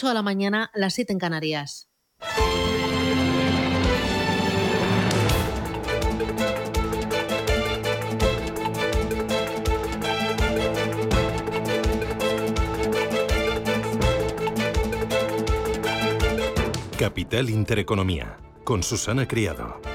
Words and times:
8 0.00 0.08
de 0.08 0.14
la 0.14 0.22
mañana, 0.22 0.70
las 0.72 0.94
7 0.94 1.12
en 1.12 1.18
Canarias. 1.18 1.90
Capital 16.98 17.50
Intereconomía, 17.50 18.38
con 18.64 18.82
Susana 18.82 19.28
Criado. 19.28 19.89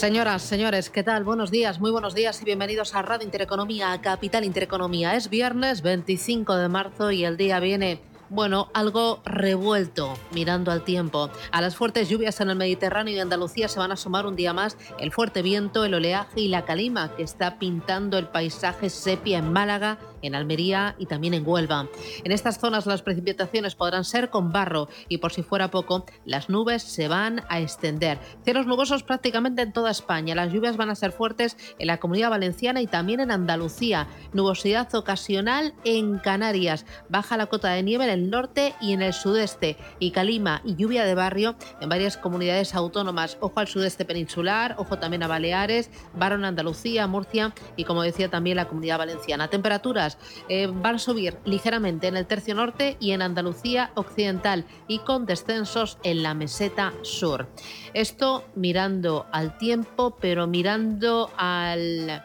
Señoras, 0.00 0.40
señores, 0.40 0.88
¿qué 0.88 1.02
tal? 1.02 1.24
Buenos 1.24 1.50
días, 1.50 1.78
muy 1.78 1.90
buenos 1.90 2.14
días 2.14 2.40
y 2.40 2.46
bienvenidos 2.46 2.94
a 2.94 3.02
Radio 3.02 3.26
Intereconomía, 3.26 4.00
Capital 4.00 4.46
Intereconomía. 4.46 5.14
Es 5.14 5.28
viernes 5.28 5.82
25 5.82 6.56
de 6.56 6.70
marzo 6.70 7.10
y 7.10 7.26
el 7.26 7.36
día 7.36 7.60
viene 7.60 8.00
bueno, 8.30 8.70
algo 8.72 9.20
revuelto 9.26 10.16
mirando 10.32 10.72
al 10.72 10.84
tiempo. 10.84 11.28
A 11.50 11.60
las 11.60 11.76
fuertes 11.76 12.08
lluvias 12.08 12.40
en 12.40 12.48
el 12.48 12.56
Mediterráneo 12.56 13.14
y 13.14 13.18
Andalucía 13.18 13.68
se 13.68 13.78
van 13.78 13.92
a 13.92 13.96
sumar 13.96 14.24
un 14.24 14.36
día 14.36 14.54
más 14.54 14.78
el 14.98 15.12
fuerte 15.12 15.42
viento, 15.42 15.84
el 15.84 15.92
oleaje 15.92 16.40
y 16.40 16.48
la 16.48 16.64
calima 16.64 17.14
que 17.14 17.22
está 17.22 17.58
pintando 17.58 18.16
el 18.16 18.28
paisaje 18.28 18.88
sepia 18.88 19.36
en 19.36 19.52
Málaga 19.52 19.98
en 20.22 20.34
Almería 20.34 20.94
y 20.98 21.06
también 21.06 21.34
en 21.34 21.46
Huelva. 21.46 21.88
En 22.24 22.32
estas 22.32 22.58
zonas 22.58 22.86
las 22.86 23.02
precipitaciones 23.02 23.74
podrán 23.74 24.04
ser 24.04 24.30
con 24.30 24.52
barro 24.52 24.88
y 25.08 25.18
por 25.18 25.32
si 25.32 25.42
fuera 25.42 25.70
poco, 25.70 26.06
las 26.24 26.48
nubes 26.48 26.82
se 26.82 27.08
van 27.08 27.42
a 27.48 27.60
extender. 27.60 28.18
Cielos 28.44 28.66
nubosos 28.66 29.02
prácticamente 29.02 29.62
en 29.62 29.72
toda 29.72 29.90
España. 29.90 30.34
Las 30.34 30.52
lluvias 30.52 30.76
van 30.76 30.90
a 30.90 30.94
ser 30.94 31.12
fuertes 31.12 31.56
en 31.78 31.86
la 31.86 31.98
comunidad 31.98 32.30
valenciana 32.30 32.80
y 32.80 32.86
también 32.86 33.20
en 33.20 33.30
Andalucía. 33.30 34.08
Nubosidad 34.32 34.94
ocasional 34.94 35.74
en 35.84 36.18
Canarias. 36.18 36.86
Baja 37.08 37.36
la 37.36 37.46
cota 37.46 37.70
de 37.70 37.82
nieve 37.82 38.04
en 38.04 38.10
el 38.10 38.30
norte 38.30 38.74
y 38.80 38.92
en 38.92 39.02
el 39.02 39.12
sudeste. 39.12 39.76
Y 39.98 40.10
calima 40.10 40.62
y 40.64 40.76
lluvia 40.76 41.04
de 41.04 41.14
barrio 41.14 41.56
en 41.80 41.88
varias 41.88 42.16
comunidades 42.16 42.74
autónomas. 42.74 43.38
Ojo 43.40 43.60
al 43.60 43.68
sudeste 43.68 44.04
peninsular, 44.04 44.74
ojo 44.78 44.98
también 44.98 45.22
a 45.22 45.28
Baleares, 45.28 45.90
Barro 46.14 46.36
en 46.36 46.44
Andalucía, 46.44 47.06
Murcia 47.06 47.52
y 47.76 47.84
como 47.84 48.02
decía 48.02 48.28
también 48.28 48.56
la 48.56 48.68
comunidad 48.68 48.98
valenciana. 48.98 49.48
Temperaturas 49.48 50.09
eh, 50.48 50.68
van 50.72 50.96
a 50.96 50.98
subir 50.98 51.38
ligeramente 51.44 52.08
en 52.08 52.16
el 52.16 52.26
tercio 52.26 52.54
norte 52.54 52.96
y 53.00 53.12
en 53.12 53.22
Andalucía 53.22 53.90
occidental 53.94 54.64
y 54.88 54.98
con 55.00 55.26
descensos 55.26 55.98
en 56.02 56.22
la 56.22 56.34
meseta 56.34 56.92
sur. 57.02 57.48
Esto 57.94 58.44
mirando 58.54 59.26
al 59.32 59.58
tiempo, 59.58 60.16
pero 60.20 60.46
mirando 60.46 61.30
al 61.36 62.22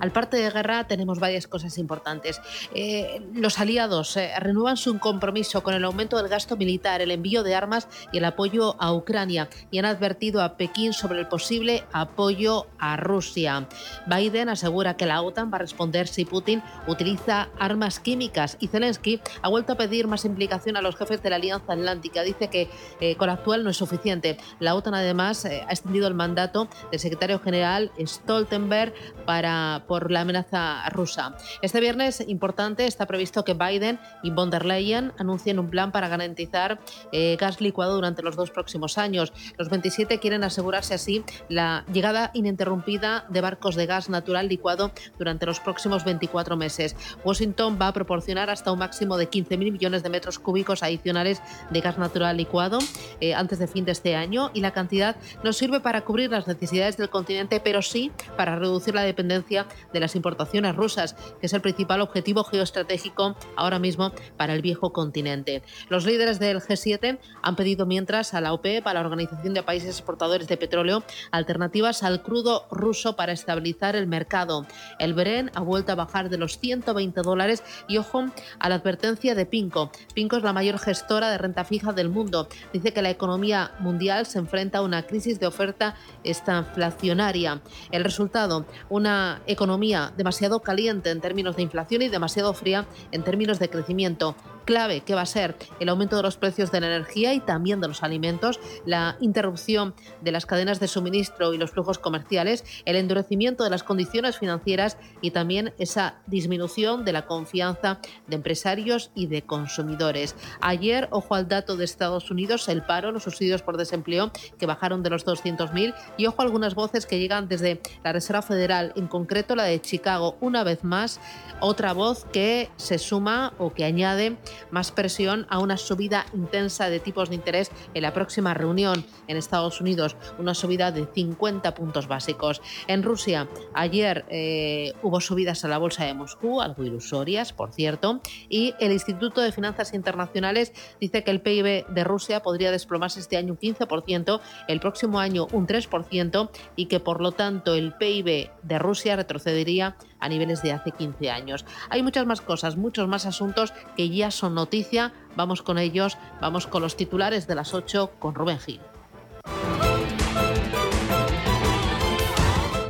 al 0.00 0.12
parte 0.12 0.38
de 0.38 0.50
guerra 0.50 0.84
tenemos 0.84 1.20
varias 1.20 1.46
cosas 1.46 1.78
importantes. 1.78 2.40
Eh, 2.74 3.22
los 3.34 3.58
aliados 3.58 4.16
eh, 4.16 4.32
renuevan 4.38 4.76
su 4.76 4.98
compromiso 4.98 5.62
con 5.62 5.74
el 5.74 5.84
aumento 5.84 6.16
del 6.16 6.28
gasto 6.28 6.56
militar, 6.56 7.00
el 7.00 7.10
envío 7.10 7.42
de 7.42 7.54
armas 7.54 7.88
y 8.12 8.18
el 8.18 8.24
apoyo 8.24 8.76
a 8.80 8.92
Ucrania 8.92 9.48
y 9.70 9.78
han 9.78 9.84
advertido 9.84 10.42
a 10.42 10.56
Pekín 10.56 10.92
sobre 10.92 11.20
el 11.20 11.28
posible 11.28 11.84
apoyo 11.92 12.66
a 12.78 12.96
Rusia. 12.96 13.68
Biden 14.06 14.48
asegura 14.48 14.96
que 14.96 15.06
la 15.06 15.22
OTAN 15.22 15.50
va 15.52 15.56
a 15.56 15.60
responder 15.60 16.08
si 16.08 16.24
Putin 16.24 16.62
utiliza 16.86 17.50
armas 17.58 18.00
químicas 18.00 18.56
y 18.60 18.68
Zelensky 18.68 19.20
ha 19.42 19.48
vuelto 19.48 19.74
a 19.74 19.76
pedir 19.76 20.06
más 20.06 20.24
implicación 20.24 20.76
a 20.76 20.82
los 20.82 20.96
jefes 20.96 21.22
de 21.22 21.30
la 21.30 21.36
Alianza 21.36 21.72
Atlántica. 21.72 22.22
Dice 22.22 22.48
que 22.48 22.70
eh, 23.00 23.16
con 23.16 23.26
la 23.26 23.34
actual 23.34 23.64
no 23.64 23.70
es 23.70 23.76
suficiente. 23.76 24.38
La 24.58 24.74
OTAN 24.74 24.94
además 24.94 25.44
ha 25.44 25.70
extendido 25.70 26.08
el 26.08 26.14
mandato 26.14 26.68
del 26.90 27.00
secretario 27.00 27.38
general 27.38 27.92
Stoltenberg 27.98 28.94
para 29.26 29.84
por 29.90 30.12
la 30.12 30.20
amenaza 30.20 30.88
rusa. 30.90 31.34
Este 31.62 31.80
viernes, 31.80 32.22
importante, 32.28 32.86
está 32.86 33.06
previsto 33.06 33.44
que 33.44 33.54
Biden 33.54 33.98
y 34.22 34.30
von 34.30 34.48
der 34.48 34.64
Leyen 34.64 35.12
anuncien 35.18 35.58
un 35.58 35.68
plan 35.68 35.90
para 35.90 36.06
garantizar 36.06 36.78
eh, 37.10 37.36
gas 37.40 37.60
licuado 37.60 37.96
durante 37.96 38.22
los 38.22 38.36
dos 38.36 38.52
próximos 38.52 38.98
años. 38.98 39.32
Los 39.58 39.68
27 39.68 40.20
quieren 40.20 40.44
asegurarse 40.44 40.94
así 40.94 41.24
la 41.48 41.84
llegada 41.92 42.30
ininterrumpida 42.34 43.24
de 43.30 43.40
barcos 43.40 43.74
de 43.74 43.86
gas 43.86 44.08
natural 44.08 44.46
licuado 44.46 44.92
durante 45.18 45.44
los 45.44 45.58
próximos 45.58 46.04
24 46.04 46.56
meses. 46.56 46.94
Washington 47.24 47.76
va 47.82 47.88
a 47.88 47.92
proporcionar 47.92 48.48
hasta 48.48 48.70
un 48.70 48.78
máximo 48.78 49.16
de 49.16 49.28
15.000 49.28 49.72
millones 49.72 50.04
de 50.04 50.08
metros 50.08 50.38
cúbicos 50.38 50.84
adicionales 50.84 51.42
de 51.70 51.80
gas 51.80 51.98
natural 51.98 52.36
licuado 52.36 52.78
eh, 53.20 53.34
antes 53.34 53.58
de 53.58 53.66
fin 53.66 53.84
de 53.84 53.90
este 53.90 54.14
año 54.14 54.52
y 54.54 54.60
la 54.60 54.70
cantidad 54.70 55.16
no 55.42 55.52
sirve 55.52 55.80
para 55.80 56.02
cubrir 56.02 56.30
las 56.30 56.46
necesidades 56.46 56.96
del 56.96 57.10
continente, 57.10 57.58
pero 57.58 57.82
sí 57.82 58.12
para 58.36 58.54
reducir 58.54 58.94
la 58.94 59.02
dependencia 59.02 59.66
de 59.92 60.00
las 60.00 60.16
importaciones 60.16 60.76
rusas, 60.76 61.14
que 61.40 61.46
es 61.46 61.52
el 61.52 61.60
principal 61.60 62.00
objetivo 62.00 62.44
geoestratégico 62.44 63.36
ahora 63.56 63.78
mismo 63.78 64.12
para 64.36 64.54
el 64.54 64.62
viejo 64.62 64.92
continente. 64.92 65.62
Los 65.88 66.06
líderes 66.06 66.38
del 66.38 66.60
G7 66.60 67.18
han 67.42 67.56
pedido 67.56 67.86
mientras 67.86 68.34
a 68.34 68.40
la 68.40 68.52
OPEP, 68.52 68.86
a 68.86 68.94
la 68.94 69.00
Organización 69.00 69.54
de 69.54 69.62
Países 69.62 69.90
Exportadores 69.90 70.48
de 70.48 70.56
Petróleo, 70.56 71.02
alternativas 71.30 72.02
al 72.02 72.22
crudo 72.22 72.66
ruso 72.70 73.16
para 73.16 73.32
estabilizar 73.32 73.96
el 73.96 74.06
mercado. 74.06 74.66
El 74.98 75.14
Bren 75.14 75.50
ha 75.54 75.60
vuelto 75.60 75.92
a 75.92 75.96
bajar 75.96 76.28
de 76.28 76.38
los 76.38 76.58
120 76.58 77.22
dólares 77.22 77.62
y 77.88 77.98
ojo 77.98 78.26
a 78.58 78.68
la 78.68 78.76
advertencia 78.76 79.34
de 79.34 79.46
Pinco. 79.46 79.90
Pinco 80.14 80.36
es 80.36 80.42
la 80.42 80.52
mayor 80.52 80.78
gestora 80.78 81.30
de 81.30 81.38
renta 81.38 81.64
fija 81.64 81.92
del 81.92 82.08
mundo. 82.08 82.48
Dice 82.72 82.92
que 82.92 83.02
la 83.02 83.10
economía 83.10 83.72
mundial 83.78 84.26
se 84.26 84.38
enfrenta 84.38 84.78
a 84.78 84.82
una 84.82 85.06
crisis 85.06 85.40
de 85.40 85.46
oferta 85.46 85.94
estanflacionaria. 86.24 87.60
El 87.90 88.04
resultado, 88.04 88.66
una 88.88 89.42
economía 89.46 89.69
demasiado 90.16 90.60
caliente 90.60 91.10
en 91.10 91.20
términos 91.20 91.56
de 91.56 91.62
inflación 91.62 92.02
y 92.02 92.08
demasiado 92.08 92.52
fría 92.54 92.86
en 93.12 93.22
términos 93.22 93.58
de 93.58 93.70
crecimiento 93.70 94.34
clave 94.70 95.00
que 95.00 95.16
va 95.16 95.22
a 95.22 95.26
ser 95.26 95.56
el 95.80 95.88
aumento 95.88 96.14
de 96.14 96.22
los 96.22 96.36
precios 96.36 96.70
de 96.70 96.80
la 96.80 96.86
energía 96.86 97.34
y 97.34 97.40
también 97.40 97.80
de 97.80 97.88
los 97.88 98.04
alimentos, 98.04 98.60
la 98.86 99.16
interrupción 99.18 99.96
de 100.20 100.30
las 100.30 100.46
cadenas 100.46 100.78
de 100.78 100.86
suministro 100.86 101.52
y 101.52 101.58
los 101.58 101.72
flujos 101.72 101.98
comerciales, 101.98 102.62
el 102.84 102.94
endurecimiento 102.94 103.64
de 103.64 103.70
las 103.70 103.82
condiciones 103.82 104.38
financieras 104.38 104.96
y 105.22 105.32
también 105.32 105.74
esa 105.78 106.20
disminución 106.28 107.04
de 107.04 107.12
la 107.12 107.26
confianza 107.26 107.98
de 108.28 108.36
empresarios 108.36 109.10
y 109.16 109.26
de 109.26 109.42
consumidores. 109.42 110.36
Ayer, 110.60 111.08
ojo 111.10 111.34
al 111.34 111.48
dato 111.48 111.76
de 111.76 111.84
Estados 111.84 112.30
Unidos, 112.30 112.68
el 112.68 112.82
paro, 112.82 113.10
los 113.10 113.24
subsidios 113.24 113.62
por 113.62 113.76
desempleo 113.76 114.30
que 114.56 114.66
bajaron 114.66 115.02
de 115.02 115.10
los 115.10 115.26
200.000 115.26 115.96
y 116.16 116.26
ojo 116.26 116.42
a 116.42 116.44
algunas 116.44 116.76
voces 116.76 117.06
que 117.06 117.18
llegan 117.18 117.48
desde 117.48 117.80
la 118.04 118.12
Reserva 118.12 118.42
Federal, 118.42 118.92
en 118.94 119.08
concreto 119.08 119.56
la 119.56 119.64
de 119.64 119.80
Chicago, 119.80 120.36
una 120.40 120.62
vez 120.62 120.84
más, 120.84 121.18
otra 121.58 121.92
voz 121.92 122.24
que 122.26 122.70
se 122.76 122.98
suma 122.98 123.52
o 123.58 123.74
que 123.74 123.84
añade 123.84 124.36
más 124.70 124.92
presión 124.92 125.46
a 125.48 125.58
una 125.58 125.76
subida 125.76 126.26
intensa 126.34 126.90
de 126.90 127.00
tipos 127.00 127.28
de 127.28 127.36
interés 127.36 127.70
en 127.94 128.02
la 128.02 128.12
próxima 128.12 128.54
reunión 128.54 129.04
en 129.28 129.36
Estados 129.36 129.80
Unidos, 129.80 130.16
una 130.38 130.54
subida 130.54 130.92
de 130.92 131.06
50 131.06 131.74
puntos 131.74 132.08
básicos. 132.08 132.62
En 132.86 133.02
Rusia, 133.02 133.48
ayer 133.74 134.24
eh, 134.28 134.92
hubo 135.02 135.20
subidas 135.20 135.64
a 135.64 135.68
la 135.68 135.78
bolsa 135.78 136.04
de 136.04 136.14
Moscú, 136.14 136.60
algo 136.60 136.84
ilusorias, 136.84 137.52
por 137.52 137.72
cierto, 137.72 138.20
y 138.48 138.74
el 138.80 138.92
Instituto 138.92 139.40
de 139.40 139.52
Finanzas 139.52 139.94
Internacionales 139.94 140.72
dice 141.00 141.24
que 141.24 141.30
el 141.30 141.40
PIB 141.40 141.86
de 141.88 142.04
Rusia 142.04 142.42
podría 142.42 142.70
desplomarse 142.70 143.20
este 143.20 143.36
año 143.36 143.52
un 143.52 143.58
15%, 143.58 144.40
el 144.68 144.80
próximo 144.80 145.18
año 145.18 145.46
un 145.52 145.66
3% 145.66 146.50
y 146.76 146.86
que 146.86 147.00
por 147.00 147.20
lo 147.20 147.32
tanto 147.32 147.74
el 147.74 147.94
PIB 147.94 148.50
de 148.62 148.78
Rusia 148.78 149.16
retrocedería 149.16 149.96
a 150.18 150.28
niveles 150.28 150.62
de 150.62 150.72
hace 150.72 150.92
15 150.92 151.30
años. 151.30 151.64
Hay 151.88 152.02
muchas 152.02 152.26
más 152.26 152.40
cosas, 152.40 152.76
muchos 152.76 153.08
más 153.08 153.26
asuntos 153.26 153.72
que 153.96 154.10
ya 154.10 154.30
son 154.30 154.49
noticia. 154.50 155.12
Vamos 155.36 155.62
con 155.62 155.78
ellos, 155.78 156.18
vamos 156.40 156.66
con 156.66 156.82
los 156.82 156.96
titulares 156.96 157.46
de 157.46 157.54
las 157.54 157.74
8 157.74 158.12
con 158.18 158.34
Rubén 158.34 158.58
Gil. 158.58 158.80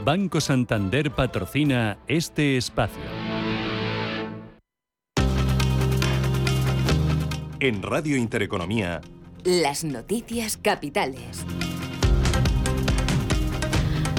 Banco 0.04 0.41
Santander 0.41 1.11
patrocina 1.11 1.99
este 2.08 2.56
espacio. 2.56 3.02
En 7.61 7.82
Radio 7.82 8.17
Intereconomía. 8.17 9.02
Las 9.44 9.85
noticias 9.85 10.56
capitales. 10.56 11.44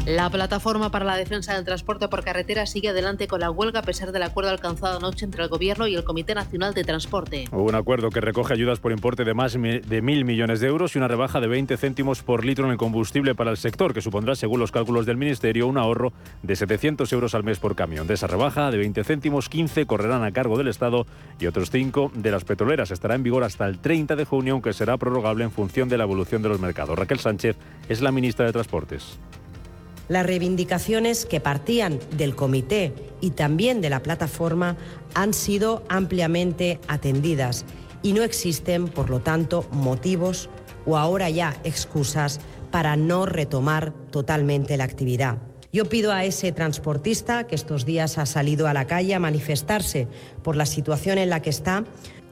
La 0.06 0.32
plataforma 0.32 0.90
para 0.90 1.06
la 1.06 1.16
defensa 1.16 1.54
del 1.54 1.64
transporte 1.64 2.08
por 2.08 2.24
carretera 2.24 2.66
sigue 2.66 2.90
adelante 2.90 3.28
con 3.28 3.40
la 3.40 3.52
huelga 3.52 3.82
a 3.82 3.84
pesar 3.84 4.12
del 4.12 4.24
acuerdo 4.24 4.50
alcanzado 4.50 4.98
anoche 4.98 5.26
entre 5.26 5.44
el 5.44 5.50
Gobierno 5.50 5.86
y 5.86 5.94
el 5.94 6.04
Comité 6.04 6.34
Nacional 6.34 6.74
de 6.74 6.84
Transporte. 6.84 7.46
Hubo 7.52 7.66
un 7.66 7.76
acuerdo 7.76 8.10
que 8.10 8.20
recoge 8.20 8.56
ayudas 8.56 8.80
por 8.80 8.92
importe 8.92 9.24
de 9.24 9.36
más 9.36 9.54
de 9.54 10.02
mil 10.02 10.26
millones 10.26 10.60
de 10.60 10.68
euros 10.68 10.96
y 10.96 10.98
una 10.98 11.08
rebaja 11.08 11.40
de 11.40 11.48
20 11.48 11.78
céntimos 11.78 12.24
por 12.24 12.44
litro 12.44 12.66
en 12.66 12.72
el 12.72 12.78
combustible 12.78 13.36
para 13.36 13.52
el 13.52 13.58
sector, 13.58 13.94
que 13.94 14.02
supondrá, 14.02 14.34
según 14.34 14.60
los 14.60 14.72
cálculos 14.72 15.06
del 15.06 15.18
Ministerio, 15.18 15.68
un 15.68 15.78
ahorro 15.78 16.14
de 16.42 16.56
700 16.56 17.14
euros 17.14 17.36
al 17.36 17.44
mes 17.44 17.60
por 17.60 17.76
camión. 17.76 18.08
De 18.08 18.16
esa 18.16 18.26
rebaja 18.26 18.72
de 18.72 18.80
20 18.80 19.04
céntimos, 19.04 19.50
15 19.50 19.86
correrán 19.86 20.24
a 20.24 20.32
cargo 20.32 20.58
del 20.58 20.70
Estado 20.70 21.06
y 21.40 21.46
otros 21.46 21.70
5 21.70 22.12
de 22.16 22.32
las 22.32 22.44
petroleras. 22.44 22.90
Estará 22.90 23.14
en 23.14 23.22
vigor 23.22 23.44
hasta 23.44 23.68
el 23.68 23.78
30 23.78 24.16
de 24.16 24.26
junio, 24.26 24.54
aunque 24.54 24.74
será 24.74 24.98
prorrogable 24.98 25.44
en 25.44 25.52
función 25.52 25.90
de 25.90 26.00
la 26.00 26.06
evolución 26.06 26.42
de 26.42 26.50
los 26.50 26.60
mercados. 26.60 26.98
Raquel 26.98 27.20
Sánchez 27.20 27.56
es 27.88 28.02
la 28.02 28.12
ministra 28.12 28.48
de 28.48 28.52
Transportes. 28.52 29.20
Las 30.08 30.26
reivindicaciones 30.26 31.26
que 31.26 31.40
partían 31.40 32.00
del 32.18 32.36
comité 32.36 32.94
y 33.22 33.32
también 33.32 33.82
de 33.82 33.90
la 33.90 34.02
plataforma 34.02 34.78
han 35.14 35.34
sido 35.34 35.84
ampliamente 35.88 36.80
atendidas 36.88 37.66
y 38.04 38.14
no 38.14 38.24
existen, 38.24 38.88
por 38.88 39.10
lo 39.10 39.22
tanto, 39.22 39.66
motivos 39.72 40.50
o 40.86 40.98
ahora 40.98 41.30
ya 41.30 41.56
excusas 41.64 42.40
para 42.72 42.96
no 42.96 43.26
retomar 43.26 43.94
totalmente 44.12 44.78
la 44.78 44.86
actividad. 44.86 45.38
Yo 45.74 45.86
pido 45.86 46.12
a 46.12 46.26
ese 46.26 46.52
transportista 46.52 47.48
que 47.48 47.56
estos 47.56 47.86
días 47.86 48.18
ha 48.18 48.26
salido 48.26 48.68
a 48.68 48.74
la 48.74 48.88
calle 48.88 49.16
a 49.16 49.20
manifestarse 49.20 50.08
por 50.44 50.58
la 50.58 50.66
situación 50.66 51.18
en 51.18 51.30
la 51.30 51.42
que 51.42 51.50
está, 51.50 51.86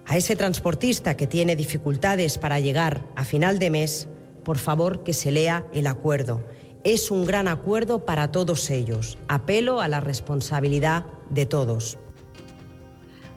a 0.06 0.18
ese 0.18 0.36
transportista 0.36 1.15
que 1.15 1.27
tiene 1.27 1.56
dificultades 1.56 2.38
para 2.38 2.60
llegar 2.60 3.06
a 3.15 3.24
final 3.24 3.60
de 3.60 3.69
mes, 3.69 4.10
por 4.44 4.57
favor 4.57 5.04
que 5.04 5.13
se 5.13 5.31
lea 5.31 5.65
el 5.72 5.88
acuerdo. 5.88 6.44
Es 6.86 7.12
un 7.12 7.26
gran 7.26 7.50
acuerdo 7.50 8.06
para 8.06 8.31
todos 8.31 8.70
ellos. 8.70 9.18
Apelo 9.28 9.81
a 9.81 9.90
la 9.90 10.00
responsabilidad 10.00 11.06
de 11.30 11.46
todos. 11.46 11.98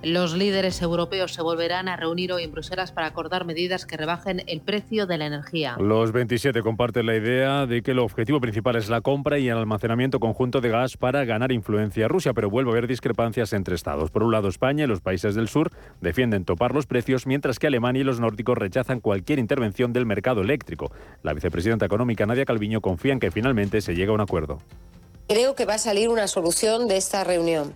Los 0.02 0.34
líderes 0.34 0.82
europeos 0.82 1.32
se 1.32 1.42
volverán 1.42 1.86
a 1.86 1.94
reunir 1.94 2.32
hoy 2.32 2.42
en 2.42 2.50
Bruselas 2.50 2.90
para 2.90 3.06
acordar 3.06 3.44
medidas 3.44 3.86
que 3.86 3.96
rebajen 3.96 4.42
el 4.48 4.60
precio 4.60 5.06
de 5.06 5.16
la 5.16 5.26
energía. 5.26 5.76
Los 5.78 6.10
27 6.10 6.60
comparten 6.62 7.06
la 7.06 7.14
idea 7.14 7.66
de 7.66 7.82
que 7.82 7.92
el 7.92 8.00
objetivo 8.00 8.40
principal 8.40 8.74
es 8.74 8.88
la 8.88 9.00
compra 9.00 9.38
y 9.38 9.48
el 9.48 9.56
almacenamiento 9.56 10.18
conjunto 10.18 10.60
de 10.60 10.70
gas 10.70 10.96
para 10.96 11.24
ganar 11.24 11.52
influencia 11.52 12.06
a 12.06 12.08
Rusia, 12.08 12.32
pero 12.32 12.50
vuelve 12.50 12.70
a 12.70 12.72
haber 12.72 12.88
discrepancias 12.88 13.52
entre 13.52 13.76
estados. 13.76 14.10
Por 14.10 14.24
un 14.24 14.32
lado, 14.32 14.48
España 14.48 14.82
y 14.82 14.88
los 14.88 15.00
países 15.00 15.36
del 15.36 15.48
sur 15.48 15.70
defienden 16.00 16.44
topar 16.44 16.74
los 16.74 16.86
precios, 16.86 17.24
mientras 17.24 17.60
que 17.60 17.68
Alemania 17.68 18.00
y 18.00 18.04
los 18.04 18.18
nórdicos 18.18 18.58
rechazan 18.58 18.98
cualquier 18.98 19.38
intervención 19.38 19.92
del 19.92 20.04
mercado 20.04 20.40
eléctrico. 20.40 20.90
La 21.22 21.32
vicepresidenta 21.32 21.86
económica 21.86 22.26
Nadia 22.26 22.44
Calviño 22.44 22.80
confía 22.80 23.12
en 23.12 23.20
que 23.20 23.30
finalmente 23.30 23.80
se 23.80 23.94
llegue 23.94 24.10
a 24.10 24.14
un 24.14 24.20
acuerdo. 24.20 24.58
Creo 25.28 25.54
que 25.54 25.64
va 25.64 25.74
a 25.74 25.78
salir 25.78 26.08
una 26.08 26.26
solución 26.26 26.88
de 26.88 26.96
esta 26.96 27.22
reunión 27.22 27.72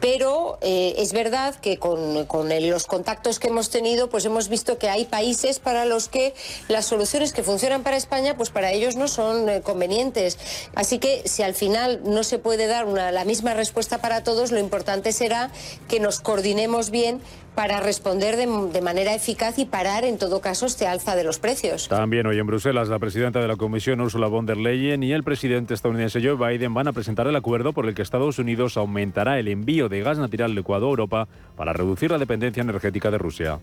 pero 0.00 0.58
eh, 0.62 0.94
es 0.98 1.12
verdad 1.12 1.54
que 1.56 1.76
con, 1.76 2.14
los 2.24 2.86
contactos 2.86 3.38
que 3.38 3.48
hemos 3.48 3.70
tenido, 3.70 4.08
pues 4.08 4.24
hemos 4.24 4.48
visto 4.48 4.78
que 4.78 4.88
hay 4.88 5.04
países 5.04 5.58
para 5.58 5.84
los 5.84 6.08
que 6.08 6.34
las 6.68 6.86
soluciones 6.86 7.32
que 7.32 7.42
funcionan 7.42 7.82
para 7.82 7.96
España, 7.96 8.36
pues 8.36 8.50
para 8.50 8.72
ellos 8.72 8.96
no 8.96 9.08
son 9.08 9.48
eh, 9.48 9.60
convenientes. 9.60 10.38
Así 10.74 10.98
que 10.98 11.22
si 11.26 11.42
al 11.42 11.54
final 11.54 12.00
no 12.04 12.24
se 12.24 12.38
puede 12.38 12.66
dar 12.66 12.86
la 12.86 13.24
misma 13.24 13.54
respuesta 13.54 13.98
para 13.98 14.24
todos, 14.24 14.52
lo 14.52 14.58
importante 14.58 15.12
será 15.12 15.50
que 15.88 16.00
nos 16.00 16.20
coordinemos 16.20 16.90
bien 16.90 17.20
para 17.54 17.80
responder 17.80 18.36
de, 18.36 18.80
manera 18.80 19.14
eficaz 19.14 19.58
y 19.58 19.64
parar, 19.64 20.04
en 20.04 20.18
todo 20.18 20.40
caso, 20.40 20.66
este 20.66 20.86
alza 20.86 21.16
de 21.16 21.24
los 21.24 21.38
precios. 21.38 21.88
También 21.88 22.26
hoy 22.26 22.38
en 22.38 22.46
Bruselas, 22.46 22.88
la 22.88 22.98
presidenta 22.98 23.40
de 23.40 23.48
la 23.48 23.56
Comisión, 23.56 24.00
Ursula 24.00 24.28
von 24.28 24.46
der 24.46 24.56
Leyen, 24.56 25.02
y 25.02 25.12
el 25.12 25.24
presidente 25.24 25.74
estadounidense 25.74 26.20
Joe 26.22 26.36
Biden 26.36 26.74
van 26.74 26.88
a 26.88 26.92
presentar 26.92 27.26
el 27.26 27.36
acuerdo 27.36 27.72
por 27.72 27.86
el 27.86 27.94
que 27.94 28.02
Estados 28.02 28.38
Unidos 28.38 28.76
aumentará 28.76 29.38
el 29.38 29.48
envío 29.48 29.88
de 29.88 30.02
gas 30.02 30.18
natural 30.18 30.54
licuado 30.54 30.86
a 30.86 30.90
Europa 30.90 31.28
para 31.56 31.72
reducir 31.72 32.10
la 32.10 32.18
dependencia 32.18 32.62
energética 32.62 33.10
de 33.10 33.18
Rusia. 33.18 33.58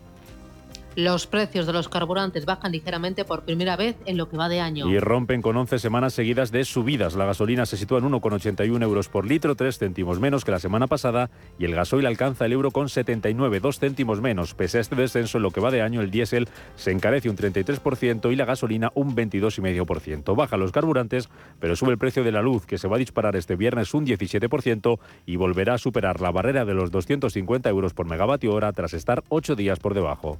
Los 0.97 1.27
precios 1.27 1.67
de 1.67 1.73
los 1.73 1.89
carburantes 1.89 2.47
bajan 2.47 2.71
ligeramente 2.71 3.23
por 3.23 3.43
primera 3.43 3.75
vez 3.75 3.97
en 4.07 4.17
lo 4.17 4.29
que 4.29 4.35
va 4.35 4.49
de 4.49 4.61
año. 4.61 4.89
Y 4.89 4.97
rompen 4.97 5.43
con 5.43 5.55
11 5.55 5.77
semanas 5.77 6.15
seguidas 6.15 6.51
de 6.51 6.65
subidas. 6.65 7.13
La 7.13 7.27
gasolina 7.27 7.67
se 7.67 7.77
sitúa 7.77 7.99
en 7.99 8.05
1,81 8.05 8.81
euros 8.81 9.07
por 9.07 9.27
litro, 9.27 9.53
3 9.53 9.77
céntimos 9.77 10.19
menos 10.19 10.43
que 10.43 10.49
la 10.49 10.57
semana 10.57 10.87
pasada, 10.87 11.29
y 11.59 11.65
el 11.65 11.75
gasoil 11.75 12.07
alcanza 12.07 12.47
el 12.47 12.53
euro 12.53 12.71
con 12.71 12.89
79, 12.89 13.59
2 13.59 13.77
céntimos 13.79 14.21
menos. 14.21 14.55
Pese 14.55 14.79
a 14.79 14.81
este 14.81 14.95
descenso 14.95 15.37
en 15.37 15.43
lo 15.43 15.51
que 15.51 15.61
va 15.61 15.69
de 15.69 15.83
año, 15.83 16.01
el 16.01 16.09
diésel 16.09 16.49
se 16.75 16.89
encarece 16.89 17.29
un 17.29 17.37
33% 17.37 18.33
y 18.33 18.35
la 18.35 18.45
gasolina 18.45 18.91
un 18.95 19.15
22,5%. 19.15 20.35
Baja 20.35 20.57
los 20.57 20.71
carburantes, 20.71 21.29
pero 21.59 21.75
sube 21.75 21.91
el 21.91 21.99
precio 21.99 22.23
de 22.23 22.31
la 22.31 22.41
luz, 22.41 22.65
que 22.65 22.79
se 22.79 22.87
va 22.87 22.95
a 22.95 22.99
disparar 22.99 23.35
este 23.35 23.55
viernes 23.55 23.93
un 23.93 24.03
17% 24.03 24.97
y 25.27 25.35
volverá 25.35 25.75
a 25.75 25.77
superar 25.77 26.21
la 26.21 26.31
barrera 26.31 26.65
de 26.65 26.73
los 26.73 26.89
250 26.89 27.69
euros 27.69 27.93
por 27.93 28.07
megavatio 28.07 28.51
hora 28.51 28.73
tras 28.73 28.95
estar 28.95 29.23
8 29.29 29.55
días 29.55 29.77
por 29.77 29.93
debajo. 29.93 30.39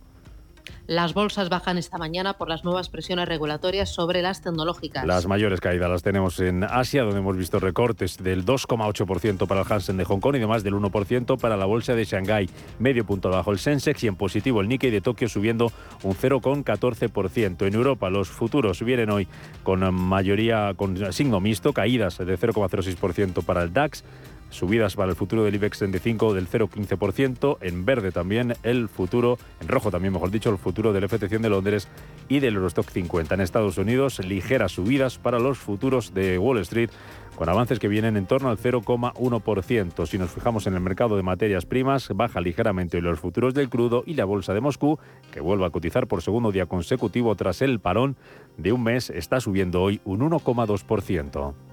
Las 0.87 1.13
bolsas 1.13 1.49
bajan 1.49 1.77
esta 1.77 1.97
mañana 1.97 2.37
por 2.37 2.49
las 2.49 2.63
nuevas 2.63 2.89
presiones 2.89 3.27
regulatorias 3.27 3.89
sobre 3.89 4.21
las 4.21 4.41
tecnológicas. 4.41 5.05
Las 5.05 5.27
mayores 5.27 5.59
caídas 5.59 5.89
las 5.89 6.03
tenemos 6.03 6.39
en 6.39 6.63
Asia, 6.63 7.03
donde 7.03 7.19
hemos 7.19 7.35
visto 7.35 7.59
recortes 7.59 8.17
del 8.17 8.45
2,8% 8.45 9.47
para 9.47 9.61
el 9.61 9.67
Hansen 9.71 9.97
de 9.97 10.05
Hong 10.05 10.19
Kong 10.19 10.35
y 10.35 10.39
de 10.39 10.47
más 10.47 10.63
del 10.63 10.75
1% 10.75 11.39
para 11.39 11.57
la 11.57 11.65
bolsa 11.65 11.93
de 11.93 12.05
Shanghái. 12.05 12.49
Medio 12.79 13.05
punto 13.05 13.29
bajo 13.29 13.51
el 13.51 13.59
Sensex 13.59 14.03
y 14.03 14.07
en 14.07 14.15
positivo 14.15 14.61
el 14.61 14.67
Nikkei 14.67 14.91
de 14.91 15.01
Tokio 15.01 15.27
subiendo 15.27 15.71
un 16.03 16.15
0,14%. 16.15 17.67
En 17.67 17.73
Europa 17.73 18.09
los 18.09 18.29
futuros 18.29 18.81
vienen 18.83 19.09
hoy 19.09 19.27
con 19.63 19.93
mayoría, 19.93 20.73
con 20.75 21.11
signo 21.13 21.39
mixto, 21.39 21.73
caídas 21.73 22.17
de 22.17 22.37
0,06% 22.37 23.43
para 23.43 23.63
el 23.63 23.73
DAX 23.73 24.03
Subidas 24.49 24.95
para 24.95 25.09
el 25.09 25.15
futuro 25.15 25.43
del 25.43 25.55
IBEX 25.55 25.79
35 25.79 26.33
del 26.33 26.47
0,15%. 26.47 27.57
En 27.61 27.85
verde 27.85 28.11
también 28.11 28.55
el 28.63 28.87
futuro, 28.89 29.37
en 29.59 29.67
rojo 29.67 29.91
también 29.91 30.13
mejor 30.13 30.31
dicho, 30.31 30.49
el 30.49 30.57
futuro 30.57 30.93
del 30.93 31.03
FT100 31.03 31.41
de 31.41 31.49
Londres 31.49 31.87
y 32.29 32.39
del 32.39 32.55
Eurostock 32.55 32.89
50. 32.89 33.35
En 33.35 33.41
Estados 33.41 33.77
Unidos, 33.77 34.19
ligeras 34.19 34.73
subidas 34.73 35.17
para 35.17 35.39
los 35.39 35.57
futuros 35.57 36.13
de 36.13 36.37
Wall 36.37 36.59
Street 36.59 36.89
con 37.37 37.49
avances 37.49 37.77
que 37.77 37.87
vienen 37.87 38.17
en 38.17 38.25
torno 38.25 38.49
al 38.49 38.57
0,1%. 38.57 40.05
Si 40.07 40.17
nos 40.17 40.31
fijamos 40.31 40.65
en 40.65 40.73
el 40.73 40.79
mercado 40.79 41.15
de 41.15 41.23
materias 41.23 41.67
primas, 41.67 42.09
baja 42.15 42.41
ligeramente 42.41 42.99
los 42.99 43.19
futuros 43.19 43.53
del 43.53 43.69
crudo 43.69 44.03
y 44.07 44.15
la 44.15 44.25
bolsa 44.25 44.55
de 44.55 44.61
Moscú, 44.61 44.97
que 45.31 45.39
vuelve 45.39 45.65
a 45.65 45.69
cotizar 45.69 46.07
por 46.07 46.23
segundo 46.23 46.51
día 46.51 46.65
consecutivo 46.65 47.35
tras 47.35 47.61
el 47.61 47.79
parón 47.79 48.17
de 48.57 48.71
un 48.71 48.83
mes, 48.83 49.11
está 49.11 49.39
subiendo 49.39 49.83
hoy 49.83 50.01
un 50.03 50.21
1,2%. 50.21 51.66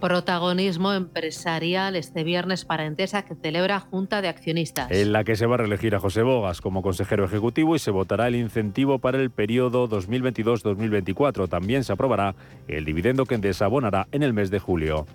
Protagonismo 0.00 0.92
empresarial 0.94 1.94
este 1.94 2.24
viernes 2.24 2.64
para 2.64 2.86
Entesa 2.86 3.22
que 3.22 3.34
celebra 3.34 3.80
Junta 3.80 4.22
de 4.22 4.28
Accionistas. 4.28 4.90
En 4.90 5.12
la 5.12 5.24
que 5.24 5.36
se 5.36 5.46
va 5.46 5.56
a 5.56 5.58
reelegir 5.58 5.94
a 5.94 6.00
José 6.00 6.22
Bogas 6.22 6.60
como 6.60 6.82
consejero 6.82 7.24
ejecutivo 7.24 7.76
y 7.76 7.78
se 7.78 7.90
votará 7.90 8.28
el 8.28 8.36
incentivo 8.36 8.98
para 8.98 9.18
el 9.18 9.30
periodo 9.30 9.88
2022-2024. 9.88 11.48
También 11.48 11.84
se 11.84 11.92
aprobará 11.92 12.34
el 12.66 12.84
dividendo 12.84 13.26
que 13.26 13.34
Endesa 13.34 13.66
abonará 13.66 14.08
en 14.10 14.22
el 14.22 14.32
mes 14.32 14.50
de 14.50 14.58
julio. 14.58 15.06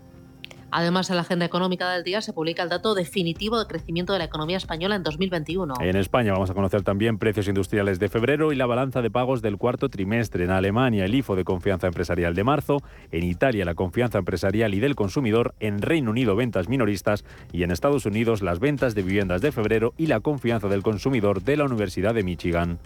Además, 0.77 1.09
en 1.09 1.15
la 1.15 1.21
agenda 1.21 1.45
económica 1.45 1.89
del 1.89 2.03
día 2.03 2.19
se 2.19 2.33
publica 2.33 2.61
el 2.61 2.67
dato 2.67 2.95
definitivo 2.95 3.57
de 3.57 3.65
crecimiento 3.65 4.11
de 4.11 4.19
la 4.19 4.25
economía 4.25 4.57
española 4.57 4.97
en 4.97 5.03
2021. 5.03 5.75
En 5.79 5.95
España 5.95 6.33
vamos 6.33 6.49
a 6.49 6.53
conocer 6.53 6.83
también 6.83 7.17
precios 7.17 7.47
industriales 7.47 7.97
de 7.97 8.09
febrero 8.09 8.51
y 8.51 8.57
la 8.57 8.65
balanza 8.65 9.01
de 9.01 9.09
pagos 9.09 9.41
del 9.41 9.55
cuarto 9.57 9.87
trimestre. 9.87 10.43
En 10.43 10.51
Alemania, 10.51 11.05
el 11.05 11.15
IFO 11.15 11.37
de 11.37 11.45
confianza 11.45 11.87
empresarial 11.87 12.35
de 12.35 12.43
marzo. 12.43 12.79
En 13.13 13.23
Italia, 13.23 13.63
la 13.63 13.73
confianza 13.73 14.17
empresarial 14.17 14.73
y 14.73 14.81
del 14.81 14.95
consumidor. 14.95 15.55
En 15.61 15.81
Reino 15.81 16.11
Unido, 16.11 16.35
ventas 16.35 16.67
minoristas. 16.67 17.23
Y 17.53 17.63
en 17.63 17.71
Estados 17.71 18.05
Unidos, 18.05 18.41
las 18.41 18.59
ventas 18.59 18.95
de 18.95 19.03
viviendas 19.03 19.41
de 19.41 19.53
febrero 19.53 19.93
y 19.95 20.07
la 20.07 20.19
confianza 20.19 20.67
del 20.67 20.83
consumidor 20.83 21.41
de 21.41 21.55
la 21.55 21.63
Universidad 21.63 22.13
de 22.13 22.23
Michigan 22.23 22.79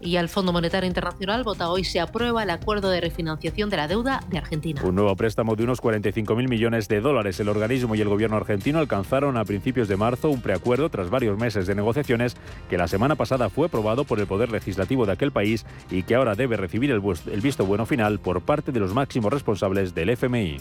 y 0.00 0.16
al 0.16 0.28
Fondo 0.28 0.52
Monetario 0.52 0.86
Internacional 0.86 1.44
vota 1.44 1.68
hoy 1.68 1.84
se 1.84 2.00
aprueba 2.00 2.42
el 2.42 2.50
acuerdo 2.50 2.90
de 2.90 3.00
refinanciación 3.00 3.70
de 3.70 3.76
la 3.76 3.88
deuda 3.88 4.22
de 4.30 4.38
Argentina. 4.38 4.82
Un 4.84 4.94
nuevo 4.94 5.14
préstamo 5.16 5.56
de 5.56 5.64
unos 5.64 5.82
45.000 5.82 6.48
millones 6.48 6.88
de 6.88 7.00
dólares. 7.00 7.38
El 7.40 7.48
organismo 7.48 7.94
y 7.94 8.00
el 8.00 8.08
gobierno 8.08 8.36
argentino 8.36 8.78
alcanzaron 8.78 9.36
a 9.36 9.44
principios 9.44 9.88
de 9.88 9.96
marzo 9.96 10.30
un 10.30 10.40
preacuerdo 10.40 10.88
tras 10.88 11.10
varios 11.10 11.38
meses 11.38 11.66
de 11.66 11.74
negociaciones 11.74 12.36
que 12.68 12.78
la 12.78 12.88
semana 12.88 13.14
pasada 13.14 13.50
fue 13.50 13.66
aprobado 13.66 14.04
por 14.04 14.18
el 14.20 14.26
Poder 14.26 14.50
Legislativo 14.50 15.06
de 15.06 15.12
aquel 15.12 15.32
país 15.32 15.66
y 15.90 16.02
que 16.02 16.14
ahora 16.14 16.34
debe 16.34 16.56
recibir 16.56 16.90
el, 16.90 17.02
el 17.32 17.40
visto 17.40 17.66
bueno 17.66 17.86
final 17.86 18.18
por 18.18 18.40
parte 18.42 18.72
de 18.72 18.80
los 18.80 18.94
máximos 18.94 19.32
responsables 19.32 19.94
del 19.94 20.10
FMI. 20.10 20.58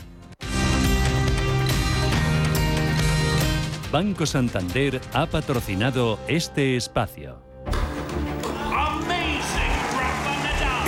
Banco 3.92 4.28
Santander 4.28 5.02
ha 5.14 5.26
patrocinado 5.26 6.20
este 6.28 6.76
espacio. 6.76 7.49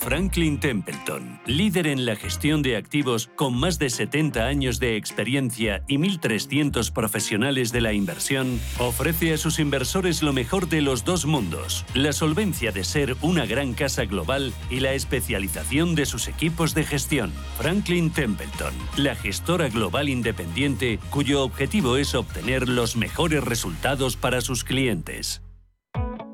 Franklin 0.00 0.58
Templeton, 0.58 1.40
líder 1.44 1.86
en 1.86 2.06
la 2.06 2.16
gestión 2.16 2.62
de 2.62 2.78
activos 2.78 3.28
con 3.36 3.54
más 3.54 3.78
de 3.78 3.90
70 3.90 4.46
años 4.46 4.80
de 4.80 4.96
experiencia 4.96 5.84
y 5.88 5.98
1.300 5.98 6.90
profesionales 6.90 7.70
de 7.70 7.82
la 7.82 7.92
inversión, 7.92 8.58
ofrece 8.78 9.34
a 9.34 9.36
sus 9.36 9.58
inversores 9.58 10.22
lo 10.22 10.32
mejor 10.32 10.70
de 10.70 10.80
los 10.80 11.04
dos 11.04 11.26
mundos, 11.26 11.84
la 11.92 12.14
solvencia 12.14 12.72
de 12.72 12.82
ser 12.82 13.14
una 13.20 13.44
gran 13.44 13.74
casa 13.74 14.06
global 14.06 14.54
y 14.70 14.80
la 14.80 14.94
especialización 14.94 15.94
de 15.94 16.06
sus 16.06 16.28
equipos 16.28 16.74
de 16.74 16.84
gestión. 16.84 17.30
Franklin 17.58 18.10
Templeton, 18.10 18.72
la 18.96 19.14
gestora 19.14 19.68
global 19.68 20.08
independiente 20.08 20.98
cuyo 21.10 21.44
objetivo 21.44 21.98
es 21.98 22.14
obtener 22.14 22.70
los 22.70 22.96
mejores 22.96 23.44
resultados 23.44 24.16
para 24.16 24.40
sus 24.40 24.64
clientes. 24.64 25.42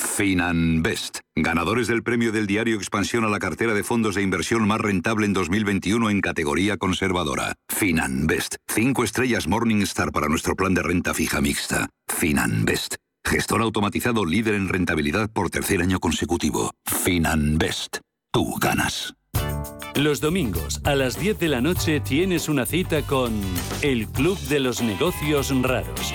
Finanbest, 0.00 1.20
ganadores 1.36 1.86
del 1.86 2.02
premio 2.02 2.32
del 2.32 2.46
diario 2.46 2.76
Expansión 2.76 3.24
a 3.24 3.28
la 3.28 3.38
cartera 3.38 3.74
de 3.74 3.84
fondos 3.84 4.14
de 4.14 4.22
inversión 4.22 4.66
más 4.66 4.80
rentable 4.80 5.26
en 5.26 5.32
2021 5.32 6.10
en 6.10 6.20
categoría 6.20 6.76
conservadora. 6.78 7.54
Finanbest, 7.68 8.56
5 8.68 9.04
estrellas 9.04 9.46
Morningstar 9.46 10.10
para 10.10 10.28
nuestro 10.28 10.56
plan 10.56 10.74
de 10.74 10.82
renta 10.82 11.14
fija 11.14 11.40
mixta. 11.40 11.88
Finanbest, 12.08 12.96
gestor 13.24 13.62
automatizado 13.62 14.24
líder 14.24 14.54
en 14.54 14.68
rentabilidad 14.68 15.30
por 15.30 15.50
tercer 15.50 15.82
año 15.82 16.00
consecutivo. 16.00 16.72
Finanbest, 16.86 17.98
tú 18.32 18.56
ganas. 18.56 19.14
Los 19.94 20.20
domingos 20.20 20.80
a 20.84 20.94
las 20.94 21.20
10 21.20 21.38
de 21.38 21.48
la 21.48 21.60
noche 21.60 22.00
tienes 22.00 22.48
una 22.48 22.64
cita 22.64 23.02
con 23.02 23.32
el 23.82 24.06
Club 24.08 24.38
de 24.48 24.60
los 24.60 24.82
Negocios 24.82 25.52
Raros 25.62 26.14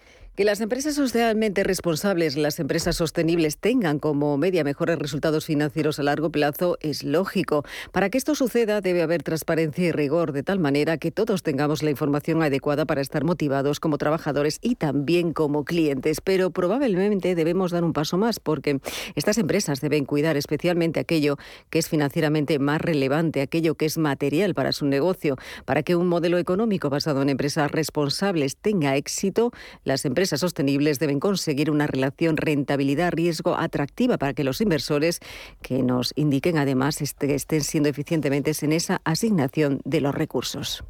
Que 0.33 0.45
las 0.45 0.61
empresas 0.61 0.95
socialmente 0.95 1.65
responsables, 1.65 2.37
las 2.37 2.61
empresas 2.61 2.95
sostenibles, 2.95 3.57
tengan 3.57 3.99
como 3.99 4.37
media 4.37 4.63
mejores 4.63 4.97
resultados 4.97 5.45
financieros 5.45 5.99
a 5.99 6.03
largo 6.03 6.29
plazo 6.29 6.77
es 6.79 7.03
lógico. 7.03 7.65
Para 7.91 8.09
que 8.09 8.17
esto 8.17 8.33
suceda 8.33 8.79
debe 8.79 9.01
haber 9.01 9.23
transparencia 9.23 9.89
y 9.89 9.91
rigor, 9.91 10.31
de 10.31 10.41
tal 10.41 10.57
manera 10.59 10.97
que 10.97 11.11
todos 11.11 11.43
tengamos 11.43 11.83
la 11.83 11.89
información 11.89 12.41
adecuada 12.41 12.85
para 12.85 13.01
estar 13.01 13.25
motivados 13.25 13.81
como 13.81 13.97
trabajadores 13.97 14.59
y 14.61 14.75
también 14.75 15.33
como 15.33 15.65
clientes. 15.65 16.21
Pero 16.21 16.49
probablemente 16.51 17.35
debemos 17.35 17.71
dar 17.71 17.83
un 17.83 17.91
paso 17.91 18.17
más 18.17 18.39
porque 18.39 18.79
estas 19.15 19.37
empresas 19.37 19.81
deben 19.81 20.05
cuidar 20.05 20.37
especialmente 20.37 21.01
aquello 21.01 21.35
que 21.69 21.79
es 21.79 21.89
financieramente 21.89 22.57
más 22.57 22.79
relevante, 22.79 23.41
aquello 23.41 23.75
que 23.75 23.85
es 23.85 23.97
material 23.97 24.53
para 24.53 24.71
su 24.71 24.85
negocio. 24.85 25.35
Para 25.65 25.83
que 25.83 25.97
un 25.97 26.07
modelo 26.07 26.37
económico 26.37 26.89
basado 26.89 27.21
en 27.21 27.27
empresas 27.27 27.69
responsables 27.69 28.55
tenga 28.55 28.95
éxito, 28.95 29.51
las 29.83 30.05
empresas 30.05 30.20
empresas 30.21 30.41
sostenibles 30.41 30.99
deben 30.99 31.19
conseguir 31.19 31.71
una 31.71 31.87
relación 31.87 32.37
rentabilidad-riesgo 32.37 33.57
atractiva 33.57 34.19
para 34.19 34.35
que 34.35 34.43
los 34.43 34.61
inversores 34.61 35.19
que 35.63 35.81
nos 35.81 36.13
indiquen 36.15 36.59
además 36.59 37.01
este, 37.01 37.33
estén 37.33 37.61
siendo 37.61 37.89
eficientemente 37.89 38.51
en 38.61 38.71
esa 38.71 39.01
asignación 39.03 39.81
de 39.83 39.99
los 39.99 40.13
recursos. 40.13 40.83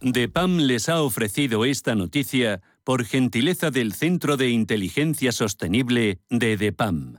DEPAM 0.00 0.58
les 0.58 0.88
ha 0.88 1.02
ofrecido 1.02 1.64
esta 1.64 1.94
noticia 1.94 2.60
por 2.82 3.04
gentileza 3.04 3.70
del 3.70 3.92
Centro 3.92 4.36
de 4.36 4.48
Inteligencia 4.48 5.30
Sostenible 5.30 6.18
de 6.28 6.56
DEPAM. 6.56 7.18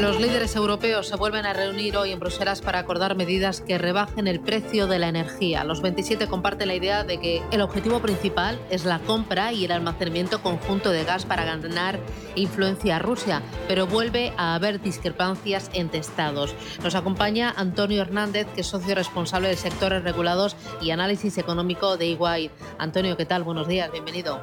Los 0.00 0.20
líderes 0.20 0.56
europeos 0.56 1.06
se 1.06 1.16
vuelven 1.16 1.46
a 1.46 1.52
reunir 1.52 1.96
hoy 1.96 2.10
en 2.10 2.18
Bruselas 2.18 2.60
para 2.60 2.80
acordar 2.80 3.16
medidas 3.16 3.60
que 3.60 3.78
rebajen 3.78 4.26
el 4.26 4.40
precio 4.40 4.88
de 4.88 4.98
la 4.98 5.08
energía. 5.08 5.62
Los 5.62 5.82
27 5.82 6.26
comparten 6.26 6.68
la 6.68 6.74
idea 6.74 7.04
de 7.04 7.20
que 7.20 7.42
el 7.52 7.60
objetivo 7.60 8.00
principal 8.00 8.58
es 8.70 8.84
la 8.84 8.98
compra 8.98 9.52
y 9.52 9.64
el 9.64 9.70
almacenamiento 9.70 10.42
conjunto 10.42 10.90
de 10.90 11.04
gas 11.04 11.24
para 11.24 11.44
ganar 11.44 12.00
influencia 12.34 12.96
a 12.96 12.98
Rusia, 12.98 13.40
pero 13.68 13.86
vuelve 13.86 14.32
a 14.36 14.56
haber 14.56 14.80
discrepancias 14.80 15.70
entre 15.74 16.00
estados. 16.00 16.54
Nos 16.82 16.96
acompaña 16.96 17.54
Antonio 17.56 18.02
Hernández, 18.02 18.48
que 18.54 18.62
es 18.62 18.66
socio 18.66 18.96
responsable 18.96 19.48
de 19.48 19.56
sectores 19.56 20.02
regulados 20.02 20.56
y 20.82 20.90
análisis 20.90 21.38
económico 21.38 21.96
de 21.96 22.06
EY. 22.06 22.50
Antonio, 22.78 23.16
¿qué 23.16 23.26
tal? 23.26 23.44
Buenos 23.44 23.68
días, 23.68 23.90
bienvenido. 23.92 24.42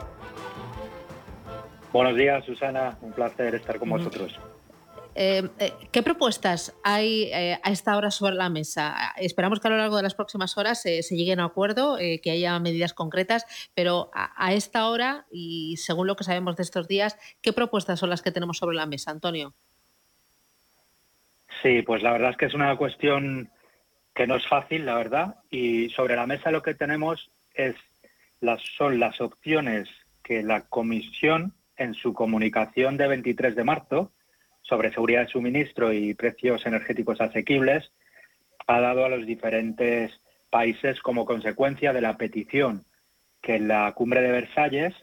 Buenos 1.92 2.16
días, 2.16 2.44
Susana. 2.46 2.98
Un 3.02 3.12
placer 3.12 3.54
estar 3.56 3.78
con 3.78 3.90
vosotros. 3.90 4.40
Eh, 5.14 5.50
eh, 5.60 5.74
¿Qué 5.92 6.04
propuestas 6.04 6.74
hay 6.84 7.24
eh, 7.34 7.60
a 7.64 7.72
esta 7.72 7.98
hora 7.98 8.12
sobre 8.12 8.36
la 8.36 8.50
mesa? 8.50 8.96
Esperamos 9.18 9.60
que 9.60 9.68
a 9.68 9.72
lo 9.72 9.78
largo 9.78 9.98
de 9.98 10.04
las 10.04 10.16
próximas 10.16 10.58
horas 10.58 10.82
se 10.82 11.02
lleguen 11.16 11.40
a 11.40 11.46
acuerdo, 11.46 11.98
que 11.98 12.32
haya 12.32 12.58
medidas 12.60 12.94
concretas, 12.94 13.46
pero 13.76 14.10
a, 14.14 14.54
esta 14.54 14.88
hora 14.88 15.26
y 15.32 15.76
según 15.78 16.08
lo 16.08 16.16
que 16.16 16.24
sabemos 16.24 16.56
de 16.56 16.64
estos 16.64 16.88
días, 16.88 17.18
¿qué 17.42 17.52
propuestas 17.54 18.00
son 18.00 18.10
las 18.10 18.22
que 18.22 18.32
tenemos 18.32 18.58
sobre 18.58 18.76
la 18.76 18.86
mesa, 18.86 19.12
Antonio? 19.12 19.54
Sí, 21.62 21.82
pues 21.82 22.02
la 22.02 22.14
verdad 22.14 22.32
es 22.32 22.38
que 22.38 22.46
es 22.46 22.54
una 22.54 22.76
cuestión 22.78 23.52
que 24.16 24.28
no 24.28 24.36
es 24.36 24.48
fácil, 24.48 24.86
la 24.86 24.96
verdad, 24.96 25.36
y 25.50 25.90
sobre 25.90 26.16
la 26.16 26.26
mesa 26.26 26.52
lo 26.52 26.64
que 26.64 26.74
tenemos 26.74 27.30
es 27.54 27.76
las, 28.40 28.62
son 28.78 29.00
las 29.00 29.20
opciones 29.22 29.88
que 30.24 30.42
la 30.42 30.62
Comisión 30.62 31.54
en 31.78 31.94
su 31.94 32.14
comunicación 32.14 32.98
de 32.98 33.08
23 33.08 33.56
de 33.56 33.64
marzo 33.64 34.12
sobre 34.62 34.92
seguridad 34.92 35.22
de 35.22 35.32
suministro 35.32 35.92
y 35.92 36.14
precios 36.14 36.66
energéticos 36.66 37.20
asequibles 37.22 37.92
ha 38.68 38.80
dado 38.80 39.06
a 39.06 39.10
los 39.10 39.26
diferentes 39.26 40.12
países 40.50 41.00
como 41.02 41.26
consecuencia 41.26 41.94
de 41.94 42.02
la 42.02 42.18
petición 42.18 42.86
que 43.42 43.56
en 43.56 43.68
la 43.68 43.92
cumbre 43.94 44.22
de 44.22 44.32
Versalles 44.32 44.94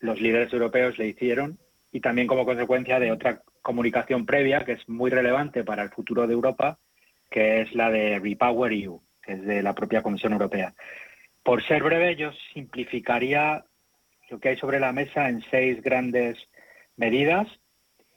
los 0.00 0.20
líderes 0.20 0.52
europeos 0.52 0.98
le 0.98 1.08
hicieron 1.08 1.58
y 1.92 2.00
también 2.00 2.26
como 2.26 2.44
consecuencia 2.44 2.98
de 2.98 3.12
otra 3.12 3.42
comunicación 3.62 4.26
previa 4.26 4.64
que 4.64 4.72
es 4.72 4.88
muy 4.88 5.10
relevante 5.10 5.64
para 5.64 5.82
el 5.82 5.90
futuro 5.90 6.26
de 6.26 6.34
Europa, 6.34 6.78
que 7.30 7.60
es 7.60 7.74
la 7.74 7.90
de 7.90 8.18
Repower 8.18 8.72
EU, 8.72 9.02
que 9.22 9.32
es 9.32 9.44
de 9.44 9.62
la 9.62 9.74
propia 9.74 10.02
Comisión 10.02 10.32
Europea. 10.32 10.74
Por 11.42 11.62
ser 11.64 11.82
breve, 11.82 12.16
yo 12.16 12.30
simplificaría 12.54 13.64
lo 14.30 14.38
que 14.38 14.50
hay 14.50 14.56
sobre 14.56 14.80
la 14.80 14.92
mesa 14.92 15.28
en 15.28 15.42
seis 15.50 15.82
grandes 15.82 16.38
medidas 16.96 17.48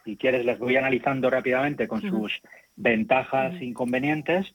si 0.04 0.18
quieres, 0.18 0.46
las 0.46 0.60
voy 0.60 0.78
analizando 0.78 1.30
rápidamente 1.30 1.88
con 1.88 2.02
sus 2.02 2.42
ventajas 2.76 3.54
e 3.60 3.66
inconvenientes. 3.66 4.54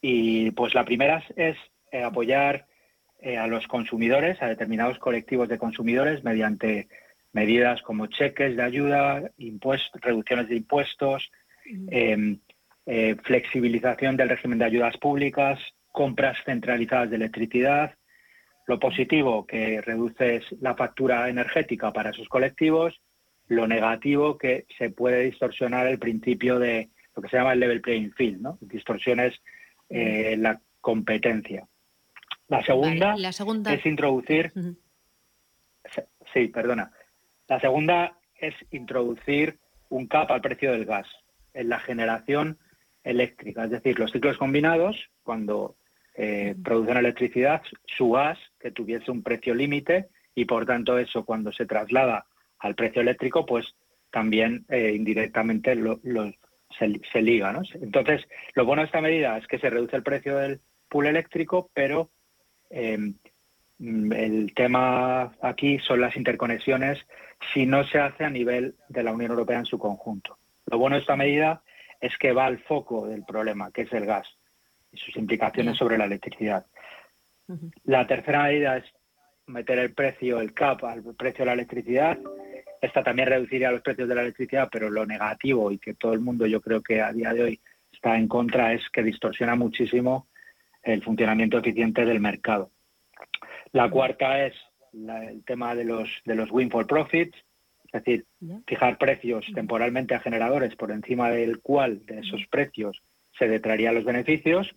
Y 0.00 0.50
pues 0.52 0.74
la 0.74 0.84
primera 0.84 1.22
es 1.36 1.56
eh, 1.90 2.02
apoyar 2.02 2.66
eh, 3.20 3.38
a 3.38 3.46
los 3.46 3.66
consumidores, 3.68 4.40
a 4.42 4.48
determinados 4.48 4.98
colectivos 4.98 5.48
de 5.48 5.58
consumidores, 5.58 6.22
mediante 6.24 6.88
medidas 7.32 7.82
como 7.82 8.06
cheques 8.06 8.56
de 8.56 8.62
ayuda, 8.62 9.30
impuestos, 9.38 10.00
reducciones 10.00 10.48
de 10.48 10.56
impuestos, 10.56 11.30
em, 11.90 12.38
eh, 12.86 13.16
flexibilización 13.22 14.16
del 14.16 14.28
régimen 14.28 14.58
de 14.58 14.66
ayudas 14.66 14.96
públicas, 14.98 15.58
compras 15.90 16.36
centralizadas 16.44 17.10
de 17.10 17.16
electricidad. 17.16 17.94
Lo 18.66 18.78
positivo, 18.78 19.46
que 19.46 19.80
reduces 19.80 20.44
la 20.60 20.74
factura 20.74 21.28
energética 21.28 21.92
para 21.92 22.10
esos 22.10 22.28
colectivos. 22.28 23.00
Lo 23.48 23.66
negativo, 23.66 24.38
que 24.38 24.66
se 24.78 24.90
puede 24.90 25.22
distorsionar 25.24 25.86
el 25.86 25.98
principio 25.98 26.58
de 26.58 26.90
lo 27.14 27.22
que 27.22 27.28
se 27.28 27.36
llama 27.36 27.52
el 27.52 27.60
level 27.60 27.80
playing 27.80 28.12
field, 28.12 28.40
¿no? 28.40 28.58
Distorsiones 28.60 29.40
eh, 29.88 30.36
la 30.38 30.60
competencia. 30.80 31.66
La 32.48 32.62
segunda, 32.64 33.16
la 33.16 33.32
segunda... 33.32 33.72
es 33.72 33.84
introducir. 33.86 34.52
Sí, 36.32 36.48
perdona. 36.48 36.90
La 37.48 37.60
segunda 37.60 38.18
es 38.34 38.54
introducir 38.70 39.58
un 39.88 40.06
cap 40.06 40.30
al 40.30 40.40
precio 40.40 40.72
del 40.72 40.84
gas 40.84 41.06
en 41.52 41.68
la 41.68 41.78
generación 41.78 42.58
eléctrica, 43.02 43.64
es 43.64 43.70
decir, 43.70 43.98
los 43.98 44.10
ciclos 44.10 44.38
combinados, 44.38 44.96
cuando 45.22 45.76
eh, 46.16 46.54
producen 46.62 46.96
electricidad, 46.96 47.62
su 47.86 48.12
gas 48.12 48.38
que 48.58 48.70
tuviese 48.70 49.10
un 49.10 49.22
precio 49.22 49.54
límite 49.54 50.08
y 50.34 50.46
por 50.46 50.66
tanto 50.66 50.98
eso 50.98 51.24
cuando 51.24 51.52
se 51.52 51.66
traslada 51.66 52.26
al 52.64 52.74
precio 52.74 53.02
eléctrico, 53.02 53.44
pues 53.44 53.76
también 54.10 54.64
eh, 54.70 54.92
indirectamente 54.96 55.74
lo, 55.74 56.00
se, 56.78 57.22
liga. 57.22 57.52
¿no? 57.52 57.60
Entonces, 57.74 58.26
lo 58.54 58.64
bueno 58.64 58.80
de 58.80 58.86
esta 58.86 59.02
medida 59.02 59.36
es 59.36 59.46
que 59.46 59.58
se 59.58 59.68
reduce 59.68 59.96
el 59.96 60.02
precio 60.02 60.38
del 60.38 60.60
pool 60.88 61.06
eléctrico, 61.06 61.70
pero 61.74 62.10
em, 62.70 63.16
el 63.78 64.54
tema 64.54 65.36
aquí 65.42 65.78
son 65.78 66.00
las 66.00 66.16
interconexiones 66.16 66.98
si 67.52 67.66
no 67.66 67.84
se 67.84 67.98
hace 67.98 68.24
a 68.24 68.30
nivel 68.30 68.76
de 68.88 69.02
la 69.02 69.12
Unión 69.12 69.32
Europea 69.32 69.58
en 69.58 69.66
su 69.66 69.78
conjunto. 69.78 70.38
Lo 70.64 70.78
bueno 70.78 70.96
de 70.96 71.02
esta 71.02 71.16
medida 71.16 71.62
es 72.00 72.16
que 72.16 72.32
va 72.32 72.46
al 72.46 72.60
foco 72.60 73.06
del 73.06 73.24
problema, 73.24 73.70
que 73.72 73.82
es 73.82 73.92
el 73.92 74.06
gas 74.06 74.26
y 74.90 74.96
sus 74.96 75.14
implicaciones 75.16 75.76
sobre 75.76 75.98
la 75.98 76.06
electricidad. 76.06 76.64
La 77.84 78.06
tercera 78.06 78.44
medida 78.44 78.78
es 78.78 78.84
meter 79.46 79.78
el 79.78 79.92
precio, 79.92 80.40
el 80.40 80.54
CAP, 80.54 80.84
al 80.84 81.02
precio 81.14 81.40
de 81.40 81.46
la 81.46 81.52
electricidad. 81.52 82.18
Esta 82.80 83.02
también 83.02 83.28
reduciría 83.28 83.70
los 83.70 83.82
precios 83.82 84.08
de 84.08 84.14
la 84.14 84.22
electricidad, 84.22 84.68
pero 84.70 84.90
lo 84.90 85.06
negativo 85.06 85.70
y 85.70 85.78
que 85.78 85.94
todo 85.94 86.12
el 86.12 86.20
mundo 86.20 86.46
yo 86.46 86.60
creo 86.60 86.82
que 86.82 87.00
a 87.00 87.12
día 87.12 87.32
de 87.32 87.42
hoy 87.42 87.60
está 87.92 88.16
en 88.16 88.28
contra 88.28 88.72
es 88.72 88.82
que 88.90 89.02
distorsiona 89.02 89.54
muchísimo 89.54 90.28
el 90.82 91.02
funcionamiento 91.02 91.58
eficiente 91.58 92.04
del 92.04 92.20
mercado. 92.20 92.70
La 93.72 93.90
cuarta 93.90 94.44
es 94.44 94.54
el 94.92 95.42
tema 95.44 95.74
de 95.74 95.84
los, 95.84 96.08
de 96.24 96.34
los 96.34 96.50
windfall 96.50 96.86
profits, 96.86 97.36
es 97.86 97.92
decir, 97.92 98.26
fijar 98.66 98.98
precios 98.98 99.46
temporalmente 99.54 100.14
a 100.14 100.20
generadores 100.20 100.74
por 100.76 100.90
encima 100.90 101.30
del 101.30 101.60
cual 101.60 102.04
de 102.06 102.20
esos 102.20 102.46
precios 102.48 103.02
se 103.38 103.48
detraerían 103.48 103.94
los 103.94 104.04
beneficios. 104.04 104.74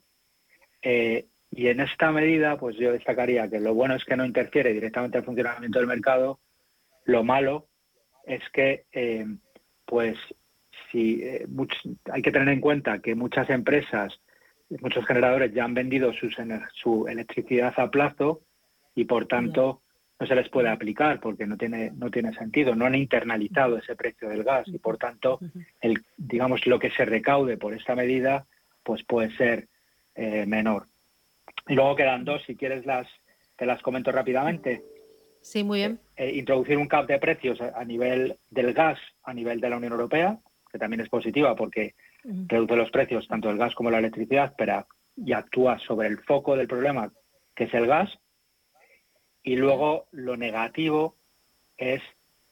Eh, 0.81 1.25
y 1.51 1.67
en 1.67 1.79
esta 1.79 2.11
medida, 2.11 2.57
pues 2.57 2.75
yo 2.77 2.91
destacaría 2.91 3.49
que 3.49 3.59
lo 3.59 3.73
bueno 3.73 3.95
es 3.95 4.05
que 4.05 4.15
no 4.15 4.25
interfiere 4.25 4.73
directamente 4.73 5.17
al 5.17 5.23
funcionamiento 5.23 5.79
del 5.79 5.87
mercado. 5.87 6.39
Lo 7.05 7.23
malo 7.23 7.66
es 8.27 8.41
que, 8.51 8.85
eh, 8.91 9.25
pues, 9.85 10.17
si 10.91 11.23
eh, 11.23 11.47
hay 12.11 12.21
que 12.21 12.31
tener 12.31 12.49
en 12.49 12.61
cuenta 12.61 12.99
que 12.99 13.15
muchas 13.15 13.49
empresas, 13.49 14.19
muchos 14.81 15.05
generadores 15.05 15.53
ya 15.53 15.63
han 15.63 15.73
vendido 15.73 16.11
su 16.13 17.07
electricidad 17.07 17.73
a 17.77 17.89
plazo 17.89 18.41
y 18.95 19.05
por 19.05 19.27
tanto 19.27 19.81
no 20.19 20.27
se 20.27 20.35
les 20.35 20.49
puede 20.49 20.69
aplicar 20.69 21.19
porque 21.19 21.45
no 21.45 21.57
tiene 21.57 21.91
no 21.91 22.09
tiene 22.09 22.33
sentido 22.33 22.75
no 22.75 22.85
han 22.85 22.95
internalizado 22.95 23.77
ese 23.77 23.95
precio 23.95 24.29
del 24.29 24.43
gas 24.43 24.67
y 24.67 24.79
por 24.79 24.97
tanto 24.97 25.39
el 25.79 26.03
digamos 26.17 26.65
lo 26.65 26.79
que 26.79 26.89
se 26.91 27.05
recaude 27.05 27.57
por 27.57 27.73
esta 27.73 27.95
medida 27.95 28.45
pues 28.83 29.03
puede 29.03 29.35
ser 29.35 29.67
eh, 30.15 30.45
menor. 30.47 30.87
Y 31.67 31.75
luego 31.75 31.95
quedan 31.95 32.25
dos 32.25 32.41
si 32.47 32.55
quieres 32.55 32.85
las 32.85 33.07
te 33.55 33.65
las 33.65 33.81
comento 33.81 34.11
rápidamente 34.11 34.83
sí 35.47 35.63
muy 35.63 35.79
bien. 35.79 35.99
Eh, 36.15 36.31
introducir 36.35 36.77
un 36.77 36.87
cap 36.87 37.07
de 37.07 37.19
precios 37.19 37.59
a, 37.61 37.83
nivel 37.83 38.37
del 38.49 38.73
gas 38.73 38.99
a 39.23 39.33
nivel 39.33 39.59
de 39.59 39.69
la 39.69 39.77
Unión 39.77 39.93
Europea 39.93 40.37
que 40.71 40.77
también 40.77 41.01
es 41.01 41.09
positiva 41.09 41.55
porque 41.55 41.95
reduce 42.23 42.75
los 42.75 42.91
precios 42.91 43.27
tanto 43.27 43.47
del 43.47 43.57
gas 43.57 43.73
como 43.73 43.89
la 43.89 43.99
electricidad 43.99 44.53
pero 44.57 44.85
y 45.15 45.33
actúa 45.33 45.79
sobre 45.79 46.07
el 46.09 46.19
foco 46.19 46.55
del 46.55 46.67
problema 46.67 47.11
que 47.55 47.65
es 47.65 47.73
el 47.73 47.87
gas. 47.87 48.09
Y 49.43 49.55
luego 49.55 50.07
lo 50.11 50.37
negativo 50.37 51.15
es 51.77 52.01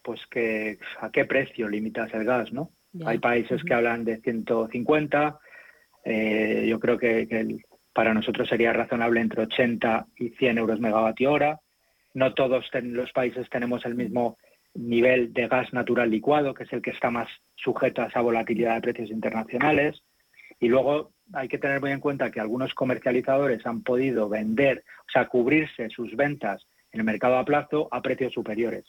pues 0.02 0.22
que 0.28 0.78
a 1.00 1.12
qué 1.12 1.26
precio 1.26 1.68
limitas 1.68 2.14
el 2.14 2.24
gas, 2.24 2.54
¿no? 2.54 2.72
Hay 3.06 3.18
países 3.18 3.62
que 3.64 3.74
hablan 3.74 4.06
de 4.06 4.22
150, 4.22 5.40
eh, 6.06 6.66
yo 6.70 6.80
creo 6.80 6.98
que, 6.98 7.60
para 7.92 8.14
nosotros 8.14 8.48
sería 8.48 8.72
razonable 8.72 9.20
entre 9.20 9.42
80 9.42 10.08
y 10.18 10.30
100 10.30 10.58
euros 10.58 10.80
megavatio 10.80 11.32
hora. 11.32 11.60
No 12.16 12.34
todos 12.34 12.66
los 12.82 13.12
países 13.12 13.48
tenemos 13.50 13.86
el 13.86 13.94
mismo 13.94 14.38
nivel 14.74 15.34
de 15.34 15.48
gas 15.48 15.72
natural 15.74 16.10
licuado, 16.10 16.54
que 16.54 16.64
es 16.64 16.74
el 16.74 16.82
que 16.82 16.90
está 16.90 17.12
más 17.12 17.30
sujeto 17.56 18.02
a 18.02 18.08
esa 18.08 18.22
volatilidad 18.22 18.76
de 18.76 18.82
precios 18.82 19.12
internacionales. 19.12 20.02
Y 20.60 20.68
luego 20.68 21.12
hay 21.34 21.48
que 21.48 21.58
tener 21.58 21.82
muy 21.82 21.92
en 21.92 22.00
cuenta 22.00 22.32
que 22.32 22.40
algunos 22.40 22.74
comercializadores 22.74 23.66
han 23.66 23.84
podido 23.84 24.30
vender, 24.30 24.84
o 25.02 25.12
sea, 25.12 25.28
cubrirse 25.28 25.90
sus 25.90 26.16
ventas 26.16 26.66
en 26.92 27.02
el 27.02 27.06
mercado 27.06 27.38
a 27.38 27.46
plazo 27.46 27.90
a 27.92 28.02
precios 28.02 28.34
superiores. 28.34 28.86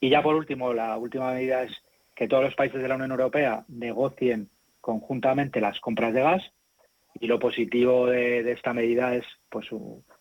Y 0.00 0.10
ya 0.10 0.22
por 0.22 0.34
último, 0.34 0.72
la 0.72 0.96
última 0.96 1.32
medida 1.32 1.62
es 1.62 1.72
que 2.14 2.28
todos 2.28 2.44
los 2.44 2.54
países 2.54 2.80
de 2.80 2.88
la 2.88 2.94
Unión 2.94 3.10
Europea 3.10 3.64
negocien 3.68 4.48
conjuntamente 4.80 5.60
las 5.60 5.80
compras 5.80 6.14
de 6.14 6.22
gas 6.22 6.52
y 7.20 7.26
lo 7.26 7.38
positivo 7.38 8.06
de, 8.06 8.50
esta 8.52 8.72
medida 8.72 9.14
es 9.14 9.24
pues 9.50 9.68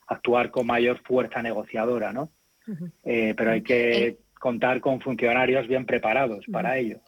actuar 0.08 0.52
con 0.52 0.68
mayor 0.68 1.00
fuerza 1.00 1.42
negociadora, 1.42 2.14
¿no? 2.14 2.30
Eh, 3.04 3.34
pero 3.38 3.52
hay 3.52 3.62
que 3.62 4.08
eh, 4.08 4.18
contar 4.40 4.82
con 4.82 5.02
funcionarios 5.02 5.68
bien 5.68 5.86
preparados 5.86 6.46
para 6.52 6.78
ello. 6.78 7.00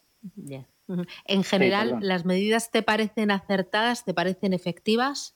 En 1.25 1.43
general, 1.43 1.97
¿las 2.01 2.25
medidas 2.25 2.71
te 2.71 2.83
parecen 2.83 3.31
acertadas, 3.31 4.05
te 4.05 4.13
parecen 4.13 4.53
efectivas? 4.53 5.35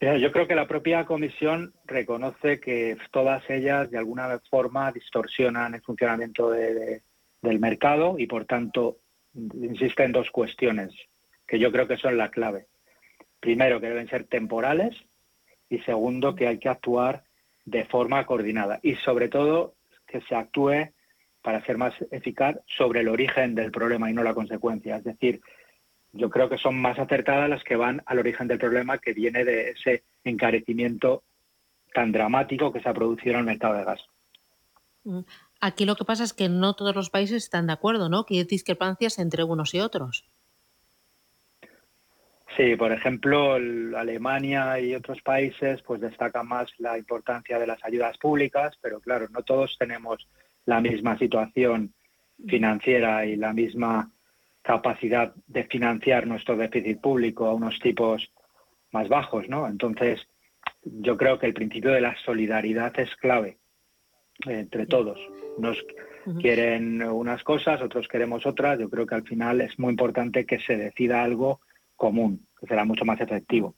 Yo 0.00 0.30
creo 0.30 0.46
que 0.46 0.54
la 0.54 0.68
propia 0.68 1.06
comisión 1.06 1.72
reconoce 1.86 2.60
que 2.60 2.98
todas 3.10 3.48
ellas 3.48 3.90
de 3.90 3.96
alguna 3.96 4.40
forma 4.50 4.92
distorsionan 4.92 5.74
el 5.74 5.82
funcionamiento 5.82 6.50
del 6.50 7.58
mercado 7.58 8.18
y 8.18 8.26
por 8.26 8.44
tanto 8.44 8.98
insiste 9.34 10.04
en 10.04 10.12
dos 10.12 10.30
cuestiones 10.30 10.92
que 11.46 11.58
yo 11.58 11.72
creo 11.72 11.88
que 11.88 11.96
son 11.96 12.18
la 12.18 12.30
clave. 12.30 12.66
Primero, 13.40 13.80
que 13.80 13.88
deben 13.88 14.08
ser 14.08 14.24
temporales 14.24 14.94
y 15.68 15.78
segundo, 15.80 16.34
que 16.34 16.46
hay 16.46 16.58
que 16.58 16.68
actuar 16.68 17.24
de 17.64 17.84
forma 17.86 18.24
coordinada 18.26 18.78
y 18.82 18.94
sobre 18.96 19.28
todo 19.28 19.74
que 20.06 20.20
se 20.22 20.34
actúe 20.34 20.90
para 21.42 21.64
ser 21.64 21.78
más 21.78 21.94
eficaz 22.10 22.56
sobre 22.66 23.00
el 23.00 23.08
origen 23.08 23.54
del 23.54 23.70
problema 23.70 24.10
y 24.10 24.14
no 24.14 24.22
la 24.22 24.34
consecuencia. 24.34 24.96
Es 24.96 25.04
decir, 25.04 25.40
yo 26.12 26.30
creo 26.30 26.48
que 26.48 26.58
son 26.58 26.80
más 26.80 26.98
acertadas 26.98 27.48
las 27.48 27.62
que 27.62 27.76
van 27.76 28.02
al 28.06 28.18
origen 28.18 28.48
del 28.48 28.58
problema 28.58 28.98
que 28.98 29.12
viene 29.12 29.44
de 29.44 29.70
ese 29.70 30.04
encarecimiento 30.24 31.22
tan 31.92 32.12
dramático 32.12 32.72
que 32.72 32.80
se 32.80 32.88
ha 32.88 32.94
producido 32.94 33.34
en 33.34 33.40
el 33.40 33.46
mercado 33.46 33.74
de 33.74 33.84
gas. 33.84 34.00
Mm. 35.04 35.20
Aquí 35.60 35.84
lo 35.84 35.96
que 35.96 36.04
pasa 36.04 36.24
es 36.24 36.32
que 36.32 36.48
no 36.48 36.74
todos 36.74 36.94
los 36.94 37.10
países 37.10 37.44
están 37.44 37.66
de 37.66 37.72
acuerdo, 37.72 38.08
¿no? 38.08 38.24
Que 38.24 38.34
hay 38.34 38.44
discrepancias 38.44 39.18
entre 39.18 39.44
unos 39.44 39.74
y 39.74 39.80
otros. 39.80 40.26
Sí, 42.56 42.74
por 42.74 42.90
ejemplo, 42.90 43.54
Alemania 43.54 44.80
y 44.80 44.94
otros 44.94 45.20
países 45.20 45.82
pues 45.82 46.00
destacan 46.00 46.48
más 46.48 46.70
la 46.78 46.96
importancia 46.96 47.58
de 47.58 47.66
las 47.66 47.84
ayudas 47.84 48.16
públicas, 48.16 48.78
pero 48.80 48.98
claro, 49.00 49.28
no 49.28 49.42
todos 49.42 49.76
tenemos 49.78 50.26
la 50.64 50.80
misma 50.80 51.18
situación 51.18 51.92
financiera 52.48 53.26
y 53.26 53.36
la 53.36 53.52
misma 53.52 54.10
capacidad 54.62 55.34
de 55.46 55.64
financiar 55.64 56.26
nuestro 56.26 56.56
déficit 56.56 57.00
público 57.00 57.46
a 57.46 57.54
unos 57.54 57.78
tipos 57.78 58.32
más 58.90 59.08
bajos, 59.08 59.48
¿no? 59.48 59.68
Entonces, 59.68 60.26
yo 60.82 61.16
creo 61.16 61.38
que 61.38 61.46
el 61.46 61.54
principio 61.54 61.92
de 61.92 62.00
la 62.00 62.16
solidaridad 62.24 62.98
es 62.98 63.14
clave 63.16 63.58
entre 64.46 64.86
todos. 64.86 65.18
Nos 65.58 65.76
quieren 66.40 67.02
unas 67.02 67.44
cosas, 67.44 67.82
otros 67.82 68.08
queremos 68.08 68.46
otras. 68.46 68.78
Yo 68.78 68.88
creo 68.88 69.06
que 69.06 69.14
al 69.14 69.24
final 69.24 69.60
es 69.60 69.78
muy 69.78 69.90
importante 69.90 70.46
que 70.46 70.58
se 70.60 70.76
decida 70.76 71.22
algo 71.22 71.60
común, 71.96 72.46
que 72.60 72.66
será 72.66 72.84
mucho 72.84 73.04
más 73.04 73.20
efectivo. 73.20 73.74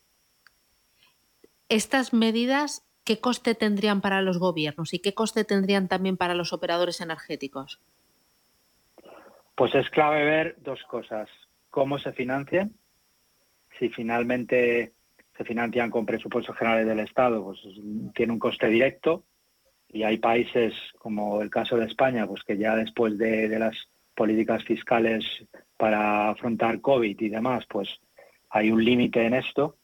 Estas 1.69 2.13
medidas, 2.13 2.87
¿qué 3.05 3.21
coste 3.21 3.55
tendrían 3.55 4.01
para 4.01 4.23
los 4.23 4.39
gobiernos 4.39 4.95
y 4.95 5.01
qué 5.01 5.15
coste 5.15 5.45
tendrían 5.45 5.89
también 5.89 6.17
para 6.17 6.35
los 6.35 6.53
operadores 6.53 7.01
energéticos? 7.01 7.81
Pues 9.55 9.75
es 9.75 9.91
clave 9.91 10.25
ver 10.25 10.57
dos 10.61 10.81
cosas. 10.85 11.29
Cómo 11.71 11.99
se 11.99 12.13
financian. 12.13 12.73
Si 13.79 13.89
finalmente 13.91 14.95
se 15.37 15.45
financian 15.45 15.91
con 15.91 16.07
presupuestos 16.07 16.57
generales 16.57 16.87
del 16.87 17.01
Estado, 17.01 17.43
pues 17.45 17.59
tiene 18.15 18.33
un 18.33 18.39
coste 18.39 18.69
directo. 18.69 19.25
y 19.91 20.03
hay 20.03 20.19
países 20.19 20.75
como 20.99 21.41
el 21.41 21.49
caso 21.49 21.77
de 21.77 21.87
España, 21.87 22.27
pues 22.27 22.43
que 22.45 22.59
ya 22.59 22.77
después 22.77 23.17
de, 23.17 23.49
las 23.59 23.75
políticas 24.15 24.63
fiscales 24.65 25.25
para 25.77 26.29
afrontar 26.31 26.81
COVID 26.81 27.19
y 27.19 27.29
demás, 27.29 27.65
pues 27.69 27.89
hay 28.51 28.71
un 28.71 28.85
límite 28.85 29.25
en 29.25 29.35
esto, 29.35 29.77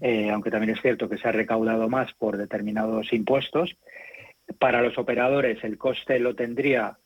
eh, 0.00 0.30
aunque 0.30 0.50
también 0.50 0.74
es 0.74 0.82
cierto 0.82 1.08
que 1.08 1.18
se 1.18 1.28
ha 1.28 1.32
recaudado 1.32 1.88
más 1.88 2.12
por 2.14 2.36
determinados 2.36 3.12
impuestos. 3.12 3.76
Para 4.58 4.82
los 4.82 4.98
operadores 4.98 5.62
el 5.64 5.78
coste 5.78 6.18
lo 6.18 6.34
tendría 6.34 6.98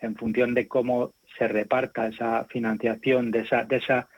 en 0.00 0.16
función 0.16 0.54
de 0.54 0.68
cómo 0.68 1.12
se 1.38 1.48
reparta 1.48 2.08
esa 2.08 2.44
financiación, 2.44 3.30
de 3.30 3.40
esa, 3.40 3.64
de 3.64 3.76
esa, 3.76 4.08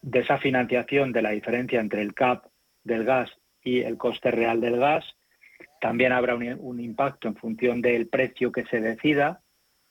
de 0.00 0.20
esa 0.20 0.38
financiación 0.38 1.12
de 1.12 1.22
la 1.22 1.30
diferencia 1.30 1.80
entre 1.80 2.02
el 2.02 2.14
CAP 2.14 2.44
del 2.84 3.04
gas 3.04 3.30
y 3.62 3.80
el 3.80 3.96
coste 3.96 4.30
real 4.30 4.60
del 4.60 4.78
gas. 4.78 5.04
También 5.80 6.12
habrá 6.12 6.34
un, 6.34 6.80
impacto 6.80 7.28
en 7.28 7.36
función 7.36 7.80
del 7.82 8.08
precio 8.08 8.52
que 8.52 8.64
se 8.64 8.80
decida, 8.80 9.40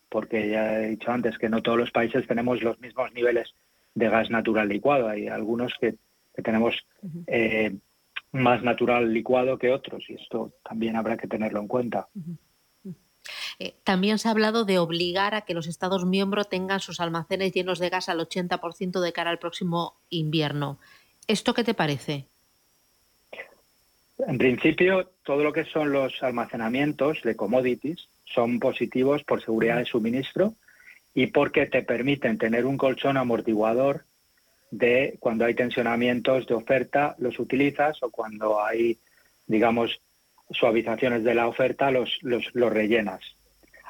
porque 0.10 0.50
ya 0.50 0.80
he 0.80 0.90
dicho 0.90 1.12
antes 1.12 1.38
que 1.38 1.50
no 1.50 1.62
todos 1.62 1.78
los 1.78 1.92
países 1.92 2.28
tenemos 2.28 2.62
los 2.62 2.80
mismos 2.80 3.14
niveles 3.14 3.54
de 3.94 4.10
gas 4.10 4.30
natural 4.30 4.68
licuado. 4.70 5.08
Hay 5.08 5.28
algunos 5.28 5.74
que, 5.80 5.96
tenemos 6.44 6.76
eh, 7.28 7.76
más 8.32 8.64
natural 8.64 9.14
licuado 9.14 9.58
que 9.58 9.72
otros 9.72 10.04
y 10.10 10.14
esto 10.14 10.54
también 10.64 10.96
habrá 10.96 11.18
que 11.18 11.28
tenerlo 11.28 11.60
en 11.60 11.68
cuenta. 11.68 12.08
Eh, 13.60 13.76
también 13.84 14.18
se 14.18 14.28
ha 14.28 14.32
hablado 14.32 14.66
de 14.66 14.80
obligar 14.80 15.36
a 15.36 15.42
que 15.42 15.54
los 15.54 15.68
Estados 15.68 16.06
miembros 16.06 16.50
tengan 16.50 16.80
sus 16.80 17.00
almacenes 17.00 17.54
llenos 17.54 17.80
de 17.80 17.90
gas 17.90 18.10
al 18.10 18.20
80% 18.20 19.02
de 19.02 19.14
cara 19.14 19.30
al 19.30 19.40
próximo 19.40 19.98
invierno. 20.10 20.80
¿Esto 21.28 21.54
qué 21.54 21.64
te 21.64 21.74
parece? 21.74 22.26
En 24.28 24.38
principio, 24.38 25.12
todo 25.24 25.44
lo 25.44 25.54
que 25.54 25.66
son 25.66 25.92
los 25.92 26.22
almacenamientos 26.22 27.22
de 27.24 27.36
commodities 27.36 28.08
son 28.26 28.60
positivos 28.60 29.24
por 29.24 29.44
seguridad 29.44 29.78
de 29.78 29.86
suministro 29.86 30.54
y 31.14 31.28
porque 31.28 31.66
te 31.66 31.84
permiten 31.84 32.38
tener 32.38 32.66
un 32.66 32.78
colchón 32.78 33.18
amortiguador 33.18 34.06
de 34.72 35.18
cuando 35.20 35.46
hay 35.46 35.54
tensionamientos 35.54 36.48
de 36.48 36.54
oferta, 36.54 37.16
los 37.20 37.38
utilizas 37.40 38.02
o 38.02 38.10
cuando 38.10 38.64
hay, 38.64 38.98
digamos, 39.46 40.00
suavizaciones 40.50 41.24
de 41.24 41.36
la 41.36 41.48
oferta, 41.48 41.92
los, 41.92 42.18
los, 42.22 42.74
rellenas. 42.74 43.22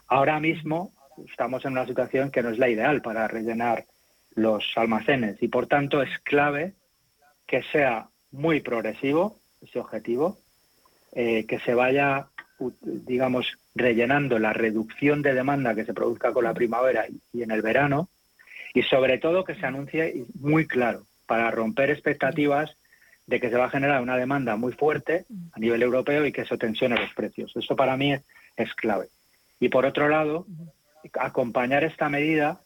Ahora 0.08 0.40
mismo 0.40 0.92
estamos 1.30 1.64
en 1.66 1.74
una 1.74 1.86
situación 1.86 2.32
que 2.32 2.42
no 2.42 2.50
es 2.50 2.58
la 2.58 2.70
ideal 2.70 3.02
para 3.02 3.28
rellenar 3.28 3.86
los 4.36 4.64
almacenes 4.76 5.42
y, 5.42 5.48
por 5.48 5.68
tanto, 5.68 6.02
es 6.02 6.10
clave 6.20 6.74
que 7.46 7.62
sea 7.72 8.08
muy 8.32 8.62
progresivo 8.62 9.40
ese 9.62 9.80
objetivo, 9.80 10.38
eh, 11.14 11.46
que 11.46 11.60
se 11.60 11.76
vaya, 11.76 12.28
digamos, 12.84 13.58
rellenando 13.76 14.39
la 14.39 14.54
reducción 14.54 15.21
de 15.21 15.34
demanda 15.34 15.76
que 15.76 15.86
se 15.86 15.93
produzca 15.93 16.32
con 16.32 16.43
la 16.43 16.54
primavera 16.54 17.06
y 17.34 17.43
en 17.43 17.52
el 17.52 17.62
verano, 17.62 18.10
y 18.74 18.84
sobre 18.84 19.17
todo 19.17 19.43
que 19.43 19.56
se 19.56 19.65
anuncie 19.65 20.26
muy 20.39 20.67
claro 20.67 21.04
para 21.26 21.52
romper 21.52 21.89
expectativas 21.89 22.76
de 23.28 23.39
que 23.39 23.50
se 23.50 23.56
va 23.56 23.65
a 23.65 23.69
generar 23.69 24.02
una 24.02 24.17
demanda 24.17 24.56
muy 24.56 24.74
fuerte 24.74 25.26
a 25.54 25.60
nivel 25.60 25.82
europeo 25.82 26.26
y 26.26 26.32
que 26.32 26.41
eso 26.41 26.58
tensione 26.58 27.00
los 27.00 27.13
precios. 27.13 27.56
Eso 27.56 27.76
para 27.76 27.95
mí 27.97 28.13
es, 28.58 28.74
clave. 28.76 29.08
Y 29.60 29.69
por 29.69 29.86
otro 29.86 30.10
lado, 30.10 30.45
acompañar 31.19 31.84
esta 31.84 32.10
medida 32.10 32.62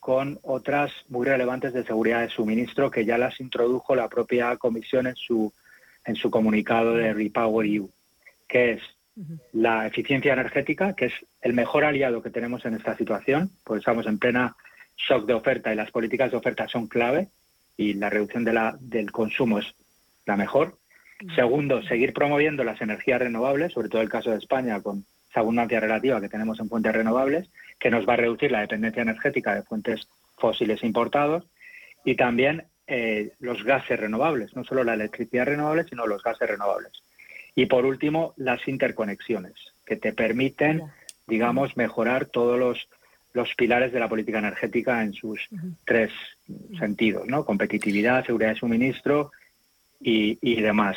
con 0.00 0.38
otras 0.42 0.92
muy 1.08 1.26
relevantes 1.26 1.72
de 1.72 1.84
seguridad 1.84 2.20
de 2.22 2.30
suministro 2.30 2.90
que 2.90 3.04
ya 3.04 3.18
las 3.18 3.40
introdujo 3.40 3.94
la 3.94 4.08
propia 4.08 4.56
Comisión 4.56 5.06
en 5.06 5.16
su 5.16 5.52
en 6.04 6.16
su 6.16 6.30
comunicado 6.30 6.94
de 6.94 7.12
Repower 7.12 7.66
EU, 7.66 7.90
que 8.48 8.72
es 8.72 8.82
la 9.52 9.86
eficiencia 9.86 10.32
energética, 10.32 10.94
que 10.94 11.06
es 11.06 11.12
el 11.40 11.52
mejor 11.52 11.84
aliado 11.84 12.22
que 12.22 12.30
tenemos 12.30 12.64
en 12.64 12.74
esta 12.74 12.96
situación, 12.96 13.50
porque 13.64 13.80
estamos 13.80 14.06
en 14.06 14.18
plena 14.18 14.56
shock 14.96 15.26
de 15.26 15.34
oferta 15.34 15.72
y 15.72 15.76
las 15.76 15.90
políticas 15.90 16.30
de 16.30 16.36
oferta 16.36 16.68
son 16.68 16.86
clave 16.88 17.28
y 17.76 17.94
la 17.94 18.10
reducción 18.10 18.44
de 18.44 18.52
la, 18.52 18.76
del 18.80 19.10
consumo 19.12 19.58
es 19.58 19.66
la 20.26 20.36
mejor. 20.36 20.78
Segundo, 21.34 21.82
seguir 21.82 22.12
promoviendo 22.12 22.62
las 22.62 22.80
energías 22.80 23.20
renovables, 23.20 23.72
sobre 23.72 23.88
todo 23.88 24.02
el 24.02 24.08
caso 24.08 24.30
de 24.30 24.38
España 24.38 24.80
con 24.80 25.04
esa 25.30 25.40
abundancia 25.40 25.80
relativa 25.80 26.20
que 26.20 26.28
tenemos 26.28 26.60
en 26.60 26.68
fuentes 26.68 26.92
renovables, 26.92 27.48
que 27.78 27.90
nos 27.90 28.08
va 28.08 28.14
a 28.14 28.18
reducir 28.18 28.52
la 28.52 28.60
dependencia 28.60 29.02
energética 29.02 29.54
de 29.54 29.62
fuentes 29.62 30.08
fósiles 30.36 30.82
importados. 30.84 31.44
Y 32.04 32.14
también 32.14 32.64
eh, 32.86 33.32
los 33.40 33.64
gases 33.64 33.98
renovables, 33.98 34.54
no 34.54 34.64
solo 34.64 34.84
la 34.84 34.94
electricidad 34.94 35.46
renovable, 35.46 35.84
sino 35.84 36.06
los 36.06 36.22
gases 36.22 36.48
renovables. 36.48 36.92
Y 37.54 37.66
por 37.66 37.84
último, 37.84 38.34
las 38.36 38.66
interconexiones, 38.68 39.54
que 39.84 39.96
te 39.96 40.12
permiten, 40.12 40.82
digamos, 41.26 41.76
mejorar 41.76 42.26
todos 42.26 42.58
los, 42.58 42.88
los 43.32 43.54
pilares 43.54 43.92
de 43.92 44.00
la 44.00 44.08
política 44.08 44.38
energética 44.38 45.02
en 45.02 45.12
sus 45.12 45.40
tres 45.84 46.12
sentidos, 46.78 47.26
¿no? 47.26 47.44
Competitividad, 47.44 48.24
seguridad 48.24 48.50
de 48.50 48.60
suministro 48.60 49.32
y, 50.00 50.38
y 50.40 50.60
demás. 50.60 50.96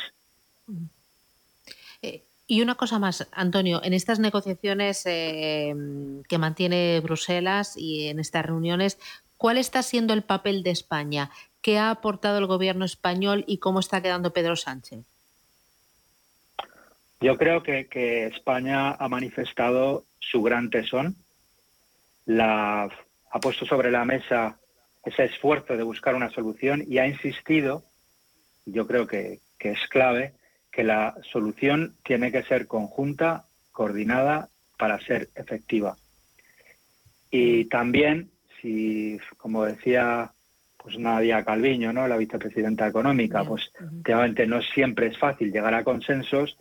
Eh, 2.02 2.22
y 2.46 2.60
una 2.60 2.74
cosa 2.74 2.98
más, 2.98 3.28
Antonio, 3.32 3.80
en 3.82 3.94
estas 3.94 4.18
negociaciones 4.18 5.02
eh, 5.06 5.74
que 6.28 6.38
mantiene 6.38 7.00
Bruselas 7.00 7.76
y 7.76 8.08
en 8.08 8.18
estas 8.18 8.44
reuniones, 8.44 8.98
¿cuál 9.36 9.56
está 9.56 9.82
siendo 9.82 10.12
el 10.12 10.22
papel 10.22 10.62
de 10.62 10.70
España? 10.70 11.30
¿Qué 11.62 11.78
ha 11.78 11.90
aportado 11.90 12.38
el 12.38 12.46
gobierno 12.46 12.84
español 12.84 13.44
y 13.46 13.58
cómo 13.58 13.80
está 13.80 14.02
quedando 14.02 14.32
Pedro 14.32 14.56
Sánchez? 14.56 15.04
Yo 17.22 17.38
creo 17.38 17.62
que, 17.62 18.26
España 18.26 18.92
ha 18.92 19.08
manifestado 19.08 20.04
su 20.18 20.42
gran 20.42 20.70
tesón, 20.70 21.16
la, 22.26 22.88
ha 23.30 23.40
puesto 23.40 23.64
sobre 23.64 23.90
la 23.90 24.04
mesa 24.04 24.58
ese 25.04 25.24
esfuerzo 25.24 25.76
de 25.76 25.82
buscar 25.82 26.14
una 26.14 26.30
solución 26.30 26.84
y 26.86 26.98
ha 26.98 27.06
insistido, 27.06 27.84
yo 28.66 28.86
creo 28.86 29.06
que, 29.06 29.38
que 29.58 29.70
es 29.70 29.88
clave, 29.88 30.32
que 30.70 30.84
la 30.84 31.14
solución 31.30 31.94
tiene 32.04 32.32
que 32.32 32.42
ser 32.42 32.66
conjunta, 32.66 33.44
coordinada, 33.72 34.48
para 34.76 35.00
ser 35.00 35.28
efectiva. 35.34 35.96
Y 37.30 37.66
también, 37.66 38.30
si, 38.60 39.18
como 39.36 39.64
decía 39.64 40.32
pues 40.76 40.98
Nadia 40.98 41.44
Calviño, 41.44 41.92
¿no? 41.92 42.08
la 42.08 42.16
vicepresidenta 42.16 42.88
económica, 42.88 43.44
pues 43.44 43.70
realmente 44.02 44.46
no 44.46 44.60
siempre 44.62 45.06
es 45.06 45.18
fácil 45.18 45.52
llegar 45.52 45.74
a 45.74 45.84
consensos 45.84 46.58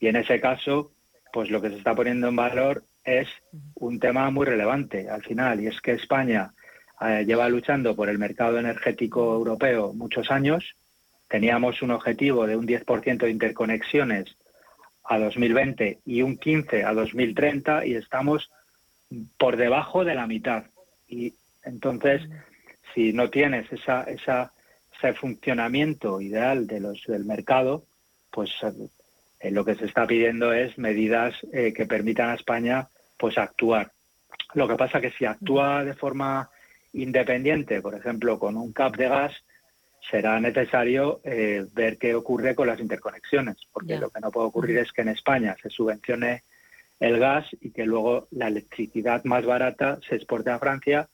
y 0.00 0.08
en 0.08 0.16
ese 0.16 0.40
caso, 0.40 0.92
pues 1.32 1.50
lo 1.50 1.60
que 1.60 1.68
se 1.68 1.76
está 1.76 1.94
poniendo 1.94 2.28
en 2.28 2.36
valor 2.36 2.84
es 3.04 3.28
un 3.74 4.00
tema 4.00 4.30
muy 4.30 4.46
relevante 4.46 5.08
al 5.08 5.22
final 5.22 5.60
y 5.60 5.66
es 5.68 5.80
que 5.80 5.92
España 5.92 6.52
eh, 7.00 7.24
lleva 7.26 7.48
luchando 7.48 7.94
por 7.94 8.08
el 8.08 8.18
mercado 8.18 8.58
energético 8.58 9.34
europeo 9.34 9.92
muchos 9.92 10.30
años. 10.30 10.74
Teníamos 11.28 11.82
un 11.82 11.92
objetivo 11.92 12.46
de 12.46 12.56
un 12.56 12.66
10% 12.66 13.18
de 13.18 13.30
interconexiones 13.30 14.36
a 15.04 15.18
2020 15.18 16.00
y 16.06 16.22
un 16.22 16.38
15 16.38 16.84
a 16.84 16.92
2030 16.92 17.86
y 17.86 17.94
estamos 17.94 18.50
por 19.38 19.56
debajo 19.56 20.04
de 20.04 20.14
la 20.14 20.26
mitad. 20.26 20.64
Y 21.08 21.34
entonces 21.62 22.22
si 22.94 23.12
no 23.12 23.30
tienes 23.30 23.70
esa, 23.72 24.02
esa, 24.04 24.52
ese 24.96 25.14
funcionamiento 25.14 26.20
ideal 26.20 26.66
de 26.66 26.80
los, 26.80 27.04
del 27.06 27.24
mercado, 27.24 27.84
pues 28.30 28.50
eh, 29.40 29.50
lo 29.50 29.64
que 29.64 29.74
se 29.74 29.86
está 29.86 30.06
pidiendo 30.06 30.52
es 30.52 30.76
medidas 30.78 31.34
eh, 31.52 31.72
que 31.72 31.86
permitan 31.86 32.30
a 32.30 32.34
España 32.34 32.88
pues 33.18 33.38
actuar. 33.38 33.90
Lo 34.54 34.68
que 34.68 34.76
pasa 34.76 35.00
que 35.00 35.10
si 35.12 35.24
actúa 35.24 35.84
de 35.84 35.94
forma 35.94 36.50
independiente, 36.92 37.80
por 37.80 37.94
ejemplo, 37.94 38.38
con 38.38 38.56
un 38.56 38.72
cap 38.72 38.96
de 38.96 39.08
gas, 39.08 39.32
será 40.10 40.40
necesario 40.40 41.20
eh, 41.24 41.64
ver 41.72 41.98
qué 41.98 42.14
ocurre 42.14 42.54
con 42.54 42.66
las 42.66 42.80
interconexiones, 42.80 43.56
porque 43.72 43.98
lo 43.98 44.10
que 44.10 44.20
no 44.20 44.30
puede 44.30 44.48
ocurrir 44.48 44.78
es 44.78 44.92
que 44.92 45.02
en 45.02 45.08
España 45.08 45.56
se 45.62 45.70
subvencione 45.70 46.42
el 46.98 47.18
gas 47.18 47.46
y 47.60 47.70
que 47.70 47.84
luego 47.84 48.28
la 48.30 48.48
electricidad 48.48 49.24
más 49.24 49.44
barata 49.44 49.98
se 50.06 50.16
exporte 50.16 50.50
a 50.50 50.58
Francia 50.58 51.08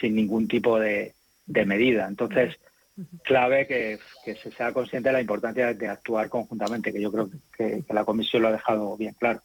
sin 0.00 0.14
ningún 0.14 0.48
tipo 0.48 0.78
de, 0.78 1.14
de 1.46 1.66
medida. 1.66 2.06
Entonces, 2.08 2.58
clave 3.24 3.66
que, 3.66 3.98
se 4.34 4.50
sea 4.50 4.72
consciente 4.72 5.08
de 5.08 5.14
la 5.14 5.20
importancia 5.20 5.72
de 5.74 5.88
actuar 5.88 6.28
conjuntamente, 6.28 6.92
que 6.92 7.00
yo 7.00 7.10
creo 7.10 7.30
que, 7.56 7.84
la 7.90 8.04
Comisión 8.04 8.42
lo 8.42 8.48
ha 8.48 8.52
dejado 8.52 8.96
bien 8.96 9.14
claro. 9.18 9.42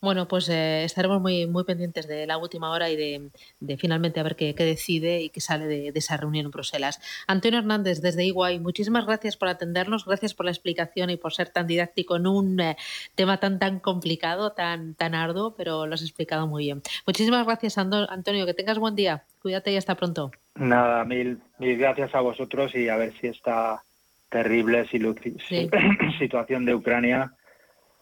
Bueno, 0.00 0.28
pues 0.28 0.48
eh, 0.50 0.84
estaremos 0.84 1.20
muy, 1.20 1.46
muy 1.46 1.64
pendientes 1.64 2.06
de 2.06 2.26
la 2.26 2.36
última 2.36 2.70
hora 2.70 2.90
y 2.90 2.96
de, 2.96 3.76
finalmente 3.78 4.20
a 4.20 4.22
ver 4.22 4.36
qué, 4.36 4.52
decide 4.52 5.22
y 5.22 5.30
qué 5.30 5.40
sale 5.40 5.66
de, 5.66 5.92
esa 5.94 6.16
reunión 6.16 6.46
en 6.46 6.50
Bruselas. 6.50 7.00
Antonio 7.26 7.58
Hernández, 7.58 8.02
desde 8.02 8.24
Iguay, 8.24 8.60
muchísimas 8.60 9.06
gracias 9.06 9.36
por 9.36 9.48
atendernos, 9.48 10.04
gracias 10.04 10.34
por 10.34 10.44
la 10.44 10.52
explicación 10.52 11.08
y 11.10 11.16
por 11.16 11.32
ser 11.32 11.48
tan 11.48 11.66
didáctico 11.66 12.16
en 12.16 12.26
un 12.26 12.60
eh, 12.60 12.76
tema 13.14 13.38
tan 13.38 13.58
tan 13.58 13.80
complicado, 13.80 14.52
tan, 14.52 14.94
tan 14.94 15.14
arduo, 15.14 15.54
pero 15.56 15.86
lo 15.86 15.94
has 15.94 16.02
explicado 16.02 16.46
muy 16.46 16.64
bien. 16.64 16.82
Muchísimas 17.06 17.46
gracias, 17.46 17.78
Antonio, 17.78 18.44
que 18.44 18.54
tengas 18.54 18.78
buen 18.78 18.94
día. 18.94 19.24
Cuídate 19.40 19.72
y 19.72 19.76
hasta 19.76 19.94
pronto. 19.94 20.32
Nada, 20.54 21.04
mil, 21.04 21.38
mil 21.58 21.78
gracias 21.78 22.14
a 22.14 22.20
vosotros 22.20 22.74
y 22.74 22.88
a 22.88 22.96
ver 22.96 23.14
si 23.20 23.28
esta 23.28 23.82
terrible 24.28 24.86
situación 26.18 26.64
de 26.64 26.74
Ucrania 26.74 27.32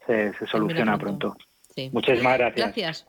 se, 0.07 0.33
soluciona 0.47 0.99
pronto. 0.99 1.37
Sí. 1.75 1.91
Muchísimas 1.93 2.39
gracias. 2.39 2.67
Gracias. 2.67 3.07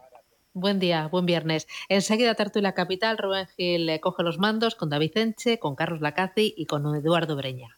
Buen 0.53 0.79
día, 0.79 1.07
buen 1.07 1.25
viernes. 1.25 1.67
Enseguida 1.89 2.33
Tertulia 2.35 2.73
Capital, 2.73 3.17
Rubén 3.17 3.47
Gil 3.57 3.99
coge 3.99 4.23
los 4.23 4.39
mandos 4.39 4.75
con 4.75 4.89
David 4.89 5.17
Enche, 5.17 5.59
con 5.59 5.75
Carlos 5.75 5.99
Lacazzi 5.99 6.53
y 6.55 6.65
con 6.65 6.95
Eduardo 6.95 7.35
Breña. 7.35 7.77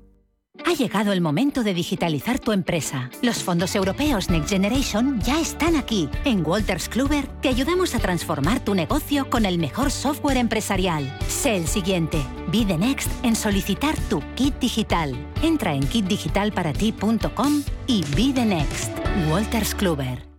Ha 0.65 0.73
llegado 0.73 1.11
el 1.11 1.21
momento 1.21 1.63
de 1.63 1.73
digitalizar 1.73 2.39
tu 2.39 2.51
empresa. 2.51 3.09
Los 3.21 3.43
fondos 3.43 3.75
europeos 3.75 4.29
Next 4.29 4.49
Generation 4.49 5.19
ya 5.21 5.39
están 5.39 5.75
aquí. 5.75 6.09
En 6.25 6.45
Walters 6.45 6.89
Kluber 6.89 7.27
te 7.41 7.49
ayudamos 7.49 7.95
a 7.95 7.99
transformar 7.99 8.63
tu 8.63 8.73
negocio 8.75 9.29
con 9.29 9.45
el 9.45 9.57
mejor 9.57 9.91
software 9.91 10.37
empresarial. 10.37 11.11
Sé 11.27 11.57
el 11.57 11.67
siguiente. 11.67 12.25
Be 12.51 12.65
the 12.65 12.77
next 12.77 13.09
en 13.23 13.35
solicitar 13.35 13.95
tu 14.09 14.21
kit 14.35 14.53
digital. 14.59 15.15
Entra 15.41 15.73
en 15.73 15.85
kitdigitalparati.com 15.85 17.63
y 17.87 18.03
be 18.15 18.33
the 18.33 18.45
next. 18.45 18.91
Walters 19.29 19.75
Kluber. 19.75 20.30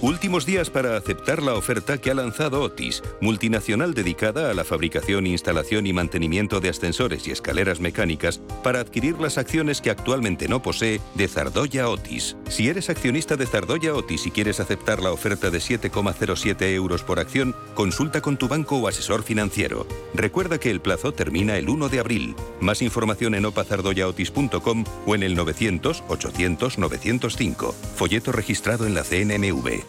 Últimos 0.00 0.46
días 0.46 0.70
para 0.70 0.96
aceptar 0.96 1.42
la 1.42 1.54
oferta 1.54 1.98
que 1.98 2.12
ha 2.12 2.14
lanzado 2.14 2.62
Otis, 2.62 3.02
multinacional 3.20 3.94
dedicada 3.94 4.48
a 4.48 4.54
la 4.54 4.62
fabricación, 4.62 5.26
instalación 5.26 5.88
y 5.88 5.92
mantenimiento 5.92 6.60
de 6.60 6.68
ascensores 6.68 7.26
y 7.26 7.32
escaleras 7.32 7.80
mecánicas, 7.80 8.40
para 8.62 8.78
adquirir 8.78 9.18
las 9.18 9.38
acciones 9.38 9.80
que 9.80 9.90
actualmente 9.90 10.46
no 10.46 10.62
posee 10.62 11.00
de 11.14 11.26
Zardoya 11.26 11.88
Otis. 11.88 12.36
Si 12.48 12.68
eres 12.68 12.90
accionista 12.90 13.34
de 13.34 13.46
Zardoya 13.46 13.92
Otis 13.92 14.24
y 14.28 14.30
quieres 14.30 14.60
aceptar 14.60 15.02
la 15.02 15.10
oferta 15.10 15.50
de 15.50 15.58
7,07 15.58 16.62
euros 16.74 17.02
por 17.02 17.18
acción, 17.18 17.56
consulta 17.74 18.20
con 18.20 18.36
tu 18.36 18.46
banco 18.46 18.76
o 18.76 18.86
asesor 18.86 19.24
financiero. 19.24 19.84
Recuerda 20.14 20.58
que 20.58 20.70
el 20.70 20.80
plazo 20.80 21.10
termina 21.10 21.56
el 21.56 21.68
1 21.68 21.88
de 21.88 21.98
abril. 21.98 22.36
Más 22.60 22.82
información 22.82 23.34
en 23.34 23.46
opazardoyaotis.com 23.46 24.84
o 25.06 25.14
en 25.16 25.24
el 25.24 25.34
900 25.34 26.04
800 26.06 26.78
905. 26.78 27.74
Folleto 27.96 28.30
registrado 28.30 28.86
en 28.86 28.94
la 28.94 29.02
CNMV. 29.02 29.87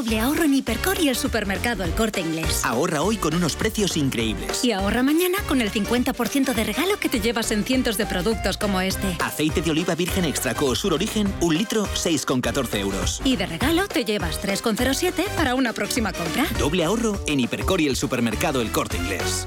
Doble 0.00 0.18
ahorro 0.18 0.44
en 0.44 0.54
Hipercor 0.54 0.98
y 0.98 1.10
el 1.10 1.14
supermercado 1.14 1.84
El 1.84 1.90
Corte 1.90 2.22
Inglés. 2.22 2.64
Ahorra 2.64 3.02
hoy 3.02 3.18
con 3.18 3.34
unos 3.34 3.54
precios 3.54 3.98
increíbles. 3.98 4.64
Y 4.64 4.72
ahorra 4.72 5.02
mañana 5.02 5.36
con 5.46 5.60
el 5.60 5.70
50% 5.70 6.54
de 6.54 6.64
regalo 6.64 6.98
que 6.98 7.10
te 7.10 7.20
llevas 7.20 7.50
en 7.50 7.64
cientos 7.64 7.98
de 7.98 8.06
productos 8.06 8.56
como 8.56 8.80
este. 8.80 9.18
Aceite 9.22 9.60
de 9.60 9.70
oliva 9.70 9.94
virgen 9.94 10.24
extra 10.24 10.54
Sur 10.74 10.94
Origen, 10.94 11.30
un 11.42 11.54
litro, 11.54 11.84
6,14 11.84 12.78
euros. 12.78 13.20
Y 13.26 13.36
de 13.36 13.44
regalo 13.44 13.88
te 13.88 14.06
llevas 14.06 14.42
3,07 14.42 15.28
para 15.36 15.54
una 15.54 15.74
próxima 15.74 16.14
compra. 16.14 16.46
Doble 16.58 16.82
ahorro 16.82 17.20
en 17.26 17.40
Hipercor 17.40 17.82
y 17.82 17.88
el 17.88 17.96
supermercado 17.96 18.62
El 18.62 18.72
Corte 18.72 18.96
Inglés. 18.96 19.46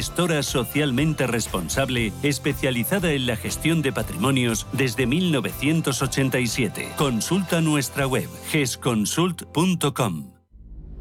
gestora 0.01 0.41
socialmente 0.41 1.27
responsable 1.27 2.11
especializada 2.23 3.11
en 3.11 3.27
la 3.27 3.35
gestión 3.35 3.83
de 3.83 3.93
patrimonios 3.93 4.65
desde 4.73 5.05
1987. 5.05 6.93
Consulta 6.97 7.61
nuestra 7.61 8.07
web 8.07 8.27
gesconsult.com. 8.49 10.31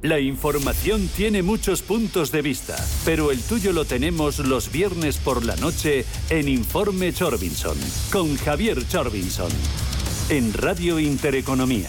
La 0.03 0.21
información 0.21 1.09
tiene 1.17 1.43
muchos 1.43 1.81
puntos 1.81 2.31
de 2.31 2.43
vista, 2.43 2.77
pero 3.07 3.31
el 3.31 3.41
tuyo 3.41 3.73
lo 3.73 3.87
tenemos 3.87 4.39
los 4.39 4.71
viernes 4.71 5.17
por 5.17 5.47
la 5.47 5.57
noche 5.57 6.05
en 6.29 6.47
Informe 6.49 7.11
Chorbinson, 7.15 7.79
con 8.13 8.37
Javier 8.37 8.87
Chorbinson, 8.87 9.51
en 10.29 10.53
Radio 10.53 10.99
Intereconomía. 10.99 11.89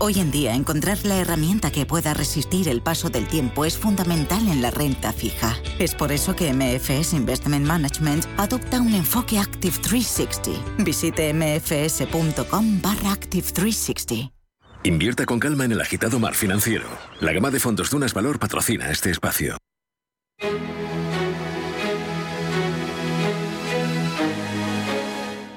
Hoy 0.00 0.20
en 0.20 0.30
día, 0.30 0.54
encontrar 0.54 1.04
la 1.04 1.18
herramienta 1.18 1.72
que 1.72 1.84
pueda 1.84 2.14
resistir 2.14 2.68
el 2.68 2.80
paso 2.80 3.10
del 3.10 3.26
tiempo 3.26 3.64
es 3.64 3.76
fundamental 3.76 4.46
en 4.46 4.62
la 4.62 4.70
renta 4.70 5.12
fija. 5.12 5.56
Es 5.80 5.96
por 5.96 6.12
eso 6.12 6.36
que 6.36 6.52
MFS 6.52 7.14
Investment 7.14 7.66
Management 7.66 8.24
adopta 8.36 8.80
un 8.80 8.94
enfoque 8.94 9.40
Active 9.40 9.76
360. 9.76 10.84
Visite 10.84 11.34
mfs.com 11.34 12.80
barra 12.80 13.10
Active 13.10 13.48
360. 13.52 14.32
Invierta 14.84 15.26
con 15.26 15.40
calma 15.40 15.64
en 15.64 15.72
el 15.72 15.80
agitado 15.80 16.20
mar 16.20 16.34
financiero. 16.34 16.86
La 17.20 17.32
gama 17.32 17.50
de 17.50 17.58
fondos 17.58 17.90
Dunas 17.90 18.14
Valor 18.14 18.38
patrocina 18.38 18.92
este 18.92 19.10
espacio. 19.10 19.56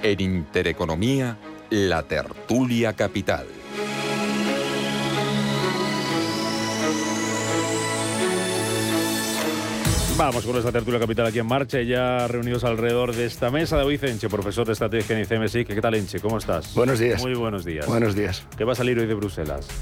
En 0.01 0.19
Intereconomía, 0.19 1.38
la 1.69 2.01
tertulia 2.08 2.93
capital. 2.93 3.45
Vamos 10.21 10.43
con 10.43 10.51
nuestra 10.51 10.71
tertulia 10.71 10.99
capital 10.99 11.25
aquí 11.25 11.39
en 11.39 11.47
marcha, 11.47 11.81
ya 11.81 12.27
reunidos 12.27 12.63
alrededor 12.63 13.15
de 13.15 13.25
esta 13.25 13.49
mesa. 13.49 13.75
David 13.75 14.03
Enche, 14.03 14.29
profesor 14.29 14.67
de 14.67 14.73
estrategia 14.73 15.17
en 15.17 15.23
ICMSI. 15.23 15.65
¿Qué 15.65 15.81
tal, 15.81 15.95
Enche? 15.95 16.19
¿Cómo 16.19 16.38
estás? 16.38 16.75
Buenos 16.75 16.99
días. 16.99 17.19
Muy 17.23 17.34
buenos 17.34 17.65
días. 17.65 17.88
Buenos 17.88 18.13
días. 18.13 18.45
¿Qué 18.55 18.63
va 18.63 18.73
a 18.73 18.75
salir 18.75 18.99
hoy 18.99 19.07
de 19.07 19.15
Bruselas? 19.15 19.67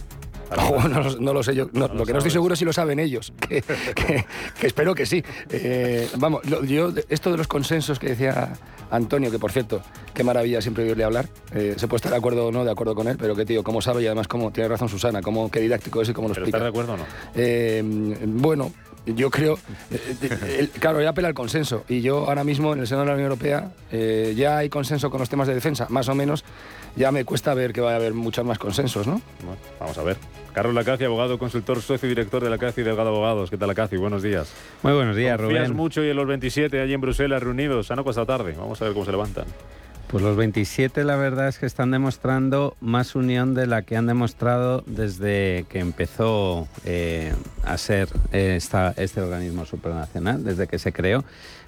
Oh, 0.52 0.82
no, 0.88 1.32
lo 1.32 1.44
sé 1.44 1.54
yo. 1.54 1.70
lo, 1.74 2.06
que 2.06 2.12
no 2.12 2.18
estoy 2.18 2.32
seguro 2.32 2.54
es 2.54 2.60
si 2.60 2.66
lo 2.66 2.74
saben 2.74 3.00
ellos. 3.00 3.32
Que, 3.50 4.26
espero 4.66 4.96
que 4.96 5.06
sí. 5.06 5.24
Eh, 5.52 6.10
vamos, 6.18 6.42
yo, 6.66 6.92
esto 7.08 7.32
de 7.32 7.38
los 7.38 7.48
consensos 7.48 8.00
que 8.00 8.08
decía 8.08 8.54
Antonio, 8.90 9.30
que 9.30 9.38
por 9.38 9.52
cierto, 9.52 9.84
qué 10.14 10.24
maravilla 10.24 10.60
siempre 10.60 10.86
oírle 10.86 11.04
hablar. 11.04 11.30
Eh, 11.54 11.76
se 11.78 11.88
puede 11.88 11.98
estar 11.98 12.12
de 12.12 12.18
acuerdo 12.18 12.48
o 12.48 12.52
no 12.52 12.66
de 12.66 12.72
acuerdo 12.72 12.96
con 12.96 13.08
él, 13.08 13.18
pero 13.20 13.36
qué 13.36 13.46
tío, 13.46 13.64
cómo 13.64 13.80
sabe 13.80 14.02
y 14.02 14.08
además 14.08 14.28
cómo 14.28 14.52
tiene 14.52 14.70
razón 14.70 14.90
Susana, 14.90 15.22
cómo, 15.22 15.52
qué 15.52 15.60
didáctico 15.60 16.02
es 16.02 16.10
y 16.10 16.14
cómo 16.14 16.30
lo 16.30 16.34
explica. 16.34 16.58
¿Estás 16.58 16.64
de 16.64 16.70
acuerdo 16.70 16.94
o 16.94 16.98
no? 16.98 17.04
Eh, 17.36 17.84
bueno, 18.26 18.72
yo 19.06 19.30
creo, 19.32 19.58
claro, 20.80 21.02
ya 21.02 21.10
apela 21.10 21.28
al 21.28 21.34
consenso. 21.34 21.84
Y 21.90 22.02
yo 22.02 22.28
ahora 22.28 22.44
mismo 22.44 22.74
en 22.74 22.80
el 22.80 22.88
seno 22.88 23.02
de 23.02 23.08
la 23.08 23.14
Unión 23.14 23.32
Europea 23.32 23.72
ya 24.36 24.58
hay 24.58 24.70
consenso 24.70 25.10
con 25.10 25.20
los 25.20 25.30
temas 25.30 25.48
de 25.48 25.56
defensa, 25.56 25.88
más 25.90 26.10
o 26.10 26.16
menos. 26.16 26.44
Ya 26.96 27.12
me 27.12 27.24
cuesta 27.24 27.54
ver 27.54 27.72
que 27.72 27.82
vaya 27.82 27.96
a 27.96 28.00
haber 28.00 28.14
muchos 28.14 28.44
más 28.44 28.58
consensos, 28.58 29.06
¿no? 29.06 29.22
Bueno, 29.44 29.62
vamos 29.80 29.98
a 29.98 30.04
ver. 30.04 30.18
Carlos 30.54 30.74
Lacaci, 30.74 31.06
abogado, 31.06 31.38
consultor, 31.38 31.82
socio 31.82 32.08
y 32.08 32.10
director 32.10 32.44
de 32.44 32.50
Lacaci 32.50 32.82
Delgado 32.82 33.10
Abogados. 33.10 33.52
¿Qué 33.52 33.58
tal, 33.58 33.68
Lacaci? 33.68 33.96
Buenos 33.96 34.24
días. 34.24 34.52
Muy 34.82 34.94
buenos 34.94 35.16
días, 35.16 35.38
Confías 35.38 35.68
Rubén. 35.68 35.78
mucho 35.78 36.04
y 36.04 36.10
en 36.10 36.16
los 36.18 36.28
27 36.28 36.82
allí 36.82 36.94
en 36.94 37.02
Bruselas 37.02 37.44
reunidos. 37.44 37.92
Han 37.92 38.04
costado 38.04 38.26
tarde. 38.26 38.56
Vamos 38.58 38.82
a 38.82 38.86
ver 38.86 38.94
cómo 38.94 39.06
se 39.06 39.12
levantan. 39.12 39.46
Pues 40.10 40.24
los 40.24 40.36
27 40.36 41.04
la 41.04 41.18
verdad 41.18 41.50
es 41.50 41.60
que 41.60 41.68
están 41.68 41.92
demostrando 41.92 42.76
más 42.82 43.14
unión 43.14 43.54
de 43.54 43.68
la 43.68 43.84
que 43.84 43.96
han 43.96 44.08
demostrado 44.08 44.84
desde 44.88 45.68
que 45.70 45.78
empezó 45.78 46.68
eh, 46.84 47.32
a 47.64 47.78
ser 47.78 48.10
eh, 48.32 48.58
este 48.98 49.22
organismo 49.22 49.66
supranacional, 49.66 50.44
desde 50.44 50.66
que 50.66 50.80
se 50.80 50.94
creó. 50.94 51.24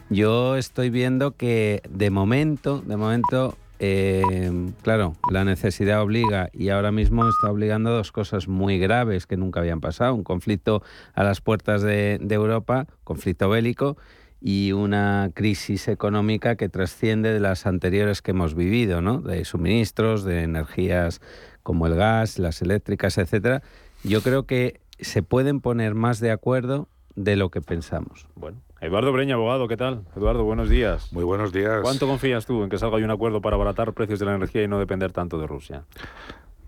Yo 0.10 0.56
estoy 0.56 0.89
viendo 0.89 1.38
que 1.38 1.84
de 1.88 2.10
momento, 2.10 2.82
de 2.82 2.97
momento, 2.97 3.56
eh, 3.77 4.71
claro, 4.82 5.15
la 5.32 5.45
necesidad 5.45 6.01
obliga 6.01 6.49
y 6.51 6.69
ahora 6.69 6.91
mismo 6.91 7.30
está 7.30 7.51
obligando 7.51 7.91
a 7.91 7.93
dos 7.93 8.12
cosas 8.12 8.47
muy 8.47 8.80
graves 8.80 9.27
que 9.27 9.38
nunca 9.38 9.60
habían 9.60 9.82
pasado. 9.82 10.15
Un 10.15 10.23
conflicto 10.23 10.82
a 11.13 11.23
las 11.23 11.41
puertas 11.41 11.84
de, 11.84 12.17
de 12.19 12.34
Europa, 12.34 12.88
conflicto 13.04 13.49
bélico, 13.49 13.97
y 14.41 14.71
una 14.71 15.30
crisis 15.34 15.88
económica 15.88 16.56
que 16.56 16.67
trasciende 16.67 17.32
de 17.32 17.39
las 17.39 17.67
anteriores 17.67 18.21
que 18.23 18.32
hemos 18.32 18.56
vivido, 18.56 19.01
¿no? 19.01 19.21
De 19.21 19.45
suministros, 19.45 20.23
de 20.23 20.41
energías 20.41 21.21
como 21.62 21.86
el 21.86 21.95
gas, 21.95 22.39
las 22.39 22.62
eléctricas, 22.63 23.19
etcétera. 23.19 23.62
Yo 24.04 24.21
creo 24.21 24.47
que 24.47 24.82
se 24.99 25.21
pueden 25.21 25.62
poner 25.62 25.93
más 25.93 26.19
de 26.19 26.32
acuerdo 26.32 26.88
de 27.15 27.36
lo 27.36 27.51
que 27.51 27.62
pensamos. 27.62 28.27
Bueno, 28.36 28.58
Eduardo 28.80 29.12
Breña, 29.12 29.36
abogado, 29.36 29.67
¿qué 29.67 29.77
tal? 29.77 30.06
Eduardo, 30.15 30.43
buenos 30.43 30.69
días. 30.69 31.13
Muy 31.13 31.23
buenos 31.23 31.54
días. 31.54 31.82
¿Cuánto 31.84 32.08
confías 32.08 32.47
tú 32.47 32.63
en 32.63 32.69
que 32.69 32.80
salga 32.80 32.97
un 32.97 33.12
acuerdo 33.12 33.41
para 33.41 33.56
abaratar 33.56 33.93
precios 33.93 34.19
de 34.19 34.25
la 34.25 34.36
energía 34.36 34.63
y 34.63 34.67
no 34.67 34.80
depender 34.80 35.12
tanto 35.12 35.38
de 35.38 35.45
Rusia? 35.45 35.84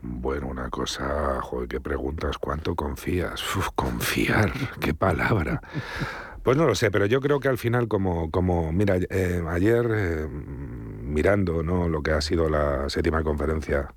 Bueno, 0.04 0.48
una 0.48 0.70
cosa, 0.70 1.40
joder, 1.42 1.68
¿qué 1.68 1.80
preguntas? 1.80 2.38
¿Cuánto 2.38 2.76
confías? 2.76 3.42
Uf, 3.56 3.70
confiar, 3.74 4.52
qué 4.80 4.94
palabra. 4.94 5.62
Pues 6.44 6.58
no 6.58 6.66
lo 6.66 6.76
sé, 6.76 6.92
pero 6.92 7.06
yo 7.06 7.22
creo 7.22 7.40
que 7.40 7.48
al 7.48 7.58
final, 7.58 7.88
como, 7.88 8.30
como 8.30 8.74
mira, 8.74 8.98
eh, 8.98 9.42
ayer 9.48 9.88
eh, 9.96 10.28
mirando 10.28 11.64
¿no? 11.64 11.88
lo 11.88 12.04
que 12.04 12.12
ha 12.12 12.20
sido 12.20 12.50
la 12.50 12.90
séptima 12.90 13.24
conferencia 13.24 13.94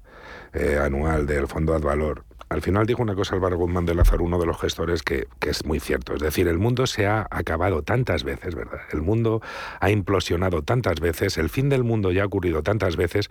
eh, 0.52 0.78
anual 0.80 1.26
del 1.26 1.48
Fondo 1.48 1.74
Advalor, 1.74 2.24
al 2.48 2.62
final 2.62 2.86
dijo 2.86 3.02
una 3.02 3.14
cosa 3.14 3.34
Álvaro 3.34 3.56
Guzmán 3.56 3.86
de 3.86 3.96
uno 4.20 4.38
de 4.38 4.46
los 4.46 4.60
gestores, 4.60 5.02
que, 5.02 5.26
es 5.40 5.64
muy 5.64 5.80
cierto. 5.80 6.14
Es 6.14 6.22
decir, 6.22 6.48
el 6.48 6.58
mundo 6.58 6.86
se 6.86 7.06
ha 7.06 7.26
acabado 7.30 7.82
tantas 7.82 8.24
veces, 8.24 8.54
¿verdad? 8.54 8.80
El 8.92 9.02
mundo 9.02 9.40
ha 9.80 9.90
implosionado 9.90 10.62
tantas 10.62 11.00
veces, 11.00 11.38
el 11.38 11.48
fin 11.48 11.68
del 11.68 11.84
mundo 11.84 12.12
ya 12.12 12.22
ha 12.22 12.26
ocurrido 12.26 12.62
tantas 12.62 12.96
veces, 12.96 13.30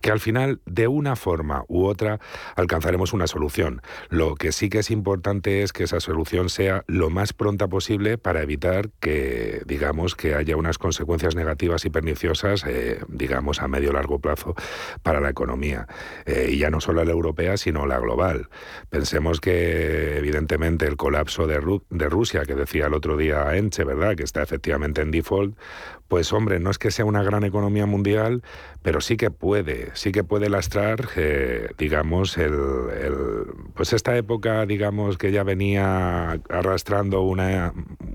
que 0.00 0.10
al 0.10 0.20
final, 0.20 0.60
de 0.66 0.88
una 0.88 1.16
forma 1.16 1.64
u 1.68 1.84
otra, 1.84 2.20
alcanzaremos 2.56 3.12
una 3.12 3.26
solución. 3.26 3.82
Lo 4.08 4.34
que 4.34 4.52
sí 4.52 4.68
que 4.68 4.78
es 4.78 4.90
importante 4.90 5.62
es 5.62 5.72
que 5.72 5.84
esa 5.84 6.00
solución 6.00 6.48
sea 6.48 6.84
lo 6.86 7.10
más 7.10 7.32
pronta 7.32 7.68
posible 7.68 8.18
para 8.18 8.42
evitar 8.42 8.90
que, 9.00 9.62
digamos, 9.66 10.14
que 10.14 10.34
haya 10.34 10.56
unas 10.56 10.78
consecuencias 10.78 11.34
negativas 11.34 11.84
y 11.84 11.90
perniciosas, 11.90 12.64
eh, 12.66 13.00
digamos, 13.08 13.60
a 13.60 13.68
medio 13.68 13.92
largo 13.92 14.18
plazo 14.18 14.54
para 15.02 15.20
la 15.20 15.30
economía. 15.30 15.86
Eh, 16.26 16.50
y 16.52 16.58
ya 16.58 16.70
no 16.70 16.80
solo 16.80 17.04
la 17.04 17.12
europea, 17.12 17.56
sino 17.56 17.86
la 17.86 17.98
global. 17.98 18.48
Pensemos 18.90 19.40
que, 19.40 20.18
evidentemente, 20.18 20.86
el 20.86 20.96
colapso 20.96 21.46
de, 21.46 21.60
de 21.90 22.08
Rusia, 22.08 22.44
que 22.44 22.54
decía 22.54 22.86
el 22.86 22.94
otro 22.94 23.16
día 23.16 23.56
Enche, 23.56 23.84
¿verdad?, 23.84 24.16
que 24.16 24.24
está 24.24 24.42
efectivamente 24.42 25.02
en 25.02 25.10
default, 25.10 25.56
pues 26.12 26.30
hombre, 26.34 26.60
no 26.60 26.70
es 26.70 26.76
que 26.76 26.90
sea 26.90 27.06
una 27.06 27.22
gran 27.22 27.42
economía 27.42 27.86
mundial, 27.86 28.42
pero 28.82 29.00
sí 29.00 29.16
que 29.16 29.30
puede, 29.30 29.88
sí 29.94 30.12
que 30.12 30.24
puede 30.24 30.50
lastrar, 30.50 31.08
eh, 31.16 31.70
digamos, 31.78 32.36
el, 32.36 32.52
pues 33.72 33.94
esta 33.94 34.14
época, 34.14 34.66
digamos, 34.66 35.16
que 35.16 35.32
ya 35.32 35.42
venía 35.42 36.32
arrastrando 36.50 37.22
una, 37.22 37.72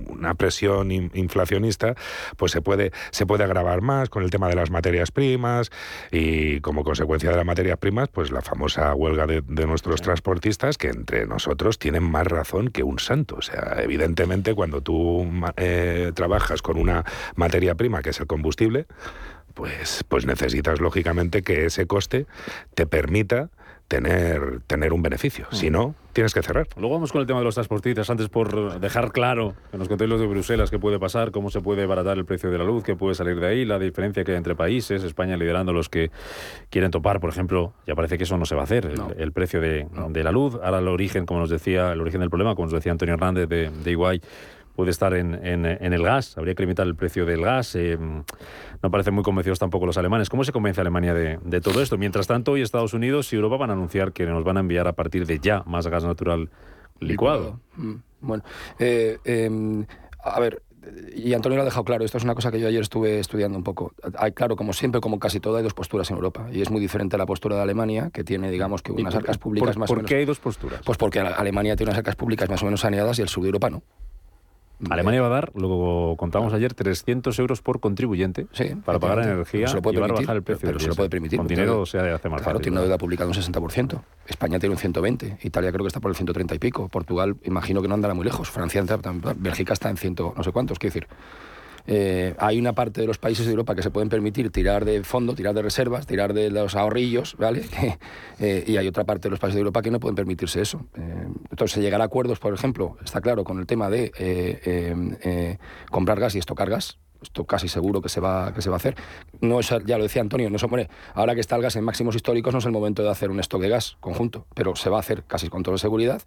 una 0.07 0.35
presión 0.35 0.91
inflacionista, 0.91 1.95
pues 2.35 2.51
se 2.51 2.61
puede, 2.61 2.91
se 3.09 3.25
puede 3.25 3.43
agravar 3.43 3.81
más 3.81 4.09
con 4.09 4.21
el 4.21 4.29
tema 4.29 4.47
de 4.47 4.55
las 4.55 4.69
materias 4.69 5.09
primas 5.09 5.71
y 6.11 6.59
como 6.61 6.83
consecuencia 6.83 7.31
de 7.31 7.37
las 7.37 7.45
materias 7.45 7.79
primas, 7.79 8.09
pues 8.09 8.29
la 8.29 8.41
famosa 8.41 8.93
huelga 8.93 9.25
de, 9.25 9.41
nuestros 9.65 10.03
transportistas, 10.03 10.77
que 10.77 10.89
entre 10.89 11.25
nosotros 11.25 11.79
tienen 11.79 12.03
más 12.03 12.27
razón 12.27 12.69
que 12.69 12.83
un 12.83 12.99
santo. 12.99 13.37
O 13.37 13.41
sea, 13.41 13.77
evidentemente 13.79 14.53
cuando 14.53 14.81
tú 14.81 15.27
eh, 15.55 16.11
trabajas 16.13 16.61
con 16.61 16.77
una 16.77 17.03
materia 17.35 17.73
prima, 17.73 17.86
que 18.01 18.11
es 18.11 18.19
el 18.19 18.27
combustible, 18.27 18.85
pues, 19.53 20.03
pues 20.07 20.25
necesitas 20.25 20.79
lógicamente 20.79 21.41
que 21.41 21.65
ese 21.65 21.87
coste 21.87 22.27
te 22.75 22.85
permita 22.85 23.49
tener, 23.87 24.61
tener 24.67 24.93
un 24.93 25.01
beneficio. 25.01 25.47
Si 25.51 25.69
no, 25.69 25.95
tienes 26.13 26.33
que 26.33 26.41
cerrar. 26.41 26.67
Luego 26.75 26.95
vamos 26.95 27.11
con 27.11 27.21
el 27.21 27.27
tema 27.27 27.39
de 27.39 27.45
los 27.45 27.55
transportistas. 27.55 28.09
Antes, 28.09 28.27
por 28.27 28.79
dejar 28.79 29.11
claro 29.11 29.55
que 29.71 29.77
nos 29.77 29.87
contéis 29.87 30.09
los 30.09 30.19
de 30.19 30.27
Bruselas 30.27 30.69
qué 30.69 30.77
puede 30.77 30.99
pasar, 30.99 31.31
cómo 31.31 31.49
se 31.49 31.61
puede 31.61 31.85
baratar 31.85 32.17
el 32.17 32.25
precio 32.25 32.51
de 32.51 32.57
la 32.57 32.65
luz, 32.65 32.83
qué 32.83 32.95
puede 32.95 33.15
salir 33.15 33.39
de 33.39 33.47
ahí, 33.47 33.65
la 33.65 33.79
diferencia 33.79 34.23
que 34.23 34.31
hay 34.31 34.37
entre 34.37 34.55
países, 34.55 35.03
España 35.03 35.37
liderando 35.37 35.73
los 35.73 35.89
que 35.89 36.11
quieren 36.69 36.91
topar, 36.91 37.19
por 37.19 37.29
ejemplo, 37.29 37.73
ya 37.85 37.95
parece 37.95 38.17
que 38.17 38.25
eso 38.25 38.37
no 38.37 38.45
se 38.45 38.55
va 38.55 38.61
a 38.61 38.63
hacer, 38.65 38.91
el, 39.17 39.31
precio 39.31 39.61
de, 39.61 39.87
de, 40.09 40.23
la 40.23 40.31
luz. 40.31 40.55
Ahora 40.61 40.79
el 40.79 40.87
origen, 40.87 41.25
como 41.25 41.39
nos 41.39 41.49
decía, 41.49 41.93
el 41.93 42.01
origen 42.01 42.19
del 42.19 42.29
problema, 42.29 42.55
como 42.55 42.65
nos 42.65 42.73
decía 42.73 42.91
Antonio 42.91 43.13
Hernández 43.13 43.47
de, 43.47 43.69
de 43.69 43.91
Iguay, 43.91 44.21
puede 44.77 44.91
estar 44.91 45.15
en, 45.15 45.33
en, 45.43 45.65
el 45.65 46.03
gas. 46.03 46.37
Habría 46.37 46.53
que 46.53 46.61
limitar 46.61 46.85
el 46.85 46.95
precio 46.95 47.25
del 47.25 47.41
gas. 47.41 47.75
Eh, 47.75 47.97
no 47.97 48.91
parecen 48.91 49.15
muy 49.15 49.23
convencidos 49.23 49.57
tampoco 49.57 49.87
los 49.87 49.97
alemanes. 49.97 50.29
¿Cómo 50.29 50.43
se 50.43 50.51
convence 50.51 50.79
a 50.79 50.83
Alemania 50.83 51.15
de, 51.15 51.39
de, 51.43 51.61
todo 51.61 51.81
esto? 51.81 51.97
Mientras 51.97 52.27
tanto, 52.27 52.51
hoy 52.51 52.61
Estados 52.61 52.93
Unidos 52.93 53.33
y 53.33 53.37
Europa 53.37 53.57
van 53.57 53.71
a 53.71 53.73
anunciar 53.73 54.13
que 54.13 54.27
nos 54.27 54.43
van 54.43 54.57
a 54.57 54.59
enviar 54.59 54.87
a 54.87 54.93
partir 54.93 55.25
de 55.25 55.39
ya 55.39 55.63
más 55.65 55.87
gas 55.87 56.03
natural 56.05 56.51
licuado. 56.99 57.59
Mm, 57.75 57.93
bueno, 58.21 58.43
eh, 58.77 59.17
em, 59.25 59.83
a 60.23 60.39
ver, 60.39 60.61
y 61.15 61.33
Antonio 61.33 61.55
lo 61.55 61.63
ha 61.63 61.65
dejado 61.65 61.83
claro, 61.83 62.05
esto 62.05 62.19
es 62.19 62.23
una 62.23 62.35
cosa 62.35 62.51
que 62.51 62.59
yo 62.59 62.67
ayer 62.67 62.83
estuve 62.83 63.19
estudiando 63.19 63.57
un 63.57 63.63
poco. 63.63 63.93
Hay, 64.15 64.33
claro, 64.33 64.55
como 64.55 64.73
siempre, 64.73 65.01
como 65.01 65.17
casi 65.17 65.39
todo, 65.39 65.57
hay 65.57 65.63
dos 65.63 65.73
posturas 65.73 66.07
en 66.11 66.17
Europa. 66.17 66.49
Y 66.51 66.61
es 66.61 66.69
muy 66.69 66.79
diferente 66.79 67.17
la 67.17 67.25
postura 67.25 67.55
de 67.55 67.63
Alemania, 67.63 68.11
que 68.13 68.23
tiene, 68.23 68.51
digamos, 68.51 68.83
que 68.83 68.91
unas 68.91 69.15
arcas 69.15 69.39
públicas 69.39 69.75
más 69.75 69.89
o 69.89 69.95
menos... 69.95 70.03
¿Por 70.03 70.07
qué 70.07 70.17
hay 70.17 70.25
dos 70.25 70.39
posturas? 70.39 70.81
Pues 70.85 70.99
porque 70.99 71.19
Alemania 71.19 71.75
tiene 71.75 71.89
unas 71.89 71.97
arcas 71.97 72.15
públicas 72.15 72.47
más 72.47 72.61
o 72.61 72.65
menos 72.65 72.81
saneadas 72.81 73.17
y 73.17 73.23
el 73.23 73.27
sur 73.27 73.41
de 73.41 73.47
Europa 73.47 73.71
no. 73.71 73.81
Alemania 74.89 75.21
va 75.21 75.27
a 75.27 75.31
dar, 75.31 75.51
lo 75.55 76.15
contamos 76.17 76.53
ayer, 76.53 76.73
300 76.73 77.37
euros 77.39 77.61
por 77.61 77.79
contribuyente 77.79 78.47
para 78.85 78.99
pagar 78.99 79.19
energía 79.19 79.67
y 79.69 79.97
va 79.97 80.05
a 80.05 80.07
bajar 80.09 80.35
el 80.35 80.43
precio. 80.43 80.67
Pero, 80.67 80.79
se 80.79 80.89
lo 80.89 80.95
puede 80.95 81.09
permitir. 81.09 81.37
Con 81.37 81.47
dinero 81.47 81.85
se 81.85 81.99
hace 81.99 82.29
más 82.29 82.41
claro, 82.41 82.59
tiene 82.59 82.77
una 82.77 82.81
deuda 82.81 82.97
pública 82.97 83.23
de 83.23 83.29
un 83.29 83.35
60%. 83.35 84.01
España 84.27 84.59
tiene 84.59 84.73
un 84.73 84.79
120. 84.79 85.39
Italia 85.41 85.71
creo 85.71 85.83
que 85.83 85.87
está 85.87 85.99
por 85.99 86.11
el 86.11 86.15
130 86.15 86.55
y 86.55 86.59
pico. 86.59 86.89
Portugal 86.89 87.37
imagino 87.43 87.81
que 87.81 87.87
no 87.87 87.95
andará 87.95 88.13
muy 88.13 88.25
lejos. 88.25 88.49
Francia, 88.49 88.83
Bélgica 89.37 89.73
está 89.73 89.89
en 89.89 89.97
ciento 89.97 90.33
no 90.37 90.43
sé 90.43 90.51
cuántos. 90.51 90.77
Quiero 90.77 90.93
decir, 90.93 91.07
eh, 91.87 92.35
hay 92.37 92.59
una 92.59 92.73
parte 92.73 92.99
de 92.99 93.07
los 93.07 93.17
países 93.17 93.45
de 93.45 93.51
Europa 93.51 93.73
que 93.73 93.81
se 93.81 93.89
pueden 93.89 94.09
permitir 94.09 94.51
tirar 94.51 94.83
de 94.83 95.03
fondo, 95.03 95.33
tirar 95.33 95.55
de 95.55 95.61
reservas, 95.61 96.05
tirar 96.05 96.33
de 96.33 96.51
los 96.51 96.75
ahorrillos, 96.75 97.35
¿vale? 97.37 97.65
Eh, 98.39 98.63
y 98.67 98.77
hay 98.77 98.87
otra 98.87 99.03
parte 99.03 99.29
de 99.29 99.31
los 99.31 99.39
países 99.39 99.55
de 99.55 99.61
Europa 99.61 99.81
que 99.81 99.89
no 99.89 99.99
pueden 99.99 100.15
permitirse 100.15 100.61
eso. 100.61 100.85
Eh, 100.95 101.27
entonces, 101.49 101.81
llegar 101.81 102.01
a 102.01 102.03
acuerdos, 102.03 102.37
por 102.37 102.53
ejemplo, 102.53 102.95
está 103.03 103.19
claro, 103.19 103.43
con 103.43 103.57
el 103.57 103.65
tema 103.65 103.89
de 103.89 105.67
comprar 105.89 106.19
gas 106.19 106.35
y 106.35 106.37
estocar 106.37 106.69
gas, 106.69 106.99
esto 107.21 107.45
casi 107.45 107.67
seguro 107.67 108.01
que 108.01 108.09
se 108.09 108.19
va, 108.19 108.53
que 108.53 108.61
se 108.61 108.69
va 108.69 108.75
a 108.75 108.77
hacer. 108.77 108.95
No 109.41 109.59
es, 109.59 109.69
ya 109.85 109.97
lo 109.97 110.03
decía 110.03 110.21
Antonio, 110.21 110.49
no 110.49 110.59
se 110.59 110.67
pone, 110.67 110.89
ahora 111.13 111.33
que 111.35 111.41
está 111.41 111.55
el 111.55 111.61
gas 111.61 111.75
en 111.75 111.83
máximos 111.83 112.15
históricos 112.15 112.53
no 112.53 112.59
es 112.59 112.65
el 112.65 112.71
momento 112.71 113.03
de 113.03 113.09
hacer 113.09 113.31
un 113.31 113.39
stock 113.39 113.61
de 113.61 113.69
gas 113.69 113.97
conjunto, 113.99 114.45
pero 114.53 114.75
se 114.75 114.89
va 114.89 114.97
a 114.97 114.99
hacer 114.99 115.23
casi 115.23 115.49
con 115.49 115.63
toda 115.63 115.77
seguridad. 115.77 116.21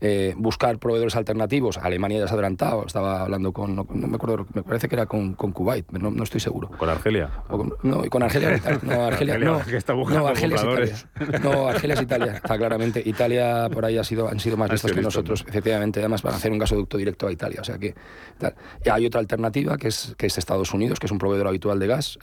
Eh, 0.00 0.34
buscar 0.36 0.78
proveedores 0.78 1.16
alternativos, 1.16 1.78
Alemania 1.78 2.18
ya 2.18 2.26
se 2.26 2.32
ha 2.32 2.34
adelantado, 2.34 2.84
estaba 2.86 3.22
hablando 3.22 3.52
con, 3.52 3.74
no, 3.74 3.86
me 3.88 4.16
acuerdo, 4.16 4.46
me 4.52 4.62
parece 4.62 4.88
que 4.88 4.94
era 4.94 5.06
con, 5.06 5.34
con 5.34 5.52
Kuwait, 5.52 5.90
no, 5.92 6.10
no, 6.10 6.22
estoy 6.22 6.40
seguro. 6.40 6.68
¿Con 6.76 6.88
Argelia? 6.88 7.30
no, 7.82 8.04
y 8.04 8.08
con 8.08 8.22
Argelia, 8.22 8.60
no, 8.82 9.04
Argelia, 9.04 9.38
no, 9.38 9.44
no, 10.08 10.26
Argelia 10.26 10.56
es 10.56 10.62
Italia. 10.62 11.40
No, 11.42 11.68
Argelia 11.68 11.94
es 11.94 12.02
Italia, 12.02 12.32
está 12.36 12.58
claramente. 12.58 13.02
Italia 13.04 13.68
por 13.72 13.84
ahí 13.84 13.96
ha 13.96 14.04
sido, 14.04 14.28
han 14.28 14.40
sido 14.40 14.56
más 14.56 14.70
listos 14.70 14.92
que 14.92 15.00
nosotros, 15.00 15.44
efectivamente, 15.48 16.00
además 16.00 16.22
van 16.22 16.34
a 16.34 16.36
hacer 16.36 16.52
un 16.52 16.58
gasoducto 16.58 16.96
directo 16.96 17.26
a 17.26 17.32
Italia, 17.32 17.60
o 17.60 17.64
sea 17.64 17.78
que 17.78 17.94
Y 18.84 18.88
hay 18.88 19.06
otra 19.06 19.20
alternativa 19.20 19.78
que 19.78 19.88
es, 19.88 20.14
que 20.18 20.26
es 20.26 20.38
Estados 20.38 20.72
Unidos, 20.74 21.00
que 21.00 21.06
es 21.06 21.12
un 21.12 21.18
proveedor 21.18 21.48
habitual 21.48 21.78
de 21.78 21.86
gas. 21.86 22.18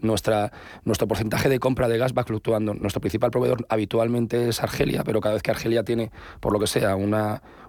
nuestra, 0.00 0.52
nuestro 0.84 1.06
porcentaje 1.06 1.48
de 1.48 1.58
compra 1.60 1.88
de 1.88 1.98
gas 1.98 2.12
va 2.16 2.24
fluctuando. 2.24 2.74
Nuestro 2.74 3.00
principal 3.00 3.30
proveedor 3.30 3.64
habitualmente 3.68 4.48
es 4.48 4.62
Argelia, 4.62 5.04
pero 5.04 5.20
cada 5.20 5.34
vez 5.34 5.42
que 5.42 5.50
Argelia 5.50 5.84
tiene, 5.84 6.10
por 6.40 6.52
lo 6.52 6.58
que 6.58 6.66
sea, 6.66 6.96
un 6.96 7.11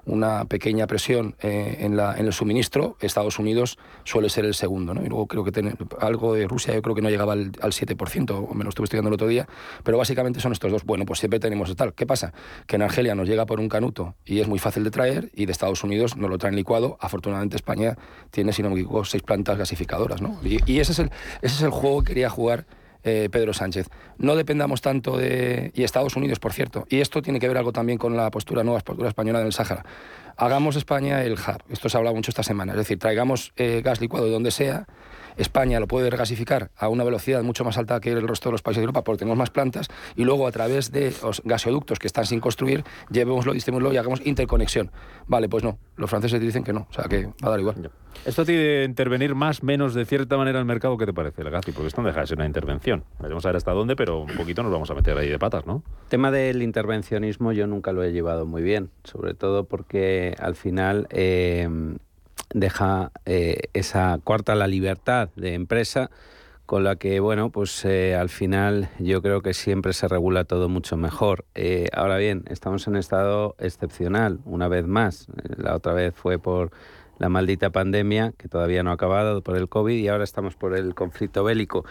una, 0.05 0.45
pequeña 0.45 0.87
presión 0.87 1.35
eh, 1.41 1.77
en, 1.79 1.95
la, 1.95 2.15
en 2.17 2.25
el 2.25 2.33
suministro, 2.33 2.97
Estados 2.99 3.39
Unidos 3.39 3.77
suele 4.03 4.29
ser 4.29 4.45
el 4.45 4.53
segundo. 4.53 4.93
¿no? 4.93 5.03
Y 5.03 5.07
luego 5.07 5.27
creo 5.27 5.43
que 5.43 5.51
tiene, 5.51 5.75
algo 5.99 6.33
de 6.33 6.47
Rusia 6.47 6.73
yo 6.73 6.81
creo 6.81 6.95
que 6.95 7.01
no 7.01 7.09
llegaba 7.09 7.33
al, 7.33 7.51
7%, 7.51 8.47
o 8.49 8.53
me 8.53 8.63
lo 8.63 8.69
estuve 8.69 8.85
estudiando 8.85 9.09
el 9.09 9.13
otro 9.13 9.27
día, 9.27 9.47
pero 9.83 9.97
básicamente 9.97 10.39
son 10.39 10.51
estos 10.51 10.71
dos. 10.71 10.83
Bueno, 10.83 11.05
pues 11.05 11.19
siempre 11.19 11.39
tenemos 11.39 11.73
tal. 11.75 11.93
¿Qué 11.93 12.05
pasa? 12.05 12.33
Que 12.67 12.75
en 12.75 12.81
Argelia 12.81 13.15
nos 13.15 13.27
llega 13.27 13.45
por 13.45 13.59
un 13.59 13.69
canuto 13.69 14.15
y 14.25 14.39
es 14.39 14.47
muy 14.47 14.59
fácil 14.59 14.83
de 14.83 14.91
traer 14.91 15.31
y 15.33 15.45
de 15.45 15.51
Estados 15.51 15.83
Unidos 15.83 16.17
nos 16.17 16.29
lo 16.29 16.37
traen 16.37 16.55
licuado. 16.55 16.97
Afortunadamente 16.99 17.55
España 17.55 17.97
tiene, 18.31 18.53
si 18.53 18.61
no 18.61 18.69
me 18.69 18.75
equivoco, 18.75 19.05
seis 19.05 19.23
plantas 19.23 19.57
gasificadoras. 19.57 20.21
¿no? 20.21 20.37
Y, 20.43 20.59
y 20.71 20.79
ese, 20.79 20.91
es 20.91 20.99
el, 20.99 21.11
ese 21.41 21.55
es 21.55 21.61
el 21.61 21.71
juego 21.71 22.03
que 22.03 22.09
quería 22.09 22.29
jugar 22.29 22.65
eh, 23.03 23.29
Pedro 23.31 23.53
Sánchez. 23.53 23.87
No 24.17 24.35
dependamos 24.35 24.81
tanto 24.81 25.17
de... 25.17 25.71
y 25.75 25.83
Estados 25.83 26.15
Unidos, 26.15 26.39
por 26.39 26.53
cierto. 26.53 26.85
Y 26.89 27.01
esto 27.01 27.21
tiene 27.21 27.39
que 27.39 27.47
ver 27.47 27.57
algo 27.57 27.71
también 27.71 27.97
con 27.97 28.15
la 28.15 28.29
postura 28.31 28.63
nueva, 28.63 28.79
postura 28.79 29.09
española 29.09 29.39
del 29.39 29.53
Sáhara. 29.53 29.85
Hagamos 30.37 30.75
España 30.75 31.23
el 31.23 31.33
hub. 31.33 31.63
Esto 31.69 31.89
se 31.89 31.97
ha 31.97 31.99
hablado 31.99 32.15
mucho 32.15 32.31
esta 32.31 32.43
semana. 32.43 32.73
Es 32.73 32.77
decir, 32.77 32.97
traigamos 32.99 33.53
eh, 33.55 33.81
gas 33.83 34.01
licuado 34.01 34.25
de 34.25 34.31
donde 34.31 34.51
sea 34.51 34.87
España 35.37 35.79
lo 35.79 35.87
puede 35.87 36.09
regasificar 36.09 36.71
a 36.77 36.89
una 36.89 37.03
velocidad 37.03 37.43
mucho 37.43 37.63
más 37.63 37.77
alta 37.77 37.99
que 37.99 38.11
el 38.11 38.27
resto 38.27 38.49
de 38.49 38.53
los 38.53 38.61
países 38.61 38.79
de 38.79 38.83
Europa 38.83 39.03
porque 39.03 39.19
tenemos 39.19 39.37
más 39.37 39.49
plantas 39.49 39.87
y 40.15 40.23
luego 40.23 40.47
a 40.47 40.51
través 40.51 40.91
de 40.91 41.13
los 41.21 41.41
gasoductos 41.43 41.99
que 41.99 42.07
están 42.07 42.25
sin 42.25 42.39
construir, 42.39 42.83
llevémoslo, 43.09 43.53
distribuimoslo 43.53 43.93
y 43.93 43.97
hagamos 43.97 44.25
interconexión. 44.25 44.91
Vale, 45.27 45.49
pues 45.49 45.63
no, 45.63 45.77
los 45.95 46.09
franceses 46.09 46.39
dicen 46.39 46.63
que 46.63 46.73
no, 46.73 46.87
o 46.89 46.93
sea 46.93 47.05
que 47.05 47.27
va 47.27 47.47
a 47.47 47.49
dar 47.49 47.59
igual. 47.59 47.91
Esto 48.25 48.45
tiene 48.45 48.61
que 48.61 48.83
intervenir 48.85 49.35
más, 49.35 49.63
menos 49.63 49.93
de 49.93 50.05
cierta 50.05 50.37
manera 50.37 50.59
el 50.59 50.65
mercado, 50.65 50.97
¿qué 50.97 51.05
te 51.05 51.13
parece, 51.13 51.43
Legazzi? 51.43 51.71
Porque 51.71 51.87
esto 51.87 52.01
no 52.01 52.07
deja 52.07 52.21
de 52.21 52.27
ser 52.27 52.37
una 52.37 52.45
intervención. 52.45 53.03
Veremos 53.19 53.43
a 53.45 53.49
ver 53.49 53.57
hasta 53.57 53.71
dónde, 53.71 53.95
pero 53.95 54.19
un 54.19 54.35
poquito 54.35 54.63
nos 54.63 54.71
vamos 54.71 54.89
a 54.91 54.93
meter 54.93 55.17
ahí 55.17 55.29
de 55.29 55.39
patas, 55.39 55.65
¿no? 55.65 55.83
tema 56.13 56.29
del 56.29 56.61
intervencionismo 56.61 57.53
yo 57.53 57.65
nunca 57.65 57.91
lo 57.91 58.03
he 58.03 58.11
llevado 58.11 58.45
muy 58.45 58.61
bien, 58.61 58.91
sobre 59.03 59.33
todo 59.33 59.65
porque 59.65 60.35
al 60.37 60.55
final 60.55 61.07
eh, 61.09 61.67
deja 62.53 63.11
eh, 63.25 63.69
esa 63.73 64.19
cuarta 64.23 64.55
la 64.55 64.67
libertad 64.67 65.29
de 65.35 65.53
empresa 65.53 66.09
con 66.65 66.83
la 66.83 66.95
que, 66.95 67.19
bueno, 67.19 67.49
pues 67.49 67.83
eh, 67.85 68.15
al 68.15 68.29
final 68.29 68.89
yo 68.99 69.21
creo 69.21 69.41
que 69.41 69.53
siempre 69.53 69.93
se 69.93 70.07
regula 70.07 70.45
todo 70.45 70.69
mucho 70.69 70.95
mejor. 70.95 71.45
ahora 71.91 72.17
bien, 72.17 72.45
estamos 72.49 72.87
en 72.87 72.95
estado 72.95 73.55
excepcional, 73.59 74.39
una 74.45 74.67
vez 74.69 74.87
más. 74.87 75.27
La 75.57 75.75
otra 75.75 75.93
vez 75.93 76.13
fue 76.15 76.39
por 76.39 76.71
la 77.19 77.29
maldita 77.29 77.69
pandemia, 77.69 78.33
que 78.37 78.47
todavía 78.47 78.83
no 78.83 78.91
ha 78.91 78.93
acabado 78.93 79.41
por 79.41 79.57
el 79.57 79.69
COVID, 79.69 79.95
y 79.95 80.07
ahora 80.07 80.23
estamos 80.23 80.55
por 80.55 80.75
el 80.75 80.95
conflicto 80.95 81.43
bélico. 81.43 81.85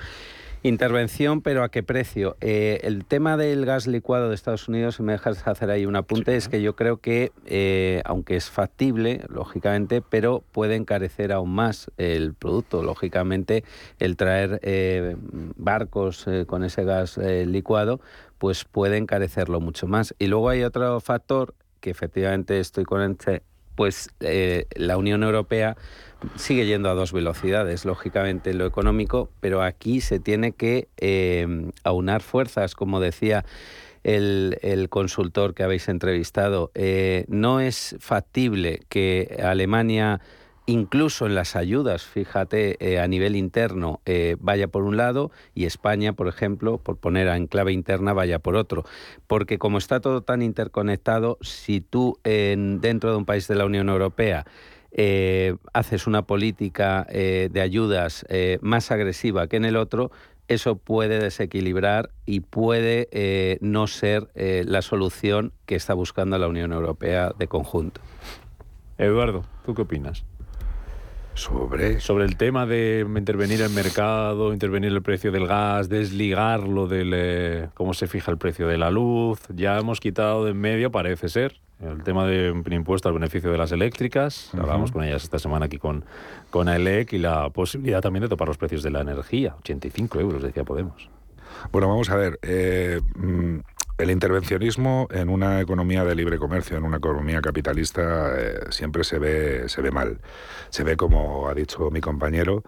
Intervención, 0.65 1.41
pero 1.43 1.65
¿a 1.65 1.71
qué 1.71 1.83
precio? 1.83 2.37
Eh, 2.41 2.79
el 2.85 3.05
tema 3.05 3.37
del 3.37 3.67
gas 3.67 3.89
licuado 3.89 4.29
de 4.29 4.37
Estados 4.37 4.69
Unidos, 4.69 4.95
si 4.95 5.03
me 5.03 5.11
dejas 5.11 5.45
hacer 5.49 5.71
ahí 5.71 5.87
un 5.87 5.97
apunte, 5.97 6.37
es 6.37 6.49
que 6.49 6.63
yo 6.63 6.77
creo 6.77 6.99
que, 6.99 7.33
eh, 7.47 8.01
aunque 8.05 8.37
es 8.37 8.49
factible, 8.49 9.25
lógicamente, 9.29 10.03
pero 10.03 10.45
puede 10.53 10.77
encarecer 10.77 11.33
aún 11.33 11.53
más 11.53 11.91
el 11.97 12.35
producto. 12.35 12.85
Lógicamente, 12.85 13.65
el 13.99 14.17
traer 14.17 14.61
eh, 14.63 15.17
barcos 15.57 16.27
con 16.47 16.63
ese 16.63 16.85
gas 16.85 17.19
licuado, 17.19 18.01
pues 18.39 18.65
puede 18.65 18.99
encarecerlo 18.99 19.61
mucho 19.61 19.89
más. 19.89 20.15
Y 20.21 20.29
luego 20.29 20.49
hay 20.49 20.63
otro 20.63 21.01
factor 21.01 21.57
que 21.81 21.91
efectivamente 21.91 22.61
estoy 22.61 22.85
con 22.85 23.03
pues 23.75 24.11
la 24.21 24.97
Unión 24.97 25.23
Europea 25.23 25.77
sigue 26.37 26.67
yendo 26.67 26.91
a 26.91 26.95
dos 26.95 27.13
velocidades, 27.13 27.85
lógicamente 27.85 28.55
lo 28.55 28.67
económico, 28.67 29.31
pero 29.41 29.63
aquí 29.63 30.01
se 30.01 30.21
tiene 30.21 30.53
que 30.53 30.89
eh, 30.99 31.71
aunar 31.85 32.23
fuerzas, 32.23 32.75
como 32.75 33.01
decía 33.01 33.45
el, 34.05 34.87
consultor 34.91 35.55
que 35.55 35.63
habéis 35.63 35.89
entrevistado. 35.89 36.71
Eh, 36.75 37.25
no 37.29 37.61
es 37.61 37.97
factible 38.01 38.83
que 38.89 39.41
Alemania 39.43 40.21
incluso 40.73 41.27
en 41.27 41.35
las 41.35 41.55
ayudas, 41.55 42.05
fíjate, 42.05 42.77
eh, 42.81 42.99
a 42.99 43.07
nivel 43.07 43.37
interno 43.37 44.01
vaya 44.41 44.69
por 44.69 44.83
un 44.83 44.97
lado 44.97 45.31
y 45.55 45.67
España, 45.67 46.13
por 46.13 46.29
ejemplo, 46.29 46.79
por 46.79 46.97
poner 46.97 47.29
en 47.29 47.47
clave 47.47 47.73
interna, 47.73 48.13
vaya 48.13 48.39
por 48.39 48.57
otro. 48.57 48.85
Porque 49.27 49.59
como 49.59 49.79
está 49.79 50.01
todo 50.01 50.23
tan 50.23 50.43
interconectado, 50.43 51.39
si 51.41 51.81
tú 51.81 52.19
en, 52.25 52.81
dentro 52.81 53.11
de 53.11 53.17
un 53.17 53.25
país 53.25 53.49
de 53.49 53.55
la 53.55 53.65
Unión 53.65 53.89
Europea 53.89 54.45
eh, 54.95 55.57
haces 55.73 56.07
una 56.07 56.23
política 56.23 57.07
eh, 57.09 57.49
de 57.51 57.63
ayudas 57.63 58.27
eh, 58.29 58.59
más 58.61 58.91
agresiva 58.91 59.47
que 59.47 59.57
en 59.57 59.65
el 59.65 59.77
otro, 59.77 60.11
eso 60.49 60.77
puede 60.77 61.19
desequilibrar 61.19 62.11
y 62.27 62.41
puede 62.41 63.59
no 63.63 63.87
ser 63.87 64.29
la 64.35 64.83
solución 64.83 65.53
que 65.65 65.77
está 65.77 65.95
buscando 65.95 66.37
la 66.37 66.49
Unión 66.49 66.73
Europea 66.73 67.33
de 67.39 67.47
conjunto. 67.47 68.03
Eduardo, 68.99 69.45
¿tú 69.65 69.75
qué 69.75 69.83
opinas? 69.83 70.27
Sobre... 71.35 72.01
Sobre 72.01 72.25
el 72.25 72.37
tema 72.37 72.67
de 72.67 73.07
intervenir 73.17 73.63
el 73.63 73.71
mercado, 73.71 74.53
intervenir 74.53 74.93
el 74.93 75.03
precio 75.03 75.33
del 75.33 75.47
gas, 75.47 75.89
desligarlo 75.89 76.87
del 76.87 77.71
cómo 77.75 77.95
se 77.95 78.07
fija 78.07 78.31
el 78.31 78.39
precio 78.39 78.67
de 78.69 78.79
la 78.79 78.91
luz. 78.91 79.41
Ya 79.55 79.79
hemos 79.79 80.01
quitado 80.01 80.45
de 80.45 80.53
en 80.53 80.61
medio, 80.61 80.91
parece 80.91 81.29
ser, 81.29 81.61
el 81.81 82.03
tema 82.05 82.27
de 82.27 82.55
impuesto 82.71 83.09
al 83.09 83.15
beneficio 83.15 83.51
de 83.51 83.59
las 83.59 83.73
eléctricas, 83.73 84.51
hablamos 84.55 84.93
con 84.93 85.03
ellas 85.03 85.25
esta 85.25 85.39
semana 85.39 85.67
aquí 85.67 85.79
con, 85.79 86.05
con 86.51 86.69
AELEC 86.69 87.15
y 87.15 87.19
la 87.19 87.51
posibilidad 87.51 88.01
también 88.01 88.23
de 88.23 88.29
topar 88.29 88.49
los 88.49 88.59
precios 88.59 88.83
de 88.83 88.91
la 88.91 89.01
energía, 89.01 89.57
85 89.59 90.21
euros, 90.21 90.43
decía 90.43 90.65
Podemos. 90.65 91.09
Bueno, 91.71 91.89
vamos 91.89 92.11
a 92.11 92.17
ver. 92.17 92.39
Eh, 92.43 93.01
mm, 93.17 93.59
el 94.03 94.11
intervencionismo 94.11 95.07
en 95.11 95.29
una 95.29 95.61
economía 95.61 96.05
de 96.05 96.15
libre 96.15 96.39
comercio, 96.39 96.77
en 96.77 96.85
una 96.85 96.97
economía 96.97 97.41
capitalista, 97.41 98.35
eh, 98.37 98.59
siempre 98.71 99.05
se 99.05 99.19
ve, 99.19 99.69
se 99.69 99.81
ve 99.81 99.91
mal. 99.91 100.19
Se 100.71 100.83
ve, 100.83 100.97
como 100.97 101.49
ha 101.49 101.55
dicho 101.55 101.91
mi 101.91 102.01
compañero, 102.01 102.65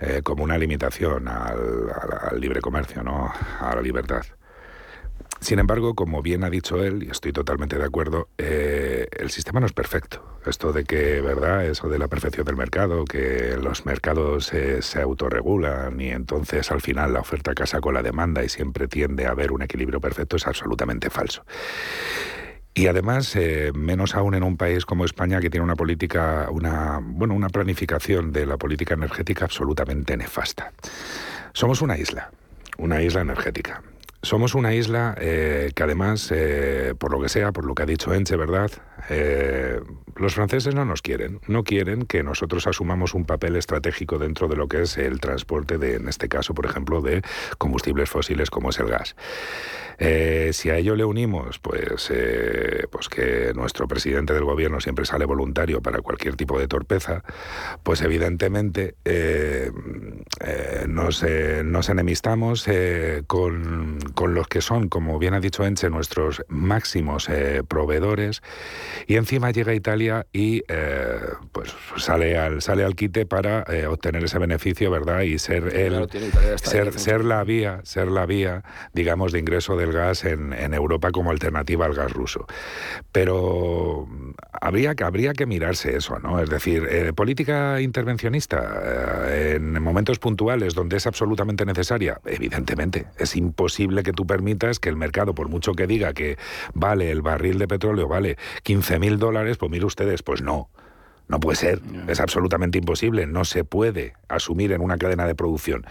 eh, 0.00 0.22
como 0.22 0.44
una 0.44 0.56
limitación 0.56 1.28
al, 1.28 1.90
al, 2.30 2.40
libre 2.40 2.60
comercio, 2.60 3.02
¿no? 3.02 3.30
a 3.60 3.74
la 3.74 3.82
libertad. 3.82 4.22
Sin 5.40 5.58
embargo, 5.60 5.94
como 5.94 6.20
bien 6.20 6.42
ha 6.44 6.50
dicho 6.50 6.82
él, 6.82 7.04
y 7.04 7.10
estoy 7.10 7.32
totalmente 7.32 7.78
de 7.78 7.84
acuerdo, 7.84 8.28
eh, 8.38 9.06
el 9.18 9.30
sistema 9.30 9.60
no 9.60 9.66
es 9.66 9.72
perfecto. 9.72 10.40
Esto 10.44 10.72
de 10.72 10.84
que, 10.84 11.20
¿verdad? 11.20 11.64
Eso 11.64 11.88
de 11.88 11.98
la 11.98 12.08
perfección 12.08 12.44
del 12.44 12.56
mercado, 12.56 13.04
que 13.04 13.56
los 13.56 13.86
mercados 13.86 14.46
se 14.46 15.00
autorregulan 15.00 16.00
y 16.00 16.10
entonces 16.10 16.70
al 16.70 16.80
final 16.80 17.12
la 17.12 17.20
oferta 17.20 17.54
casa 17.54 17.80
con 17.80 17.94
la 17.94 18.02
demanda 18.02 18.42
y 18.42 18.48
siempre 18.48 18.88
tiende 18.88 19.26
a 19.26 19.30
haber 19.30 19.52
un 19.52 19.62
equilibrio 19.62 20.00
perfecto 20.00 20.36
es 20.36 20.46
absolutamente 20.46 21.10
falso. 21.10 21.44
Y 22.74 22.86
además, 22.86 23.34
eh, 23.34 23.72
menos 23.74 24.14
aún 24.14 24.34
en 24.34 24.44
un 24.44 24.56
país 24.56 24.86
como 24.86 25.04
España 25.04 25.40
que 25.40 25.50
tiene 25.50 25.64
una 25.64 25.74
política, 25.74 26.46
una, 26.50 27.00
bueno, 27.02 27.34
una 27.34 27.48
planificación 27.48 28.32
de 28.32 28.46
la 28.46 28.56
política 28.56 28.94
energética 28.94 29.46
absolutamente 29.46 30.16
nefasta. 30.16 30.72
Somos 31.52 31.82
una 31.82 31.98
isla, 31.98 32.30
una 32.76 33.02
isla 33.02 33.22
energética. 33.22 33.82
Somos 34.22 34.54
una 34.54 34.74
isla 34.74 35.14
eh, 35.20 35.70
que 35.74 35.82
además, 35.84 36.30
eh, 36.34 36.94
por 36.98 37.12
lo 37.12 37.20
que 37.20 37.28
sea, 37.28 37.52
por 37.52 37.64
lo 37.64 37.74
que 37.74 37.84
ha 37.84 37.86
dicho 37.86 38.12
Enche, 38.12 38.36
¿verdad? 38.36 38.70
Eh, 39.08 39.80
los 40.16 40.34
franceses 40.34 40.74
no 40.74 40.84
nos 40.84 41.02
quieren, 41.02 41.40
no 41.46 41.64
quieren 41.64 42.02
que 42.02 42.22
nosotros 42.22 42.66
asumamos 42.66 43.14
un 43.14 43.24
papel 43.24 43.56
estratégico 43.56 44.18
dentro 44.18 44.48
de 44.48 44.56
lo 44.56 44.68
que 44.68 44.82
es 44.82 44.98
el 44.98 45.20
transporte 45.20 45.78
de, 45.78 45.96
en 45.96 46.08
este 46.08 46.28
caso, 46.28 46.54
por 46.54 46.66
ejemplo, 46.66 47.00
de 47.00 47.22
combustibles 47.58 48.10
fósiles 48.10 48.50
como 48.50 48.70
es 48.70 48.78
el 48.78 48.88
gas. 48.88 49.14
Eh, 49.98 50.50
si 50.52 50.70
a 50.70 50.76
ello 50.76 50.94
le 50.94 51.04
unimos, 51.04 51.58
pues, 51.58 52.08
eh, 52.14 52.86
pues 52.90 53.08
que 53.08 53.52
nuestro 53.54 53.88
presidente 53.88 54.32
del 54.32 54.44
gobierno 54.44 54.80
siempre 54.80 55.04
sale 55.04 55.24
voluntario 55.24 55.82
para 55.82 56.00
cualquier 56.00 56.36
tipo 56.36 56.58
de 56.58 56.68
torpeza, 56.68 57.24
pues 57.82 58.00
evidentemente 58.02 58.94
eh, 59.04 59.72
nos, 60.86 61.24
nos, 61.64 61.88
enemistamos 61.88 62.66
con, 63.26 63.98
con, 64.14 64.34
los 64.34 64.46
que 64.46 64.60
son, 64.60 64.88
como 64.88 65.18
bien 65.18 65.34
ha 65.34 65.40
dicho 65.40 65.66
Enche, 65.66 65.90
nuestros 65.90 66.44
máximos 66.48 67.28
proveedores, 67.66 68.42
y 69.06 69.16
encima 69.16 69.50
llega 69.50 69.74
Italia 69.74 70.26
y 70.32 70.62
pues 71.52 71.74
sale 71.96 72.38
al, 72.38 72.62
sale 72.62 72.84
al 72.84 72.94
quite 72.94 73.26
para 73.26 73.64
obtener 73.88 74.24
ese 74.24 74.38
beneficio, 74.38 74.90
¿verdad? 74.90 75.22
Y 75.22 75.38
ser 75.38 75.74
el, 75.74 76.08
ser, 76.56 76.98
ser 76.98 77.24
la 77.24 77.44
vía, 77.44 77.80
ser 77.84 78.08
la 78.08 78.26
vía, 78.26 78.62
digamos, 78.92 79.32
de 79.32 79.38
ingreso 79.38 79.76
de 79.76 79.86
gas 79.90 80.24
en, 80.24 80.52
Europa 80.74 81.10
como 81.10 81.30
alternativa 81.30 81.86
al 81.86 81.94
gas 81.94 82.12
ruso. 82.12 82.46
Pero 83.10 84.06
habría 84.52 84.94
que, 84.94 85.04
habría 85.04 85.32
que 85.32 85.46
mirarse 85.46 85.96
eso, 85.96 86.18
¿no? 86.18 86.40
Es 86.40 86.50
decir, 86.50 86.86
eh, 86.88 87.12
política 87.12 87.80
intervencionista 87.80 88.82
eh, 88.84 89.54
en 89.56 89.82
momentos 89.82 90.18
puntuales 90.18 90.74
donde 90.74 90.98
es 90.98 91.06
absolutamente 91.06 91.64
necesaria, 91.64 92.20
evidentemente, 92.24 93.06
es 93.18 93.34
imposible 93.36 94.02
que 94.02 94.12
tú 94.12 94.26
permitas 94.26 94.78
que 94.78 94.88
el 94.88 94.96
mercado, 94.96 95.34
por 95.34 95.48
mucho 95.48 95.72
que 95.72 95.86
diga 95.86 96.12
que 96.12 96.36
vale 96.74 97.10
el 97.10 97.22
barril 97.22 97.58
de 97.58 97.66
petróleo, 97.66 98.08
vale 98.08 98.36
15 98.62 98.77
mil 98.98 99.18
dólares, 99.18 99.56
pues 99.56 99.70
mire 99.70 99.84
ustedes, 99.84 100.22
pues 100.22 100.42
no. 100.42 100.70
No 101.28 101.40
puede 101.40 101.56
ser, 101.56 101.82
es 102.06 102.20
absolutamente 102.20 102.78
imposible, 102.78 103.26
no 103.26 103.44
se 103.44 103.62
puede 103.62 104.14
asumir 104.28 104.72
en 104.72 104.80
una 104.80 104.96
cadena 104.96 105.26
de 105.26 105.34
producción 105.34 105.84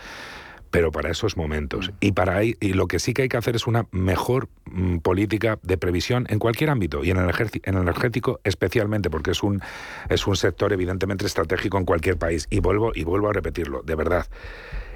pero 0.71 0.91
para 0.91 1.09
esos 1.09 1.37
momentos. 1.37 1.89
Mm. 1.89 1.93
Y, 1.99 2.11
para 2.11 2.37
ahí, 2.37 2.55
y 2.59 2.73
lo 2.73 2.87
que 2.87 2.99
sí 2.99 3.13
que 3.13 3.23
hay 3.23 3.29
que 3.29 3.37
hacer 3.37 3.55
es 3.55 3.67
una 3.67 3.87
mejor 3.91 4.49
mm, 4.65 4.97
política 4.97 5.59
de 5.63 5.77
previsión 5.77 6.25
en 6.29 6.39
cualquier 6.39 6.69
ámbito 6.69 7.03
y 7.03 7.11
en 7.11 7.17
el, 7.17 7.29
en 7.29 7.75
el 7.75 7.81
energético 7.81 8.39
especialmente, 8.43 9.09
porque 9.09 9.31
es 9.31 9.43
un, 9.43 9.61
es 10.09 10.27
un 10.27 10.35
sector 10.35 10.73
evidentemente 10.73 11.25
estratégico 11.25 11.77
en 11.77 11.85
cualquier 11.85 12.17
país. 12.17 12.47
Y 12.49 12.59
vuelvo, 12.59 12.91
y 12.93 13.03
vuelvo 13.03 13.29
a 13.29 13.33
repetirlo, 13.33 13.81
de 13.83 13.95
verdad, 13.95 14.27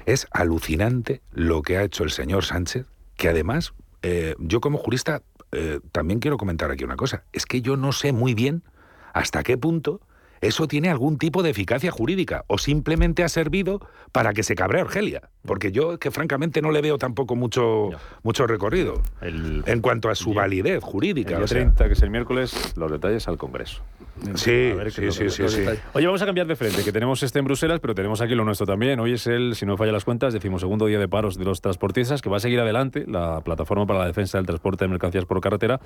es 0.06 0.26
alucinante 0.30 1.22
lo 1.32 1.62
que 1.62 1.76
ha 1.76 1.82
hecho 1.82 2.04
el 2.04 2.10
señor 2.10 2.44
Sánchez, 2.44 2.86
que 3.16 3.28
además, 3.28 3.74
eh, 4.02 4.34
yo 4.38 4.60
como 4.60 4.78
jurista 4.78 5.22
eh, 5.52 5.80
también 5.92 6.20
quiero 6.20 6.36
comentar 6.36 6.70
aquí 6.70 6.84
una 6.84 6.96
cosa, 6.96 7.24
es 7.32 7.46
que 7.46 7.62
yo 7.62 7.76
no 7.76 7.92
sé 7.92 8.12
muy 8.12 8.34
bien 8.34 8.62
hasta 9.12 9.42
qué 9.42 9.56
punto 9.58 10.00
¿eso 10.42 10.68
tiene 10.68 10.90
algún 10.90 11.16
tipo 11.16 11.42
de 11.42 11.50
eficacia 11.50 11.90
jurídica? 11.90 12.44
¿O 12.48 12.58
simplemente 12.58 13.24
ha 13.24 13.28
servido 13.28 13.80
para 14.12 14.34
que 14.34 14.42
se 14.42 14.54
cabre 14.54 14.80
Argelia? 14.80 15.30
Porque 15.46 15.72
yo 15.72 15.98
que 15.98 16.10
francamente 16.10 16.60
no 16.60 16.70
le 16.70 16.82
veo 16.82 16.98
tampoco 16.98 17.34
mucho, 17.34 17.90
mucho 18.22 18.46
recorrido 18.46 19.00
en 19.22 19.80
cuanto 19.80 20.10
a 20.10 20.14
su 20.14 20.34
validez 20.34 20.82
jurídica. 20.82 21.36
El 21.36 21.44
o 21.44 21.48
sea. 21.48 21.58
30, 21.58 21.86
que 21.86 21.92
es 21.94 22.02
el 22.02 22.10
miércoles, 22.10 22.74
los 22.76 22.90
detalles 22.90 23.26
al 23.28 23.38
Congreso. 23.38 23.82
Sí, 24.34 24.72
sí, 24.90 25.10
sí, 25.10 25.30
sí, 25.30 25.48
sí. 25.48 25.64
Oye, 25.94 26.06
vamos 26.06 26.22
a 26.22 26.26
cambiar 26.26 26.46
de 26.46 26.54
frente, 26.54 26.84
que 26.84 26.92
tenemos 26.92 27.22
este 27.22 27.38
en 27.38 27.44
Bruselas, 27.44 27.80
pero 27.80 27.94
tenemos 27.94 28.20
aquí 28.20 28.34
lo 28.34 28.44
nuestro 28.44 28.66
también. 28.66 29.00
Hoy 29.00 29.14
es 29.14 29.26
el, 29.26 29.54
si 29.54 29.64
no 29.66 29.76
falla 29.76 29.92
las 29.92 30.04
cuentas, 30.04 30.32
decimosegundo 30.32 30.86
día 30.86 30.98
de 30.98 31.08
paros 31.08 31.38
de 31.38 31.44
los 31.44 31.60
transportistas, 31.60 32.20
que 32.20 32.28
va 32.28 32.36
a 32.36 32.40
seguir 32.40 32.60
adelante 32.60 33.04
la 33.06 33.40
plataforma 33.40 33.86
para 33.86 34.00
la 34.00 34.06
defensa 34.06 34.38
del 34.38 34.46
transporte 34.46 34.84
de 34.84 34.88
mercancías 34.88 35.24
por 35.24 35.40
carretera, 35.40 35.80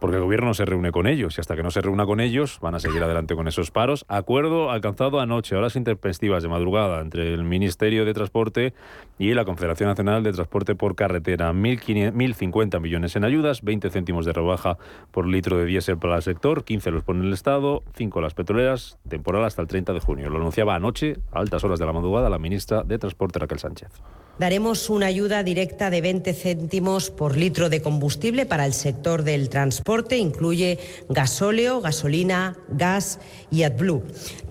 porque 0.00 0.16
el 0.16 0.22
gobierno 0.22 0.48
no 0.48 0.54
se 0.54 0.64
reúne 0.64 0.92
con 0.92 1.06
ellos 1.06 1.36
y 1.38 1.40
hasta 1.40 1.56
que 1.56 1.62
no 1.62 1.70
se 1.70 1.80
reúna 1.80 2.06
con 2.06 2.20
ellos 2.20 2.58
van 2.60 2.74
a 2.74 2.80
seguir 2.80 3.02
adelante 3.02 3.34
con 3.34 3.48
esos 3.48 3.70
paros. 3.70 3.87
Acuerdo 4.08 4.70
alcanzado 4.70 5.20
anoche, 5.20 5.56
horas 5.56 5.76
intempestivas 5.76 6.42
de 6.42 6.48
madrugada, 6.48 7.00
entre 7.00 7.32
el 7.32 7.44
Ministerio 7.44 8.04
de 8.04 8.14
Transporte 8.14 8.74
y 9.18 9.34
la 9.34 9.44
Confederación 9.44 9.88
Nacional 9.88 10.22
de 10.22 10.32
Transporte 10.32 10.74
por 10.74 10.94
Carretera. 10.94 11.52
1.500 11.52 12.08
1.050 12.12 12.80
millones 12.80 13.16
en 13.16 13.24
ayudas, 13.24 13.62
20 13.62 13.90
céntimos 13.90 14.26
de 14.26 14.32
rebaja 14.32 14.78
por 15.10 15.26
litro 15.26 15.56
de 15.58 15.64
diésel 15.64 15.98
para 15.98 16.16
el 16.16 16.22
sector, 16.22 16.64
15 16.64 16.90
los 16.90 17.04
pone 17.04 17.26
el 17.26 17.32
Estado, 17.32 17.82
5 17.96 18.20
las 18.20 18.34
petroleras, 18.34 18.98
temporal 19.08 19.44
hasta 19.44 19.62
el 19.62 19.68
30 19.68 19.92
de 19.92 20.00
junio. 20.00 20.30
Lo 20.30 20.38
anunciaba 20.38 20.74
anoche, 20.74 21.16
a 21.32 21.40
altas 21.40 21.64
horas 21.64 21.78
de 21.78 21.86
la 21.86 21.92
madrugada, 21.92 22.30
la 22.30 22.38
ministra 22.38 22.82
de 22.82 22.98
Transporte 22.98 23.38
Raquel 23.38 23.58
Sánchez. 23.58 23.90
Daremos 24.38 24.88
una 24.88 25.06
ayuda 25.06 25.42
directa 25.42 25.90
de 25.90 26.00
20 26.00 26.32
céntimos 26.32 27.10
por 27.10 27.36
litro 27.36 27.68
de 27.68 27.82
combustible 27.82 28.46
para 28.46 28.66
el 28.66 28.72
sector 28.72 29.24
del 29.24 29.48
transporte. 29.48 30.16
Incluye 30.16 30.78
gasóleo, 31.08 31.80
gasolina, 31.80 32.56
gas 32.68 33.18
y 33.50 33.64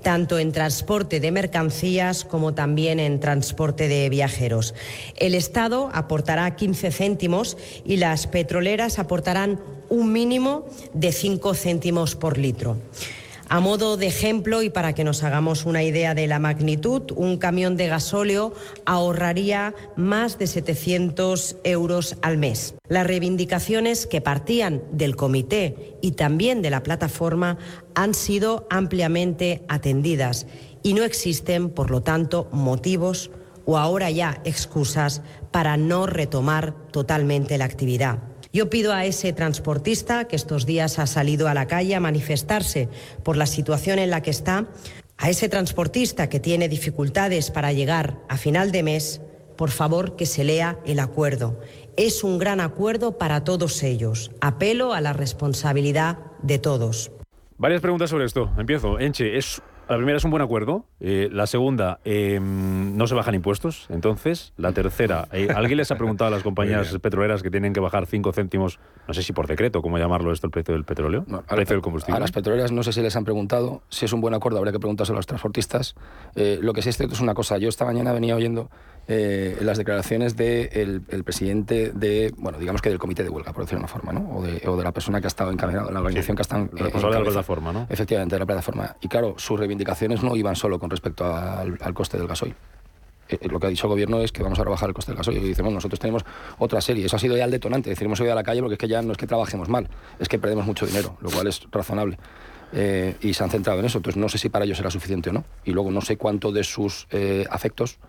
Tanto 0.01 0.39
en 0.39 0.51
transporte 0.51 1.19
de 1.19 1.31
mercancías 1.31 2.23
como 2.23 2.53
también 2.53 2.99
en 2.99 3.19
transporte 3.19 3.87
de 3.87 4.09
viajeros. 4.09 4.73
El 5.17 5.35
Estado 5.35 5.89
aportará 5.93 6.55
15 6.55 6.91
céntimos 6.91 7.57
y 7.85 7.97
las 7.97 8.27
petroleras 8.27 8.99
aportarán 8.99 9.59
un 9.89 10.11
mínimo 10.11 10.65
de 10.93 11.11
5 11.11 11.53
céntimos 11.53 12.15
por 12.15 12.37
litro. 12.37 12.77
A 13.49 13.61
modo 13.61 13.95
de 13.95 14.07
ejemplo 14.07 14.61
y 14.61 14.69
para 14.69 14.93
que 14.93 15.05
nos 15.05 15.23
hagamos 15.23 15.65
una 15.65 15.81
idea 15.81 16.13
de 16.13 16.27
la 16.27 16.37
magnitud, 16.37 17.03
un 17.15 17.37
camión 17.37 17.77
de 17.77 17.87
gasóleo 17.87 18.53
ahorraría 18.85 19.73
más 19.95 20.37
de 20.37 20.47
700 20.47 21.55
euros 21.63 22.17
al 22.21 22.37
mes. 22.37 22.75
Las 22.89 23.07
reivindicaciones 23.07 24.05
que 24.05 24.19
partían 24.19 24.83
del 24.91 25.15
comité 25.15 25.95
y 26.01 26.11
también 26.11 26.61
de 26.61 26.71
la 26.71 26.83
plataforma 26.83 27.57
han 27.95 28.13
sido 28.13 28.67
ampliamente 28.69 29.63
atendidas 29.69 30.45
y 30.83 30.93
no 30.93 31.03
existen, 31.03 31.69
por 31.69 31.89
lo 31.89 32.01
tanto, 32.01 32.49
motivos 32.51 33.31
o 33.65 33.77
ahora 33.77 34.11
ya 34.11 34.41
excusas 34.43 35.21
para 35.51 35.77
no 35.77 36.05
retomar 36.05 36.73
totalmente 36.91 37.57
la 37.57 37.65
actividad. 37.65 38.19
Yo 38.57 38.71
pido 38.71 38.91
a 38.91 39.05
ese 39.05 39.33
transportista 39.33 40.25
que 40.25 40.35
estos 40.35 40.65
días 40.65 40.97
ha 40.97 41.05
salido 41.05 41.47
a 41.47 41.53
la 41.53 41.67
calle 41.67 41.93
a 41.93 41.99
manifestarse 41.99 42.89
por 43.21 43.37
la 43.37 43.45
situación 43.45 43.99
en 43.99 44.09
la 44.09 44.23
que 44.23 44.31
está, 44.31 44.65
a 45.15 45.29
ese 45.29 45.47
transportista 45.47 46.27
que 46.27 46.39
tiene 46.39 46.67
dificultades 46.67 47.51
para 47.51 47.71
llegar 47.71 48.17
a 48.27 48.35
final 48.35 48.71
de 48.71 48.81
mes, 48.81 49.21
por 49.57 49.69
favor 49.69 50.15
que 50.15 50.25
se 50.25 50.43
lea 50.43 50.79
el 50.87 50.99
acuerdo. 50.99 51.59
Es 51.97 52.23
un 52.23 52.39
gran 52.39 52.59
acuerdo 52.59 53.19
para 53.19 53.43
todos 53.43 53.83
ellos. 53.83 54.31
Apelo 54.41 54.93
a 54.93 55.01
la 55.01 55.13
responsabilidad 55.13 56.17
de 56.41 56.57
todos. 56.57 57.11
Varias 57.59 57.81
preguntas 57.81 58.09
sobre 58.09 58.25
esto. 58.25 58.49
Empiezo. 58.57 58.99
Enche, 58.99 59.37
es, 59.37 59.61
la 59.89 59.95
primera 59.95 60.17
es 60.17 60.23
un 60.23 60.31
buen 60.31 60.41
acuerdo. 60.41 60.85
Eh, 60.99 61.29
la 61.31 61.47
segunda, 61.47 61.99
eh, 62.03 62.39
no 62.41 63.07
se 63.07 63.15
bajan 63.15 63.35
impuestos. 63.35 63.87
Entonces, 63.89 64.53
la 64.57 64.71
tercera, 64.71 65.27
eh, 65.31 65.47
¿alguien 65.53 65.77
les 65.77 65.91
ha 65.91 65.95
preguntado 65.95 66.27
a 66.27 66.31
las 66.31 66.43
compañías 66.47 66.97
petroleras 66.99 67.43
que 67.43 67.49
tienen 67.49 67.73
que 67.73 67.79
bajar 67.79 68.05
5 68.05 68.31
céntimos, 68.33 68.79
no 69.07 69.13
sé 69.13 69.23
si 69.23 69.33
por 69.33 69.47
decreto, 69.47 69.81
cómo 69.81 69.97
llamarlo 69.97 70.31
esto, 70.31 70.47
el 70.47 70.51
precio 70.51 70.73
del 70.73 70.83
petróleo? 70.83 71.25
a, 71.31 71.37
el 71.37 71.55
precio 71.55 71.75
del 71.75 71.81
combustible. 71.81 72.17
a 72.17 72.19
las 72.19 72.31
petroleras 72.31 72.71
no 72.71 72.83
sé 72.83 72.91
si 72.91 73.01
les 73.01 73.15
han 73.15 73.23
preguntado. 73.23 73.81
Si 73.89 74.05
es 74.05 74.13
un 74.13 74.21
buen 74.21 74.33
acuerdo, 74.33 74.57
habría 74.57 74.73
que 74.73 74.79
preguntárselo 74.79 75.17
a 75.17 75.19
los 75.19 75.27
transportistas. 75.27 75.95
Eh, 76.35 76.59
lo 76.61 76.73
que 76.73 76.81
sí 76.81 76.89
es 76.89 76.97
cierto 76.97 77.15
es 77.15 77.21
una 77.21 77.33
cosa. 77.33 77.57
Yo 77.57 77.69
esta 77.69 77.85
mañana 77.85 78.11
venía 78.13 78.35
oyendo 78.35 78.69
eh, 79.07 79.57
las 79.61 79.77
declaraciones 79.77 80.35
del 80.35 81.01
el 81.07 81.23
presidente 81.23 81.91
de, 81.93 82.33
bueno, 82.37 82.59
digamos 82.59 82.81
que 82.81 82.89
del 82.89 82.99
comité 82.99 83.23
de 83.23 83.29
huelga, 83.29 83.53
por 83.53 83.63
decirlo 83.63 83.79
de 83.79 83.83
una 83.85 83.87
forma, 83.87 84.13
¿no? 84.13 84.37
O 84.37 84.41
de, 84.41 84.61
o 84.67 84.75
de 84.75 84.83
la 84.83 84.91
persona 84.91 85.21
que 85.21 85.27
ha 85.27 85.29
estado 85.29 85.51
encaminada, 85.51 85.91
la 85.91 85.99
organización 85.99 86.35
que 86.35 86.41
ha 86.41 86.43
estado. 86.43 86.69
responsable 86.71 87.15
de 87.15 87.23
la 87.23 87.29
plataforma, 87.29 87.73
¿no? 87.73 87.87
Efectivamente, 87.89 88.35
de 88.35 88.39
la 88.39 88.45
plataforma. 88.45 88.95
Y 89.01 89.07
claro, 89.07 89.35
sus 89.37 89.59
reivindicaciones 89.59 90.23
no 90.23 90.35
iban 90.35 90.55
solo 90.55 90.77
con 90.79 90.89
respecto 90.89 91.25
al, 91.25 91.77
al 91.81 91.93
coste 91.93 92.17
del 92.17 92.27
gasoil. 92.27 92.55
Eh, 93.29 93.37
eh, 93.41 93.47
lo 93.49 93.59
que 93.59 93.67
ha 93.67 93.69
dicho 93.69 93.87
el 93.87 93.91
gobierno 93.91 94.19
es 94.21 94.31
que 94.31 94.43
vamos 94.43 94.59
a 94.59 94.63
rebajar 94.63 94.89
el 94.89 94.95
coste 94.95 95.11
del 95.11 95.17
gasoil. 95.17 95.37
Y 95.37 95.47
dice, 95.47 95.61
bueno, 95.61 95.75
nosotros 95.75 95.99
tenemos 95.99 96.23
otra 96.57 96.81
serie. 96.81 97.05
Eso 97.05 97.15
ha 97.15 97.19
sido 97.19 97.37
ya 97.37 97.45
el 97.45 97.51
detonante. 97.51 97.89
Es 97.89 97.95
decir, 97.95 98.05
hemos 98.05 98.19
ido 98.19 98.31
a 98.31 98.35
la 98.35 98.43
calle 98.43 98.61
porque 98.61 98.73
es 98.73 98.79
que 98.79 98.87
ya 98.87 99.01
no 99.01 99.11
es 99.11 99.17
que 99.17 99.27
trabajemos 99.27 99.69
mal, 99.69 99.89
es 100.19 100.27
que 100.27 100.39
perdemos 100.39 100.65
mucho 100.65 100.85
dinero, 100.85 101.17
lo 101.21 101.29
cual 101.29 101.47
es 101.47 101.67
razonable. 101.71 102.17
Eh, 102.73 103.15
y 103.21 103.33
se 103.33 103.43
han 103.43 103.49
centrado 103.49 103.79
en 103.79 103.85
eso. 103.85 103.99
Entonces 103.99 104.19
no 104.19 104.29
sé 104.29 104.37
si 104.37 104.49
para 104.49 104.65
ellos 104.65 104.77
será 104.77 104.91
suficiente 104.91 105.29
o 105.29 105.33
no. 105.33 105.45
Y 105.63 105.71
luego 105.71 105.91
no 105.91 106.01
sé 106.01 106.17
cuánto 106.17 106.51
de 106.51 106.63
sus 106.63 107.07
eh, 107.11 107.45
afectos 107.49 107.99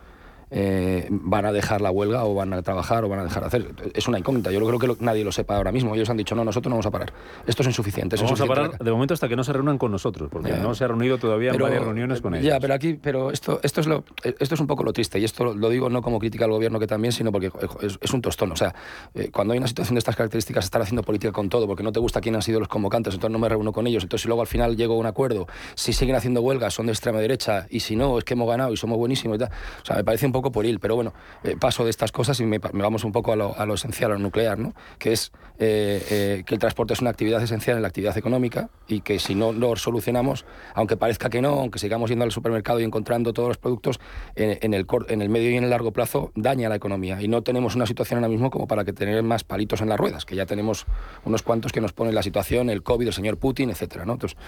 eh, 0.51 1.07
van 1.11 1.45
a 1.47 1.53
dejar 1.53 1.81
la 1.81 1.91
huelga 1.91 2.25
o 2.25 2.35
van 2.35 2.53
a 2.53 2.63
trabajar 2.63 3.05
o 3.05 3.09
van 3.09 3.21
a 3.21 3.25
dejar 3.25 3.43
de 3.43 3.47
hacer. 3.49 3.67
Es 3.95 4.09
una 4.09 4.19
incógnita. 4.19 4.51
Yo 4.51 4.65
creo 4.65 4.79
que 4.79 4.87
lo- 4.87 4.97
nadie 5.01 5.25
lo 5.25 5.33
sepa 5.33 5.57
ahora 5.57 5.73
mismo. 5.73 5.95
Ellos 5.95 6.09
han 6.11 6.17
dicho, 6.17 6.35
no, 6.35 6.45
nosotros 6.45 6.71
no 6.71 6.77
vamos 6.77 6.87
a 6.87 6.91
parar. 6.91 7.13
Esto 7.47 7.63
es 7.63 7.69
insuficiente. 7.69 8.17
Vamos 8.17 8.31
a 8.31 8.35
insuficiente. 8.35 8.69
parar 8.71 8.85
de 8.85 8.91
momento 8.91 9.15
hasta 9.15 9.29
que 9.29 9.37
no 9.37 9.45
se 9.45 9.53
reúnan 9.53 9.79
con 9.79 9.91
nosotros, 9.91 10.29
porque 10.31 10.53
no 10.53 10.75
se 10.75 10.85
ha 10.85 10.89
reunido 10.89 11.19
todavía 11.19 11.51
en 11.51 11.55
Pero, 11.55 11.65
varias 11.67 11.85
reuniones 11.85 12.21
con 12.21 12.35
ellos. 12.35 12.47
Ya, 12.47 12.59
pero 12.61 12.75
aquí, 12.75 12.95
pero 12.95 13.31
esto, 13.31 13.61
esto 13.63 13.81
es 13.81 13.87
lo, 13.87 14.05
esto 14.25 14.55
es 14.55 14.61
un 14.61 14.67
poco 14.67 14.83
lo 14.85 14.93
triste 14.93 15.19
y 15.19 15.25
esto 15.25 15.45
lo, 15.45 15.55
lo 15.55 15.69
digo 15.69 15.89
no 15.91 16.03
como 16.03 16.19
crítica 16.19 16.45
al 16.45 16.51
gobierno 16.51 16.79
que 16.79 16.87
también, 16.87 17.13
sino 17.13 17.31
porque 17.33 17.51
es, 17.83 17.99
es 18.01 18.13
un 18.13 18.23
tostón. 18.23 18.53
O 18.53 18.57
sea, 18.57 18.75
eh, 19.15 19.31
cuando 19.33 19.53
hay 19.53 19.59
una 19.59 19.69
situación 19.69 19.95
de 19.95 19.99
estas 19.99 20.17
características, 20.17 20.65
estar 20.65 20.81
haciendo 20.81 21.03
política 21.03 21.33
con 21.33 21.49
todo, 21.49 21.67
porque 21.67 21.83
no 21.83 21.93
te 21.93 22.01
gusta 22.01 22.21
quién 22.21 22.35
han 22.35 22.43
sido 22.43 22.59
los 22.61 22.69
convocantes, 22.69 23.15
entonces 23.15 23.33
no 23.33 23.39
me 23.39 23.49
reúno 23.49 23.73
con 23.73 23.87
ellos. 23.87 24.03
Entonces, 24.03 24.23
si 24.23 24.29
luego 24.29 24.41
al 24.41 24.47
final 24.49 24.77
llego 24.77 24.95
a 24.95 24.99
un 24.99 25.07
acuerdo, 25.07 25.47
si 25.75 25.93
siguen 25.93 26.17
haciendo 26.17 26.41
huelgas, 26.41 26.75
son 26.75 26.87
de 26.87 26.93
extrema 26.93 27.19
derecha, 27.21 27.67
y 27.71 27.81
si 27.81 27.97
no, 27.97 28.19
es 28.19 28.25
que 28.25 28.35
hemos 28.35 28.49
ganado 28.49 28.73
y 28.73 28.77
somos 28.77 28.97
buenísimos 28.99 29.37
y 29.37 29.39
tal. 29.41 29.51
O 29.83 29.85
sea, 29.85 29.97
me 29.97 30.05
parece 30.05 30.27
un 30.27 30.33
poco 30.33 30.38
pueril, 30.43 30.79
pero 30.81 30.95
bueno, 30.95 31.13
eh, 31.45 31.57
paso 31.59 31.85
de 31.85 31.91
estas 31.91 32.13
cosas 32.13 32.41
y 32.41 32.47
me, 32.47 32.59
vamos 32.59 33.05
un 33.05 33.13
poco 33.13 33.33
a 33.33 33.37
lo, 33.37 33.59
a 33.59 33.67
lo 33.67 33.75
esencial, 33.75 34.13
a 34.13 34.15
lo 34.15 34.21
nuclear, 34.21 34.59
¿no? 34.59 34.75
Que 34.99 35.13
es 35.13 35.33
eh, 35.59 36.03
eh, 36.11 36.43
que 36.47 36.55
el 36.55 36.61
transporte 36.61 36.95
es 36.95 37.01
una 37.01 37.11
actividad 37.11 37.43
esencial 37.43 37.77
en 37.77 37.83
la 37.83 37.89
actividad 37.89 38.17
económica 38.17 38.71
y 38.87 39.01
que 39.01 39.19
si 39.19 39.35
no 39.35 39.53
lo 39.53 39.75
solucionamos, 39.77 40.45
aunque 40.75 40.97
parezca 40.97 41.31
que 41.31 41.43
no, 41.43 41.51
aunque 41.51 41.79
sigamos 41.79 42.11
yendo 42.11 42.25
al 42.25 42.33
supermercado 42.33 42.81
y 42.81 42.85
encontrando 42.85 43.33
todos 43.33 43.49
los 43.49 43.59
productos, 43.59 44.01
en, 44.37 44.59
en 44.63 44.75
el, 44.75 44.87
en 45.09 45.23
el 45.23 45.29
medio 45.29 45.51
y 45.51 45.57
en 45.57 45.65
el 45.65 45.71
largo 45.71 45.93
plazo 45.93 46.33
daña 46.35 46.69
la 46.69 46.77
economía. 46.77 47.21
Y 47.21 47.29
no 47.29 47.43
tenemos 47.43 47.75
una 47.75 47.87
situación 47.87 48.19
ahora 48.19 48.29
mismo 48.29 48.51
como 48.51 48.67
para 48.67 48.85
que 48.85 48.93
tener 48.93 49.23
más 49.23 49.45
palitos 49.45 49.81
en 49.81 49.89
las 49.89 49.99
ruedas, 49.99 50.25
que 50.25 50.37
ya 50.37 50.47
tenemos 50.47 50.87
unos 51.25 51.43
cuantos 51.43 51.73
que 51.73 51.81
nos 51.81 51.93
ponen 51.93 52.15
la 52.15 52.23
situación, 52.23 52.71
el 52.71 52.83
COVID, 52.83 53.09
el 53.09 53.13
señor 53.13 53.39
Putin, 53.39 53.71
etcétera, 53.71 54.05
¿no? 54.05 54.15
Entonces, 54.15 54.39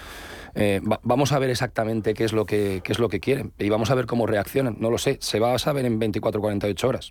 eh, 0.55 0.80
va- 0.80 1.01
vamos 1.03 1.32
a 1.32 1.38
ver 1.38 1.51
exactamente 1.51 2.14
qué 2.14 2.24
es, 2.24 2.32
lo 2.32 2.44
que, 2.46 2.82
es 2.84 2.98
lo 2.98 3.09
que 3.09 3.20
quieren 3.20 3.53
y 3.59 3.68
vamos 3.68 3.90
a 3.90 3.94
ver 3.94 4.07
cómo 4.07 4.26
reaccionan. 4.26 4.76
No 4.78 4.90
lo 4.90 4.98
sé, 4.98 5.18
se 5.20 5.40
va 5.40 5.55
a 5.55 5.59
saber 5.59 5.84
en 5.86 5.98
24 5.98 6.40
48 6.40 6.88
horas. 6.88 7.11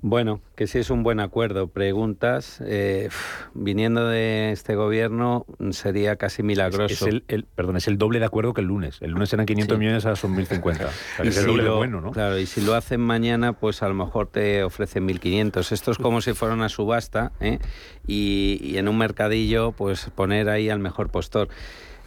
Bueno, 0.00 0.40
que 0.54 0.68
sí 0.68 0.78
es 0.78 0.90
un 0.90 1.02
buen 1.02 1.18
acuerdo. 1.18 1.66
Preguntas, 1.66 2.62
eh, 2.64 3.08
viniendo 3.52 4.06
de 4.06 4.52
este 4.52 4.76
gobierno 4.76 5.44
sería 5.70 6.14
casi 6.14 6.44
milagroso. 6.44 6.84
Es 6.94 7.02
el, 7.02 7.24
el- 7.26 7.44
perdón, 7.44 7.76
es 7.76 7.88
el 7.88 7.98
doble 7.98 8.20
de 8.20 8.24
acuerdo 8.26 8.54
que 8.54 8.60
el 8.60 8.68
lunes. 8.68 8.98
El 9.00 9.10
lunes 9.10 9.32
eran 9.32 9.44
500 9.44 9.74
Sí. 9.74 9.78
millones, 9.80 10.04
ahora 10.04 10.14
son 10.16 10.36
1.050. 10.36 10.60
O 11.18 11.24
sea, 11.24 11.24
es 11.24 11.36
el 11.36 11.42
si 11.42 11.46
doble 11.48 11.64
lo- 11.64 11.78
bueno, 11.78 12.00
¿no? 12.00 12.12
Claro, 12.12 12.38
y 12.38 12.46
si 12.46 12.60
lo 12.60 12.74
hacen 12.74 13.00
mañana, 13.00 13.54
pues 13.54 13.82
a 13.82 13.88
lo 13.88 13.94
mejor 13.94 14.28
te 14.28 14.62
ofrecen 14.62 15.04
1.500. 15.08 15.72
Esto 15.72 15.90
es 15.90 15.98
como 15.98 16.20
si 16.20 16.32
fuera 16.32 16.54
una 16.54 16.68
subasta 16.68 17.32
¿eh? 17.40 17.58
y, 18.06 18.60
y 18.62 18.78
en 18.78 18.86
un 18.86 18.98
mercadillo, 18.98 19.72
pues 19.72 20.10
poner 20.14 20.48
ahí 20.48 20.70
al 20.70 20.78
mejor 20.78 21.10
postor. 21.10 21.48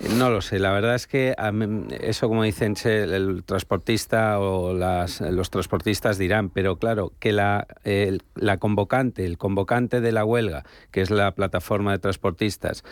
No 0.09 0.29
lo 0.31 0.41
sé, 0.41 0.57
la 0.57 0.71
verdad 0.71 0.95
es 0.95 1.05
que 1.05 1.35
eso, 2.01 2.27
como 2.27 2.41
dicen, 2.43 2.75
el 2.85 3.43
transportista 3.45 4.39
o 4.39 4.73
las- 4.73 5.21
los 5.21 5.51
transportistas 5.51 6.17
dirán, 6.17 6.49
pero 6.49 6.77
claro, 6.77 7.11
que 7.19 7.31
la, 7.31 7.67
la 8.35 8.57
convocante, 8.57 9.25
el 9.25 9.37
convocante 9.37 10.01
de 10.01 10.11
la 10.11 10.25
huelga, 10.25 10.63
que 10.89 11.01
es 11.01 11.11
la 11.11 11.31
plataforma 11.35 11.91
de 11.91 11.99
transportistas, 11.99 12.83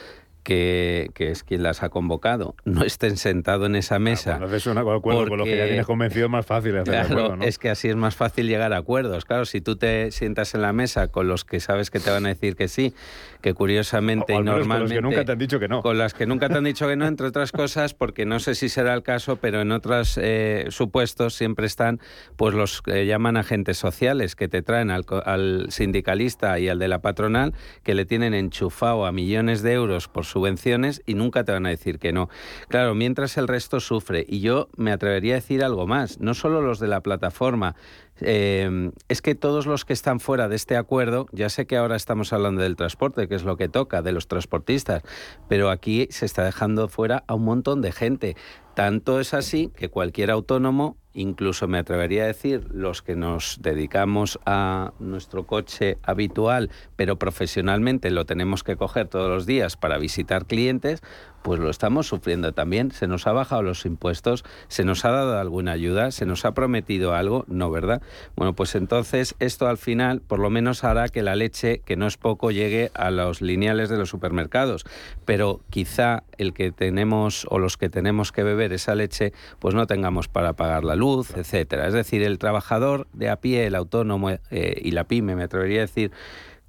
que, 0.43 1.09
que 1.13 1.29
es 1.31 1.43
quien 1.43 1.63
las 1.63 1.83
ha 1.83 1.89
convocado, 1.89 2.55
no 2.65 2.83
estén 2.83 3.17
sentados 3.17 3.67
en 3.67 3.75
esa 3.75 3.99
mesa. 3.99 4.31
Cuando 4.37 4.47
haces 4.47 4.65
un 4.67 4.77
acuerdo 4.77 5.01
con 5.01 5.37
los 5.37 5.45
que 5.47 5.51
ya 5.51 5.57
porque- 5.57 5.67
tienes 5.67 5.85
convencido 5.85 6.25
es 6.25 6.31
más 6.31 6.45
fácil 6.45 6.77
hacer 6.77 6.93
Claro, 6.93 7.07
acuerdo, 7.09 7.35
¿no? 7.37 7.43
es 7.43 7.57
que 7.59 7.69
así 7.69 7.89
es 7.89 7.95
más 7.95 8.15
fácil 8.15 8.47
llegar 8.47 8.73
a 8.73 8.77
acuerdos. 8.77 9.25
Claro, 9.25 9.45
si 9.45 9.61
tú 9.61 9.75
te 9.75 10.11
sientas 10.11 10.55
en 10.55 10.61
la 10.61 10.73
mesa 10.73 11.07
con 11.09 11.27
los 11.27 11.45
que 11.45 11.59
sabes 11.59 11.91
que 11.91 11.99
te 11.99 12.09
van 12.09 12.25
a 12.25 12.29
decir 12.29 12.55
que 12.55 12.67
sí, 12.67 12.93
que 13.41 13.53
curiosamente 13.53 14.33
O 14.33 14.35
y 14.35 14.39
al 14.39 14.43
menos 14.43 14.53
con 14.67 14.79
los 14.79 14.89
que 14.91 14.95
normalmente... 14.95 15.01
nunca 15.01 15.25
te 15.25 15.31
han 15.33 15.37
dicho 15.39 15.59
que 15.59 15.67
no. 15.67 15.81
Con 15.81 15.97
las 15.97 16.13
que 16.13 16.25
nunca 16.25 16.49
te 16.49 16.55
han 16.57 16.63
dicho 16.63 16.87
que 16.87 16.95
no, 16.95 17.05
entre 17.07 17.27
otras 17.27 17.51
cosas, 17.51 17.93
porque 17.93 18.25
no 18.25 18.39
sé 18.39 18.55
si 18.55 18.69
será 18.69 18.93
el 18.93 19.03
caso, 19.03 19.35
pero 19.37 19.61
en 19.61 19.71
otros 19.71 20.17
eh, 20.21 20.65
supuestos 20.69 21.35
siempre 21.35 21.65
están 21.65 21.99
pues 22.35 22.53
los 22.55 22.81
que 22.81 23.05
llaman 23.05 23.37
agentes 23.37 23.77
sociales, 23.77 24.35
que 24.35 24.47
te 24.47 24.61
traen 24.61 24.89
al, 24.91 25.05
al 25.25 25.67
sindicalista 25.69 26.59
y 26.59 26.69
al 26.69 26.79
de 26.79 26.87
la 26.87 26.99
patronal, 26.99 27.53
que 27.83 27.93
le 27.93 28.05
tienen 28.05 28.33
enchufado 28.33 29.05
a 29.05 29.11
millones 29.11 29.61
de 29.61 29.73
euros 29.73 30.07
por 30.07 30.25
su 30.25 30.38
subvenciones 30.39 31.01
y 31.05 31.15
nunca 31.15 31.43
te 31.43 31.51
van 31.51 31.65
a 31.65 31.69
decir 31.69 31.99
que 31.99 32.13
no. 32.13 32.29
Claro, 32.69 32.95
mientras 32.95 33.37
el 33.37 33.47
resto 33.47 33.79
sufre. 33.79 34.25
Y 34.27 34.39
yo 34.39 34.69
me 34.77 34.91
atrevería 34.91 35.33
a 35.33 35.35
decir 35.35 35.63
algo 35.63 35.85
más, 35.85 36.19
no 36.19 36.33
solo 36.33 36.61
los 36.61 36.79
de 36.79 36.87
la 36.87 37.01
plataforma, 37.01 37.75
eh, 38.21 38.91
es 39.07 39.21
que 39.21 39.35
todos 39.35 39.65
los 39.65 39.85
que 39.85 39.93
están 39.93 40.19
fuera 40.19 40.47
de 40.47 40.55
este 40.55 40.77
acuerdo, 40.77 41.27
ya 41.31 41.49
sé 41.49 41.65
que 41.65 41.77
ahora 41.77 41.95
estamos 41.95 42.31
hablando 42.31 42.61
del 42.61 42.75
transporte, 42.75 43.27
que 43.27 43.35
es 43.35 43.43
lo 43.43 43.57
que 43.57 43.69
toca, 43.69 44.01
de 44.01 44.11
los 44.11 44.27
transportistas, 44.27 45.03
pero 45.47 45.69
aquí 45.69 46.07
se 46.11 46.25
está 46.25 46.43
dejando 46.43 46.87
fuera 46.87 47.23
a 47.27 47.35
un 47.35 47.43
montón 47.43 47.81
de 47.81 47.91
gente. 47.91 48.35
Tanto 48.75 49.19
es 49.19 49.33
así 49.33 49.71
que 49.75 49.89
cualquier 49.89 50.31
autónomo 50.31 50.97
incluso 51.13 51.67
me 51.67 51.79
atrevería 51.79 52.23
a 52.23 52.27
decir 52.27 52.67
los 52.71 53.01
que 53.01 53.15
nos 53.15 53.59
dedicamos 53.61 54.39
a 54.45 54.93
nuestro 54.99 55.45
coche 55.45 55.97
habitual, 56.03 56.69
pero 56.95 57.17
profesionalmente 57.17 58.11
lo 58.11 58.25
tenemos 58.25 58.63
que 58.63 58.75
coger 58.75 59.07
todos 59.07 59.29
los 59.29 59.45
días 59.45 59.75
para 59.75 59.97
visitar 59.97 60.45
clientes, 60.45 61.01
pues 61.41 61.59
lo 61.59 61.69
estamos 61.69 62.07
sufriendo 62.07 62.51
también. 62.51 62.91
Se 62.91 63.07
nos 63.07 63.25
ha 63.27 63.31
bajado 63.31 63.63
los 63.63 63.85
impuestos, 63.85 64.43
se 64.67 64.83
nos 64.83 65.05
ha 65.05 65.11
dado 65.11 65.39
alguna 65.39 65.71
ayuda, 65.71 66.11
se 66.11 66.25
nos 66.25 66.45
ha 66.45 66.53
prometido 66.53 67.13
algo, 67.13 67.45
no, 67.47 67.71
¿verdad? 67.71 68.01
Bueno, 68.35 68.53
pues 68.53 68.75
entonces 68.75 69.35
esto 69.39 69.67
al 69.67 69.77
final 69.77 70.21
por 70.21 70.39
lo 70.39 70.49
menos 70.49 70.83
hará 70.83 71.07
que 71.07 71.23
la 71.23 71.35
leche, 71.35 71.81
que 71.85 71.95
no 71.95 72.07
es 72.07 72.17
poco, 72.17 72.51
llegue 72.51 72.91
a 72.93 73.09
los 73.09 73.41
lineales 73.41 73.89
de 73.89 73.97
los 73.97 74.09
supermercados, 74.09 74.85
pero 75.25 75.61
quizá 75.69 76.23
el 76.37 76.53
que 76.53 76.71
tenemos 76.71 77.47
o 77.49 77.59
los 77.59 77.77
que 77.77 77.89
tenemos 77.89 78.31
que 78.31 78.43
beber 78.43 78.73
esa 78.73 78.95
leche, 78.95 79.33
pues 79.59 79.75
no 79.75 79.87
tengamos 79.87 80.27
para 80.27 80.53
pagar 80.53 80.83
la 80.83 80.95
luz, 80.99 81.35
etcétera. 81.35 81.87
Es 81.87 81.93
decir, 81.93 82.21
el 82.21 82.37
trabajador 82.37 83.07
de 83.13 83.29
a 83.29 83.37
pie, 83.37 83.65
el 83.65 83.75
autónomo 83.75 84.29
eh, 84.29 84.39
y 84.81 84.91
la 84.91 85.05
pyme, 85.05 85.35
me 85.35 85.43
atrevería 85.43 85.79
a 85.79 85.81
decir, 85.81 86.11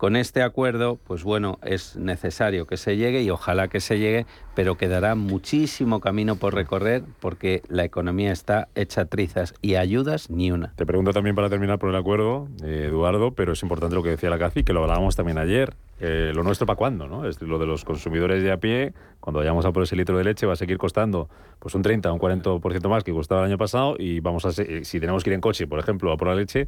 con 0.01 0.17
este 0.17 0.43
acuerdo, 0.43 0.97
pues 0.97 1.25
bueno, 1.25 1.59
es 1.63 1.95
necesario 1.97 2.67
que 2.67 2.79
se 2.79 2.97
llegue 2.97 3.21
y 3.23 3.29
ojalá 3.29 3.69
que 3.69 3.81
se 3.81 3.99
llegue, 3.99 4.25
pero 4.55 4.79
quedará 4.79 5.15
muchísimo 5.15 6.01
camino 6.01 6.37
por 6.37 6.55
recorrer 6.55 7.03
porque 7.21 7.61
la 7.69 7.85
economía 7.85 8.33
está 8.33 8.69
hecha 8.75 9.05
trizas 9.05 9.53
y 9.61 9.75
ayudas 9.75 10.31
ni 10.31 10.53
una. 10.53 10.73
Te 10.77 10.87
pregunto 10.87 11.13
también 11.13 11.37
para 11.37 11.51
terminar 11.51 11.79
por 11.79 11.91
el 11.91 11.97
acuerdo, 11.97 12.49
eh, 12.65 12.87
Eduardo, 12.89 13.33
pero 13.33 13.53
es 13.53 13.63
importante 13.63 13.95
lo 13.95 14.03
que 14.03 14.09
decía 14.09 14.31
la 14.31 14.39
CACI, 14.39 14.65
que 14.65 14.73
lo 14.73 14.81
hablábamos 14.81 15.17
también 15.17 15.37
ayer. 15.37 15.75
Eh, 16.01 16.33
lo 16.35 16.43
nuestro 16.43 16.67
para 16.67 16.77
cuándo, 16.77 17.07
¿no? 17.07 17.27
Es 17.27 17.41
lo 17.43 17.59
de 17.59 17.67
los 17.67 17.85
consumidores 17.85 18.43
de 18.43 18.51
a 18.51 18.57
pie, 18.57 18.95
cuando 19.21 19.41
vayamos 19.41 19.67
a 19.67 19.73
por 19.73 19.83
ese 19.83 19.97
litro 19.97 20.17
de 20.17 20.25
leche 20.25 20.47
va 20.47 20.55
a 20.55 20.57
seguir 20.57 20.79
costando 20.79 21.29
pues 21.59 21.75
un 21.75 21.83
30 21.83 22.11
o 22.11 22.15
un 22.15 22.21
40% 22.21 22.89
más 22.89 23.05
que 23.05 23.13
costaba 23.13 23.43
el 23.43 23.49
año 23.49 23.59
pasado 23.59 23.97
y 23.99 24.21
vamos 24.21 24.47
a 24.47 24.53
si 24.53 25.01
tenemos 25.01 25.23
que 25.23 25.31
ir 25.31 25.35
en 25.35 25.41
coche, 25.41 25.67
por 25.67 25.79
ejemplo, 25.79 26.11
a 26.13 26.17
por 26.17 26.29
la 26.29 26.35
leche, 26.35 26.67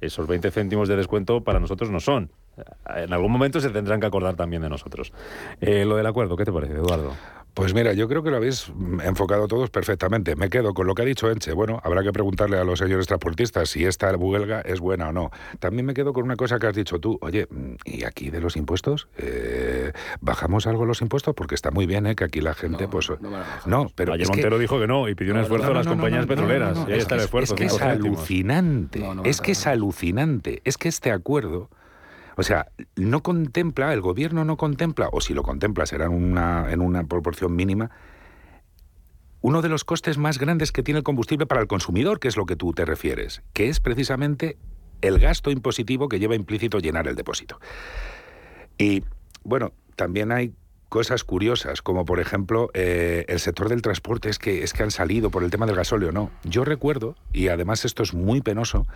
esos 0.00 0.26
20 0.26 0.50
céntimos 0.50 0.88
de 0.88 0.96
descuento 0.96 1.42
para 1.44 1.60
nosotros 1.60 1.90
no 1.90 2.00
son. 2.00 2.30
En 2.94 3.12
algún 3.12 3.32
momento 3.32 3.60
se 3.60 3.70
tendrán 3.70 4.00
que 4.00 4.06
acordar 4.06 4.34
también 4.34 4.62
de 4.62 4.68
nosotros. 4.68 5.12
Eh, 5.60 5.84
lo 5.84 5.96
del 5.96 6.06
acuerdo, 6.06 6.36
¿qué 6.36 6.44
te 6.44 6.52
parece, 6.52 6.74
Eduardo? 6.74 7.12
Pues 7.54 7.74
mira, 7.74 7.92
yo 7.92 8.08
creo 8.08 8.22
que 8.22 8.30
lo 8.30 8.38
habéis 8.38 8.72
enfocado 9.04 9.46
todos 9.46 9.68
perfectamente. 9.68 10.36
Me 10.36 10.48
quedo 10.48 10.72
con 10.72 10.86
lo 10.86 10.94
que 10.94 11.02
ha 11.02 11.04
dicho 11.04 11.30
Enche. 11.30 11.52
Bueno, 11.52 11.80
habrá 11.84 12.02
que 12.02 12.10
preguntarle 12.10 12.56
a 12.56 12.64
los 12.64 12.78
señores 12.78 13.06
transportistas 13.06 13.68
si 13.68 13.84
esta 13.84 14.14
huelga 14.16 14.62
es 14.62 14.80
buena 14.80 15.10
o 15.10 15.12
no. 15.12 15.30
También 15.58 15.84
me 15.84 15.92
quedo 15.92 16.14
con 16.14 16.24
una 16.24 16.36
cosa 16.36 16.58
que 16.58 16.66
has 16.66 16.74
dicho 16.74 16.98
tú. 16.98 17.18
Oye, 17.20 17.48
¿y 17.84 18.04
aquí 18.04 18.30
de 18.30 18.40
los 18.40 18.56
impuestos? 18.56 19.08
Eh, 19.18 19.92
¿Bajamos 20.20 20.66
algo 20.66 20.86
los 20.86 21.02
impuestos? 21.02 21.34
Porque 21.34 21.54
está 21.54 21.70
muy 21.70 21.84
bien, 21.84 22.06
¿eh? 22.06 22.16
Que 22.16 22.24
aquí 22.24 22.40
la 22.40 22.54
gente, 22.54 22.88
pues... 22.88 23.10
No, 23.66 23.90
pero... 23.94 24.14
Ayer 24.14 24.28
Montero 24.28 24.58
dijo 24.58 24.80
que 24.80 24.86
no 24.86 25.08
y 25.08 25.14
pidió 25.14 25.34
un 25.34 25.40
esfuerzo 25.40 25.72
a 25.72 25.74
las 25.74 25.86
compañías 25.86 26.26
petroleras. 26.26 26.78
Y 26.88 26.92
ahí 26.92 26.98
está 27.00 27.16
el 27.16 27.22
esfuerzo. 27.22 27.54
Es 27.54 27.60
que 27.60 27.66
es 27.66 27.82
alucinante. 27.82 29.04
es 29.24 29.40
que 29.42 29.52
es 29.52 29.66
alucinante. 29.66 30.62
Es 30.64 30.78
que 30.78 30.88
este 30.88 31.10
acuerdo 31.10 31.68
o 32.36 32.42
sea, 32.42 32.68
no 32.96 33.22
contempla, 33.22 33.92
el 33.92 34.00
gobierno 34.00 34.44
no 34.44 34.56
contempla, 34.56 35.08
o 35.12 35.20
si 35.20 35.34
lo 35.34 35.42
contempla 35.42 35.86
será 35.86 36.06
en 36.06 36.12
una, 36.12 36.70
en 36.70 36.80
una 36.80 37.04
proporción 37.04 37.54
mínima, 37.54 37.90
uno 39.40 39.60
de 39.60 39.68
los 39.68 39.84
costes 39.84 40.18
más 40.18 40.38
grandes 40.38 40.72
que 40.72 40.82
tiene 40.82 40.98
el 40.98 41.04
combustible 41.04 41.46
para 41.46 41.60
el 41.60 41.66
consumidor, 41.66 42.20
que 42.20 42.28
es 42.28 42.36
lo 42.36 42.46
que 42.46 42.56
tú 42.56 42.72
te 42.72 42.84
refieres, 42.84 43.42
que 43.52 43.68
es 43.68 43.80
precisamente 43.80 44.56
el 45.00 45.18
gasto 45.18 45.50
impositivo 45.50 46.08
que 46.08 46.20
lleva 46.20 46.36
implícito 46.36 46.78
llenar 46.78 47.08
el 47.08 47.16
depósito. 47.16 47.58
Y 48.78 49.02
bueno, 49.42 49.72
también 49.96 50.30
hay 50.30 50.54
cosas 50.88 51.24
curiosas, 51.24 51.82
como 51.82 52.04
por 52.04 52.20
ejemplo 52.20 52.68
eh, 52.74 53.24
el 53.28 53.40
sector 53.40 53.68
del 53.68 53.82
transporte 53.82 54.28
es 54.28 54.38
que, 54.38 54.62
es 54.62 54.72
que 54.72 54.82
han 54.82 54.90
salido 54.90 55.30
por 55.30 55.42
el 55.42 55.50
tema 55.50 55.66
del 55.66 55.74
gasóleo, 55.74 56.12
no. 56.12 56.30
Yo 56.44 56.64
recuerdo, 56.64 57.16
y 57.32 57.48
además 57.48 57.84
esto 57.84 58.02
es 58.02 58.14
muy 58.14 58.42
penoso, 58.42 58.86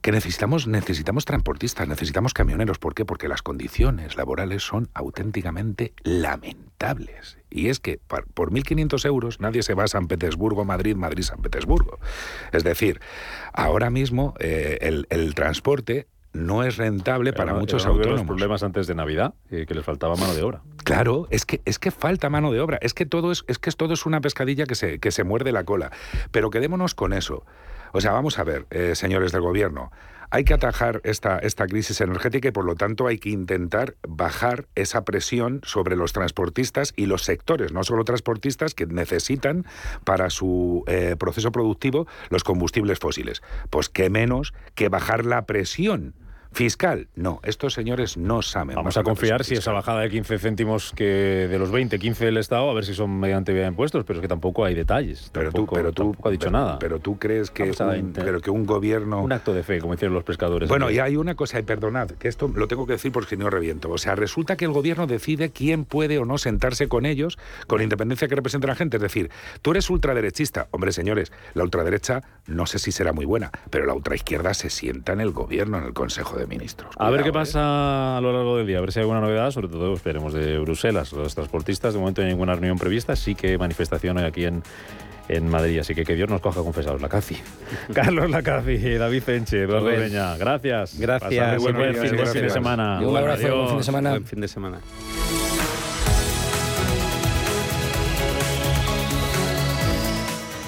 que 0.00 0.12
necesitamos, 0.12 0.66
necesitamos 0.66 1.24
transportistas, 1.24 1.88
necesitamos 1.88 2.34
camioneros. 2.34 2.78
¿Por 2.78 2.94
qué? 2.94 3.04
Porque 3.04 3.28
las 3.28 3.42
condiciones 3.42 4.16
laborales 4.16 4.62
son 4.62 4.88
auténticamente 4.94 5.94
lamentables. 6.02 7.38
Y 7.50 7.68
es 7.68 7.80
que 7.80 7.98
por 8.06 8.50
1.500 8.52 9.04
euros 9.06 9.40
nadie 9.40 9.62
se 9.62 9.74
va 9.74 9.84
a 9.84 9.88
San 9.88 10.08
Petersburgo, 10.08 10.64
Madrid, 10.64 10.96
Madrid, 10.96 11.22
San 11.22 11.40
Petersburgo. 11.40 11.98
Es 12.52 12.64
decir, 12.64 13.00
ahora 13.52 13.90
mismo 13.90 14.34
eh, 14.38 14.78
el, 15.08 15.34
transporte 15.34 16.06
no 16.32 16.62
es 16.64 16.76
rentable 16.76 17.32
para 17.32 17.54
muchos 17.54 17.86
autónomos. 17.86 18.20
los 18.20 18.26
problemas 18.26 18.62
antes 18.62 18.86
de 18.86 18.94
Navidad, 18.94 19.34
eh, 19.50 19.64
que 19.66 19.74
les 19.74 19.84
faltaba 19.84 20.16
mano 20.16 20.34
de 20.34 20.42
obra. 20.42 20.62
Claro, 20.84 21.26
es 21.30 21.46
que, 21.46 21.62
es 21.64 21.78
que 21.78 21.90
falta 21.90 22.28
mano 22.30 22.52
de 22.52 22.60
obra, 22.60 22.78
es 22.82 22.94
que 22.94 23.06
todo 23.06 23.32
es, 23.32 23.44
es 23.48 23.58
que 23.58 23.70
todo 23.72 23.94
es 23.94 24.06
una 24.06 24.20
pescadilla 24.20 24.66
que 24.66 24.74
se, 24.74 24.98
que 24.98 25.10
se 25.10 25.24
muerde 25.24 25.50
la 25.50 25.64
cola. 25.64 25.90
Pero 26.30 26.50
quedémonos 26.50 26.94
con 26.94 27.12
eso. 27.12 27.44
O 27.92 28.00
sea, 28.00 28.12
vamos 28.12 28.38
a 28.38 28.44
ver, 28.44 28.66
eh, 28.70 28.94
señores 28.94 29.32
del 29.32 29.40
gobierno, 29.42 29.90
hay 30.30 30.44
que 30.44 30.54
atajar 30.54 31.00
esta, 31.04 31.38
esta 31.38 31.66
crisis 31.66 32.00
energética 32.00 32.48
y 32.48 32.52
por 32.52 32.64
lo 32.64 32.74
tanto 32.74 33.06
hay 33.06 33.18
que 33.18 33.30
intentar 33.30 33.96
bajar 34.06 34.66
esa 34.74 35.04
presión 35.04 35.60
sobre 35.62 35.96
los 35.96 36.12
transportistas 36.12 36.92
y 36.96 37.06
los 37.06 37.22
sectores, 37.22 37.72
no 37.72 37.84
solo 37.84 38.04
transportistas, 38.04 38.74
que 38.74 38.86
necesitan 38.86 39.66
para 40.04 40.30
su 40.30 40.84
eh, 40.86 41.16
proceso 41.18 41.52
productivo 41.52 42.06
los 42.28 42.44
combustibles 42.44 42.98
fósiles. 42.98 43.42
Pues 43.70 43.88
qué 43.88 44.10
menos 44.10 44.52
que 44.74 44.88
bajar 44.88 45.24
la 45.24 45.46
presión 45.46 46.14
Fiscal, 46.56 47.08
no, 47.16 47.40
estos 47.42 47.74
señores 47.74 48.16
no 48.16 48.40
saben. 48.40 48.76
Vamos 48.76 48.96
a 48.96 49.02
confiar 49.02 49.44
si 49.44 49.52
esa 49.52 49.72
bajada 49.72 50.00
de 50.00 50.08
15 50.08 50.38
céntimos 50.38 50.94
que 50.96 51.04
de 51.04 51.58
los 51.58 51.70
20, 51.70 51.98
15 51.98 52.24
del 52.24 52.38
Estado, 52.38 52.70
a 52.70 52.72
ver 52.72 52.86
si 52.86 52.94
son 52.94 53.20
mediante 53.20 53.52
vía 53.52 53.64
de 53.64 53.68
impuestos, 53.68 54.04
pero 54.06 54.20
es 54.20 54.22
que 54.22 54.28
tampoco 54.28 54.64
hay 54.64 54.72
detalles. 54.74 55.28
Pero 55.34 55.52
tú, 55.52 55.66
pero 55.66 55.92
tú 55.92 56.16
ha 56.24 56.30
dicho 56.30 56.50
nada. 56.50 56.78
Pero 56.78 56.98
tú 56.98 57.18
crees 57.18 57.50
que 57.50 57.64
un, 57.64 58.12
pero 58.14 58.40
que 58.40 58.50
un 58.50 58.64
gobierno... 58.64 59.22
Un 59.22 59.32
acto 59.32 59.52
de 59.52 59.64
fe, 59.64 59.80
como 59.80 59.92
hicieron 59.92 60.14
los 60.14 60.24
pescadores. 60.24 60.70
Bueno, 60.70 60.90
y 60.90 60.98
hay 60.98 61.18
una 61.18 61.34
cosa, 61.34 61.58
y 61.58 61.62
perdonad, 61.62 62.12
que 62.12 62.28
esto 62.28 62.48
lo 62.48 62.66
tengo 62.68 62.86
que 62.86 62.94
decir 62.94 63.12
porque 63.12 63.36
no 63.36 63.50
reviento. 63.50 63.90
O 63.90 63.98
sea, 63.98 64.14
resulta 64.14 64.56
que 64.56 64.64
el 64.64 64.72
gobierno 64.72 65.06
decide 65.06 65.50
quién 65.50 65.84
puede 65.84 66.16
o 66.16 66.24
no 66.24 66.38
sentarse 66.38 66.88
con 66.88 67.04
ellos, 67.04 67.36
con 67.66 67.82
independencia 67.82 68.28
que 68.28 68.34
represente 68.34 68.66
la 68.66 68.76
gente. 68.76 68.96
Es 68.96 69.02
decir, 69.02 69.30
tú 69.60 69.72
eres 69.72 69.90
ultraderechista. 69.90 70.68
Hombre, 70.70 70.92
señores, 70.92 71.32
la 71.52 71.64
ultraderecha 71.64 72.22
no 72.46 72.64
sé 72.64 72.78
si 72.78 72.92
será 72.92 73.12
muy 73.12 73.26
buena, 73.26 73.50
pero 73.68 73.84
la 73.84 73.92
ultraizquierda 73.92 74.54
se 74.54 74.70
sienta 74.70 75.12
en 75.12 75.20
el 75.20 75.32
gobierno, 75.32 75.76
en 75.76 75.84
el 75.84 75.92
Consejo 75.92 76.38
de 76.38 76.45
ministros. 76.46 76.94
a 76.96 77.10
ver 77.10 77.22
qué 77.22 77.30
¿eh? 77.30 77.32
pasa 77.32 78.16
a 78.16 78.20
lo 78.20 78.32
largo 78.32 78.56
del 78.58 78.66
día, 78.66 78.78
a 78.78 78.80
ver 78.80 78.92
si 78.92 78.98
hay 78.98 79.02
alguna 79.02 79.20
novedad, 79.20 79.50
sobre 79.50 79.68
todo 79.68 79.94
esperemos 79.94 80.32
de 80.32 80.58
Bruselas. 80.58 81.12
Los 81.12 81.34
transportistas, 81.34 81.94
de 81.94 82.00
momento 82.00 82.22
no 82.22 82.26
hay 82.26 82.32
ninguna 82.32 82.54
reunión 82.54 82.78
prevista, 82.78 83.16
sí 83.16 83.34
que 83.34 83.58
manifestación 83.58 84.18
aquí 84.18 84.44
en, 84.44 84.62
en 85.28 85.48
Madrid. 85.48 85.78
Así 85.78 85.94
que 85.94 86.04
que 86.04 86.14
Dios 86.14 86.28
nos 86.28 86.40
coja 86.40 86.62
confesados. 86.62 87.00
La 87.00 87.08
CACI. 87.08 87.36
Carlos 87.94 88.30
Lacazi, 88.30 88.94
David 88.94 89.28
Enche, 89.28 89.62
Eduardo 89.62 89.88
Peña. 89.88 90.36
Gracias. 90.36 90.98
Gracias. 90.98 91.62
Buen, 91.62 91.76
buen, 91.76 91.94
fin, 91.94 92.10
fin, 92.10 92.42
de 92.42 92.50
semana. 92.50 93.00
un 93.00 93.16
abrazo. 93.16 93.56
Buen 93.56 93.68
fin 93.68 93.78
de 93.78 93.84
semana. 93.84 94.10
Buen 94.10 94.24
fin 94.24 94.40
de 94.40 94.48
semana. 94.48 94.80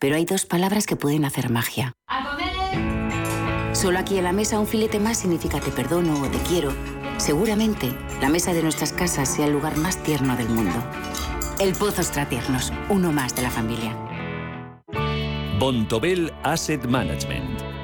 Pero 0.00 0.16
hay 0.16 0.24
dos 0.24 0.44
palabras 0.46 0.86
que 0.86 0.96
pueden 0.96 1.24
hacer 1.24 1.50
magia. 1.50 1.92
¡A! 2.08 2.30
Solo 3.80 3.98
aquí 3.98 4.18
en 4.18 4.24
la 4.24 4.32
mesa 4.32 4.60
un 4.60 4.66
filete 4.66 5.00
más 5.00 5.18
significa 5.18 5.58
te 5.58 5.70
perdono 5.70 6.20
o 6.20 6.28
te 6.28 6.36
quiero. 6.40 6.70
Seguramente 7.16 7.90
la 8.20 8.28
mesa 8.28 8.52
de 8.52 8.62
nuestras 8.62 8.92
casas 8.92 9.26
sea 9.34 9.46
el 9.46 9.52
lugar 9.52 9.78
más 9.78 10.02
tierno 10.02 10.36
del 10.36 10.50
mundo. 10.50 10.84
El 11.58 11.72
Pozo 11.72 12.02
Extratiernos, 12.02 12.74
uno 12.90 13.10
más 13.10 13.34
de 13.34 13.40
la 13.40 13.50
familia. 13.50 13.96
Bontobel 15.58 16.30
Asset 16.42 16.84
Management 16.84 17.49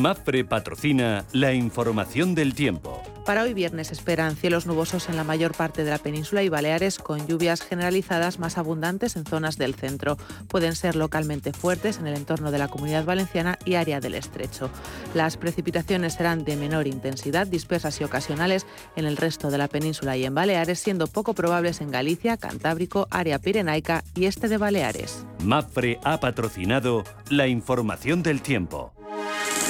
Mafre 0.00 0.44
patrocina 0.44 1.24
la 1.32 1.52
información 1.52 2.34
del 2.34 2.54
tiempo. 2.54 3.02
Para 3.24 3.42
hoy 3.42 3.54
viernes 3.54 3.90
esperan 3.90 4.36
cielos 4.36 4.66
nubosos 4.66 5.08
en 5.08 5.16
la 5.16 5.24
mayor 5.24 5.54
parte 5.54 5.82
de 5.82 5.90
la 5.90 5.98
península 5.98 6.42
y 6.42 6.48
Baleares 6.50 6.98
con 6.98 7.26
lluvias 7.26 7.62
generalizadas 7.62 8.38
más 8.38 8.58
abundantes 8.58 9.16
en 9.16 9.24
zonas 9.24 9.56
del 9.56 9.74
centro. 9.74 10.18
Pueden 10.48 10.74
ser 10.74 10.94
localmente 10.94 11.52
fuertes 11.52 11.98
en 11.98 12.06
el 12.06 12.16
entorno 12.16 12.50
de 12.50 12.58
la 12.58 12.68
comunidad 12.68 13.04
valenciana 13.04 13.58
y 13.64 13.74
área 13.74 14.00
del 14.00 14.14
estrecho. 14.14 14.68
Las 15.14 15.36
precipitaciones 15.36 16.14
serán 16.14 16.44
de 16.44 16.56
menor 16.56 16.86
intensidad, 16.86 17.46
dispersas 17.46 18.00
y 18.00 18.04
ocasionales 18.04 18.66
en 18.96 19.06
el 19.06 19.16
resto 19.16 19.50
de 19.50 19.58
la 19.58 19.68
península 19.68 20.16
y 20.16 20.24
en 20.24 20.34
Baleares, 20.34 20.80
siendo 20.80 21.06
poco 21.06 21.34
probables 21.34 21.80
en 21.80 21.90
Galicia, 21.90 22.36
Cantábrico, 22.36 23.06
área 23.10 23.38
pirenaica 23.38 24.04
y 24.14 24.26
este 24.26 24.48
de 24.48 24.58
Baleares. 24.58 25.24
Mafre 25.42 25.98
ha 26.04 26.20
patrocinado 26.20 27.04
la 27.30 27.46
información 27.48 28.22
del 28.22 28.42
tiempo. 28.42 28.93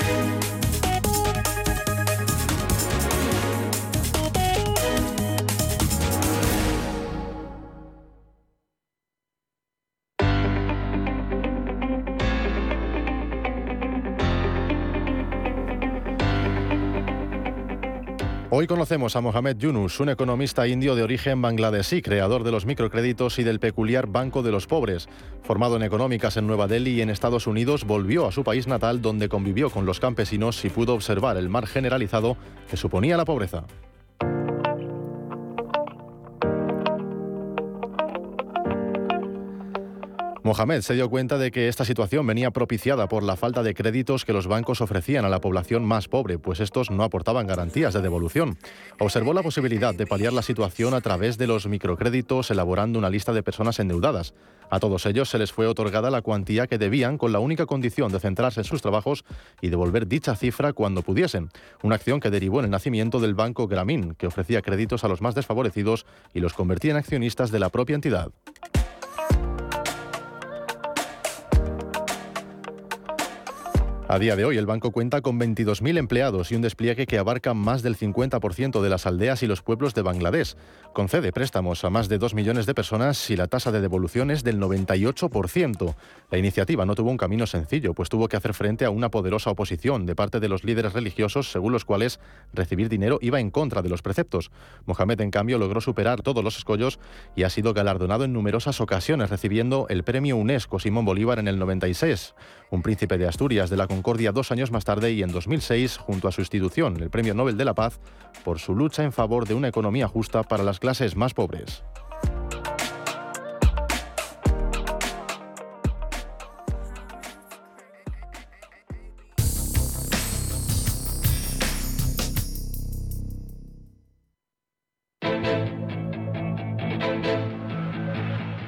Bye. 0.04 0.43
Hoy 18.56 18.68
conocemos 18.68 19.16
a 19.16 19.20
Mohamed 19.20 19.56
Yunus, 19.56 19.98
un 19.98 20.10
economista 20.10 20.68
indio 20.68 20.94
de 20.94 21.02
origen 21.02 21.42
bangladesí, 21.42 22.02
creador 22.02 22.44
de 22.44 22.52
los 22.52 22.66
microcréditos 22.66 23.40
y 23.40 23.42
del 23.42 23.58
peculiar 23.58 24.06
Banco 24.06 24.44
de 24.44 24.52
los 24.52 24.68
Pobres. 24.68 25.08
Formado 25.42 25.74
en 25.74 25.82
económicas 25.82 26.36
en 26.36 26.46
Nueva 26.46 26.68
Delhi 26.68 26.92
y 26.92 27.00
en 27.00 27.10
Estados 27.10 27.48
Unidos, 27.48 27.82
volvió 27.84 28.28
a 28.28 28.30
su 28.30 28.44
país 28.44 28.68
natal 28.68 29.02
donde 29.02 29.28
convivió 29.28 29.70
con 29.70 29.86
los 29.86 29.98
campesinos 29.98 30.64
y 30.64 30.70
pudo 30.70 30.94
observar 30.94 31.36
el 31.36 31.48
mar 31.48 31.66
generalizado 31.66 32.36
que 32.70 32.76
suponía 32.76 33.16
la 33.16 33.24
pobreza. 33.24 33.64
Mohamed 40.44 40.82
se 40.82 40.92
dio 40.92 41.08
cuenta 41.08 41.38
de 41.38 41.50
que 41.50 41.68
esta 41.68 41.86
situación 41.86 42.26
venía 42.26 42.50
propiciada 42.50 43.08
por 43.08 43.22
la 43.22 43.34
falta 43.34 43.62
de 43.62 43.72
créditos 43.72 44.26
que 44.26 44.34
los 44.34 44.46
bancos 44.46 44.82
ofrecían 44.82 45.24
a 45.24 45.30
la 45.30 45.40
población 45.40 45.86
más 45.86 46.06
pobre, 46.06 46.38
pues 46.38 46.60
estos 46.60 46.90
no 46.90 47.02
aportaban 47.02 47.46
garantías 47.46 47.94
de 47.94 48.02
devolución. 48.02 48.58
Observó 48.98 49.32
la 49.32 49.42
posibilidad 49.42 49.94
de 49.94 50.06
paliar 50.06 50.34
la 50.34 50.42
situación 50.42 50.92
a 50.92 51.00
través 51.00 51.38
de 51.38 51.46
los 51.46 51.66
microcréditos, 51.66 52.50
elaborando 52.50 52.98
una 52.98 53.08
lista 53.08 53.32
de 53.32 53.42
personas 53.42 53.78
endeudadas. 53.80 54.34
A 54.68 54.80
todos 54.80 55.06
ellos 55.06 55.30
se 55.30 55.38
les 55.38 55.50
fue 55.50 55.66
otorgada 55.66 56.10
la 56.10 56.20
cuantía 56.20 56.66
que 56.66 56.76
debían 56.76 57.16
con 57.16 57.32
la 57.32 57.38
única 57.38 57.64
condición 57.64 58.12
de 58.12 58.20
centrarse 58.20 58.60
en 58.60 58.64
sus 58.64 58.82
trabajos 58.82 59.24
y 59.62 59.68
devolver 59.68 60.06
dicha 60.06 60.36
cifra 60.36 60.74
cuando 60.74 61.00
pudiesen. 61.00 61.48
Una 61.82 61.94
acción 61.94 62.20
que 62.20 62.30
derivó 62.30 62.58
en 62.58 62.66
el 62.66 62.70
nacimiento 62.70 63.18
del 63.18 63.34
Banco 63.34 63.66
Grameen, 63.66 64.14
que 64.14 64.26
ofrecía 64.26 64.60
créditos 64.60 65.04
a 65.04 65.08
los 65.08 65.22
más 65.22 65.34
desfavorecidos 65.34 66.04
y 66.34 66.40
los 66.40 66.52
convertía 66.52 66.90
en 66.90 66.98
accionistas 66.98 67.50
de 67.50 67.60
la 67.60 67.70
propia 67.70 67.94
entidad. 67.94 68.30
A 74.06 74.18
día 74.18 74.36
de 74.36 74.44
hoy, 74.44 74.58
el 74.58 74.66
banco 74.66 74.90
cuenta 74.90 75.22
con 75.22 75.40
22.000 75.40 75.96
empleados 75.96 76.52
y 76.52 76.56
un 76.56 76.60
despliegue 76.60 77.06
que 77.06 77.16
abarca 77.16 77.54
más 77.54 77.82
del 77.82 77.96
50% 77.96 78.82
de 78.82 78.90
las 78.90 79.06
aldeas 79.06 79.42
y 79.42 79.46
los 79.46 79.62
pueblos 79.62 79.94
de 79.94 80.02
Bangladesh. 80.02 80.56
Concede 80.92 81.32
préstamos 81.32 81.84
a 81.84 81.90
más 81.90 82.10
de 82.10 82.18
2 82.18 82.34
millones 82.34 82.66
de 82.66 82.74
personas 82.74 83.30
y 83.30 83.36
la 83.36 83.46
tasa 83.46 83.72
de 83.72 83.80
devolución 83.80 84.30
es 84.30 84.44
del 84.44 84.60
98%. 84.60 85.94
La 86.30 86.36
iniciativa 86.36 86.84
no 86.84 86.94
tuvo 86.94 87.10
un 87.10 87.16
camino 87.16 87.46
sencillo, 87.46 87.94
pues 87.94 88.10
tuvo 88.10 88.28
que 88.28 88.36
hacer 88.36 88.52
frente 88.52 88.84
a 88.84 88.90
una 88.90 89.10
poderosa 89.10 89.50
oposición 89.50 90.04
de 90.04 90.14
parte 90.14 90.38
de 90.38 90.50
los 90.50 90.64
líderes 90.64 90.92
religiosos, 90.92 91.50
según 91.50 91.72
los 91.72 91.86
cuales 91.86 92.20
recibir 92.52 92.90
dinero 92.90 93.18
iba 93.22 93.40
en 93.40 93.50
contra 93.50 93.80
de 93.80 93.88
los 93.88 94.02
preceptos. 94.02 94.50
Mohamed, 94.84 95.22
en 95.22 95.30
cambio, 95.30 95.56
logró 95.56 95.80
superar 95.80 96.20
todos 96.20 96.44
los 96.44 96.58
escollos 96.58 97.00
y 97.34 97.44
ha 97.44 97.50
sido 97.50 97.72
galardonado 97.72 98.24
en 98.24 98.34
numerosas 98.34 98.82
ocasiones, 98.82 99.30
recibiendo 99.30 99.86
el 99.88 100.04
premio 100.04 100.36
UNESCO 100.36 100.78
Simón 100.78 101.06
Bolívar 101.06 101.38
en 101.38 101.48
el 101.48 101.58
96. 101.58 102.34
Un 102.70 102.82
príncipe 102.82 103.16
de 103.16 103.26
Asturias 103.26 103.70
de 103.70 103.76
la 103.78 103.86
Concordia 103.94 104.32
dos 104.32 104.50
años 104.50 104.72
más 104.72 104.84
tarde 104.84 105.12
y 105.12 105.22
en 105.22 105.30
2006 105.30 105.98
junto 105.98 106.26
a 106.26 106.32
su 106.32 106.40
institución, 106.40 107.00
el 107.00 107.10
Premio 107.10 107.32
Nobel 107.32 107.56
de 107.56 107.64
la 107.64 107.74
Paz, 107.74 108.00
por 108.44 108.58
su 108.58 108.74
lucha 108.74 109.04
en 109.04 109.12
favor 109.12 109.46
de 109.46 109.54
una 109.54 109.68
economía 109.68 110.08
justa 110.08 110.42
para 110.42 110.64
las 110.64 110.80
clases 110.80 111.14
más 111.14 111.32
pobres. 111.32 111.84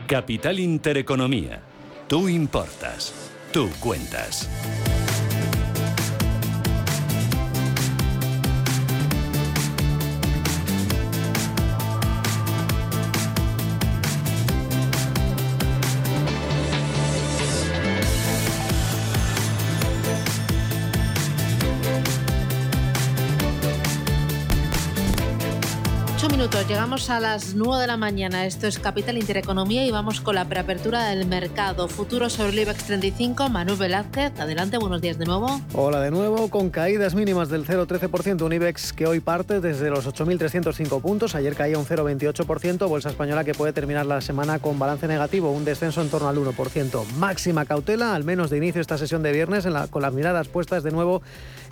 Capital 0.06 0.60
Intereconomía. 0.60 1.60
Tú 2.06 2.28
importas. 2.28 3.12
Tú 3.52 3.68
cuentas. 3.80 4.48
Llegamos 26.86 27.10
a 27.10 27.18
las 27.18 27.54
9 27.56 27.80
de 27.80 27.86
la 27.88 27.96
mañana. 27.96 28.46
Esto 28.46 28.68
es 28.68 28.78
Capital 28.78 29.18
Intereconomía 29.18 29.84
y 29.84 29.90
vamos 29.90 30.20
con 30.20 30.36
la 30.36 30.44
preapertura 30.44 31.08
del 31.08 31.26
mercado. 31.26 31.88
Futuro 31.88 32.30
sobre 32.30 32.50
el 32.50 32.60
IBEX 32.60 32.84
35, 32.84 33.48
Manuel 33.48 33.76
Velázquez. 33.76 34.38
Adelante, 34.38 34.78
buenos 34.78 35.00
días 35.00 35.18
de 35.18 35.24
nuevo. 35.24 35.60
Hola 35.74 36.00
de 36.00 36.12
nuevo, 36.12 36.48
con 36.48 36.70
caídas 36.70 37.16
mínimas 37.16 37.48
del 37.48 37.66
0,13%. 37.66 38.40
Un 38.42 38.52
IBEX 38.52 38.92
que 38.92 39.08
hoy 39.08 39.18
parte 39.18 39.60
desde 39.60 39.90
los 39.90 40.06
8.305 40.06 41.00
puntos. 41.00 41.34
Ayer 41.34 41.56
caía 41.56 41.76
un 41.76 41.86
0,28%. 41.86 42.88
Bolsa 42.88 43.08
española 43.08 43.42
que 43.42 43.54
puede 43.54 43.72
terminar 43.72 44.06
la 44.06 44.20
semana 44.20 44.60
con 44.60 44.78
balance 44.78 45.08
negativo, 45.08 45.50
un 45.50 45.64
descenso 45.64 46.02
en 46.02 46.08
torno 46.08 46.28
al 46.28 46.36
1%. 46.36 47.04
Máxima 47.16 47.64
cautela, 47.64 48.14
al 48.14 48.22
menos 48.22 48.48
de 48.48 48.58
inicio 48.58 48.80
esta 48.80 48.96
sesión 48.96 49.24
de 49.24 49.32
viernes, 49.32 49.66
con 49.90 50.02
las 50.02 50.12
miradas 50.12 50.46
puestas 50.46 50.84
de 50.84 50.92
nuevo 50.92 51.20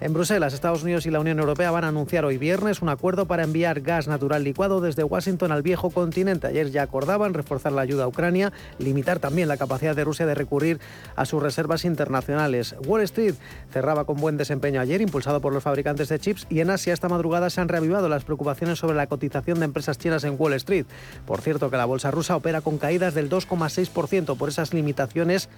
en 0.00 0.12
Bruselas. 0.12 0.54
Estados 0.54 0.82
Unidos 0.82 1.06
y 1.06 1.10
la 1.10 1.20
Unión 1.20 1.38
Europea 1.38 1.70
van 1.70 1.84
a 1.84 1.88
anunciar 1.88 2.24
hoy 2.24 2.38
viernes 2.38 2.82
un 2.82 2.88
acuerdo 2.88 3.26
para 3.26 3.44
enviar 3.44 3.80
gas 3.80 4.08
natural 4.08 4.44
licuado 4.44 4.80
desde 4.80 5.04
Washington 5.04 5.52
al 5.52 5.62
viejo 5.62 5.90
continente. 5.90 6.46
Ayer 6.46 6.70
ya 6.70 6.82
acordaban 6.82 7.34
reforzar 7.34 7.72
la 7.72 7.82
ayuda 7.82 8.04
a 8.04 8.08
Ucrania, 8.08 8.52
limitar 8.78 9.18
también 9.18 9.48
la 9.48 9.56
capacidad 9.56 9.94
de 9.94 10.04
Rusia 10.04 10.26
de 10.26 10.34
recurrir 10.34 10.80
a 11.16 11.24
sus 11.24 11.42
reservas 11.42 11.84
internacionales. 11.84 12.74
Wall 12.86 13.02
Street 13.02 13.34
cerraba 13.72 14.04
con 14.04 14.16
buen 14.16 14.36
desempeño 14.36 14.80
ayer, 14.80 15.00
impulsado 15.00 15.40
por 15.40 15.52
los 15.52 15.62
fabricantes 15.62 16.08
de 16.08 16.18
chips, 16.18 16.46
y 16.48 16.60
en 16.60 16.70
Asia 16.70 16.92
esta 16.92 17.08
madrugada 17.08 17.50
se 17.50 17.60
han 17.60 17.68
reavivado 17.68 18.08
las 18.08 18.24
preocupaciones 18.24 18.78
sobre 18.78 18.96
la 18.96 19.06
cotización 19.06 19.58
de 19.58 19.66
empresas 19.66 19.98
chinas 19.98 20.24
en 20.24 20.36
Wall 20.38 20.54
Street. 20.54 20.86
Por 21.26 21.40
cierto, 21.40 21.70
que 21.70 21.76
la 21.76 21.84
bolsa 21.84 22.10
rusa 22.10 22.36
opera 22.36 22.60
con 22.60 22.78
caídas 22.78 23.14
del 23.14 23.30
2,6% 23.30 24.36
por 24.36 24.48
esas 24.48 24.74
limitaciones, 24.74 25.48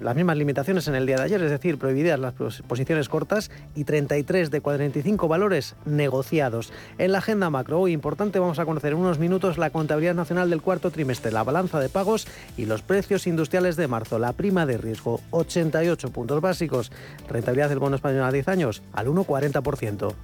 las 0.00 0.16
mismas 0.16 0.36
limitaciones 0.36 0.88
en 0.88 0.94
el 0.94 1.06
día 1.06 1.16
de 1.16 1.24
ayer, 1.24 1.42
es 1.42 1.50
decir, 1.50 1.78
prohibidas 1.78 2.18
las 2.18 2.34
posiciones 2.34 3.08
cortas 3.08 3.50
y 3.74 3.84
33 3.84 4.50
de 4.50 4.60
45 4.60 5.28
valores 5.28 5.74
negociados. 5.84 6.72
En 6.98 7.12
la 7.12 7.18
agenda 7.18 7.50
macro, 7.50 7.80
hoy 7.80 7.92
importante, 7.92 8.38
vamos 8.38 8.58
a 8.58 8.64
conocer 8.64 8.92
en 8.92 8.98
unos 8.98 9.18
minutos 9.18 9.58
la 9.58 9.70
contabilidad 9.70 10.14
nacional 10.14 10.50
del 10.50 10.62
cuarto 10.62 10.90
trimestre, 10.90 11.32
la 11.32 11.44
balanza 11.44 11.80
de 11.80 11.88
pagos 11.88 12.26
y 12.56 12.66
los 12.66 12.82
precios 12.82 13.26
industriales 13.26 13.76
de 13.76 13.88
marzo. 13.88 14.18
La 14.18 14.32
prima 14.32 14.66
de 14.66 14.78
riesgo, 14.78 15.20
88 15.30 16.10
puntos 16.10 16.40
básicos. 16.40 16.92
Rentabilidad 17.28 17.68
del 17.68 17.78
bono 17.78 17.96
español 17.96 18.24
a 18.24 18.32
10 18.32 18.48
años, 18.48 18.82
al 18.92 19.08
1,40%. 19.08 20.14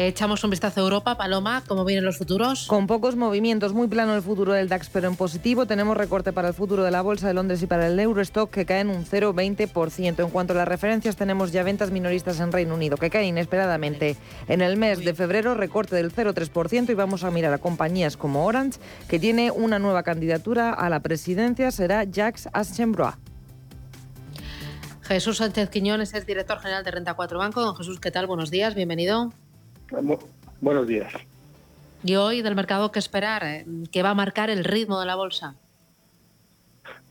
Echamos 0.00 0.44
un 0.44 0.50
vistazo 0.50 0.78
a 0.78 0.84
Europa. 0.84 1.16
Paloma, 1.16 1.64
¿cómo 1.66 1.84
vienen 1.84 2.04
los 2.04 2.18
futuros? 2.18 2.68
Con 2.68 2.86
pocos 2.86 3.16
movimientos, 3.16 3.72
muy 3.72 3.88
plano 3.88 4.14
el 4.14 4.22
futuro 4.22 4.52
del 4.52 4.68
DAX, 4.68 4.90
pero 4.90 5.08
en 5.08 5.16
positivo. 5.16 5.66
Tenemos 5.66 5.96
recorte 5.96 6.32
para 6.32 6.46
el 6.46 6.54
futuro 6.54 6.84
de 6.84 6.92
la 6.92 7.02
Bolsa 7.02 7.26
de 7.26 7.34
Londres 7.34 7.60
y 7.64 7.66
para 7.66 7.88
el 7.88 7.98
Eurostock 7.98 8.48
que 8.48 8.64
caen 8.64 8.90
un 8.90 9.04
0,20%. 9.04 10.22
En 10.22 10.30
cuanto 10.30 10.52
a 10.52 10.56
las 10.56 10.68
referencias, 10.68 11.16
tenemos 11.16 11.50
ya 11.50 11.64
ventas 11.64 11.90
minoristas 11.90 12.38
en 12.38 12.52
Reino 12.52 12.76
Unido 12.76 12.96
que 12.96 13.10
caen 13.10 13.26
inesperadamente. 13.26 14.16
En 14.46 14.60
el 14.60 14.76
mes 14.76 15.04
de 15.04 15.14
febrero, 15.14 15.54
recorte 15.54 15.96
del 15.96 16.12
0,3% 16.12 16.90
y 16.90 16.94
vamos 16.94 17.24
a 17.24 17.32
mirar 17.32 17.52
a 17.52 17.58
compañías 17.58 18.16
como 18.16 18.46
Orange, 18.46 18.78
que 19.08 19.18
tiene 19.18 19.50
una 19.50 19.80
nueva 19.80 20.04
candidatura 20.04 20.74
a 20.74 20.88
la 20.90 21.00
presidencia, 21.00 21.72
será 21.72 22.04
Jacques 22.04 22.48
Aschenbrois. 22.52 23.16
Jesús 25.02 25.38
Sánchez 25.38 25.70
Quiñones 25.70 26.14
es 26.14 26.24
director 26.24 26.60
general 26.60 26.84
de 26.84 26.92
Renta 26.92 27.14
4 27.14 27.36
Banco. 27.36 27.62
Don 27.62 27.74
Jesús, 27.74 27.98
¿qué 27.98 28.12
tal? 28.12 28.28
Buenos 28.28 28.52
días, 28.52 28.76
bienvenido. 28.76 29.32
Buenos 30.60 30.86
días. 30.86 31.12
¿Y 32.04 32.14
hoy 32.16 32.42
del 32.42 32.54
mercado 32.54 32.92
qué 32.92 32.98
esperar? 32.98 33.42
Eh, 33.44 33.64
¿Qué 33.90 34.02
va 34.02 34.10
a 34.10 34.14
marcar 34.14 34.50
el 34.50 34.64
ritmo 34.64 35.00
de 35.00 35.06
la 35.06 35.16
bolsa? 35.16 35.56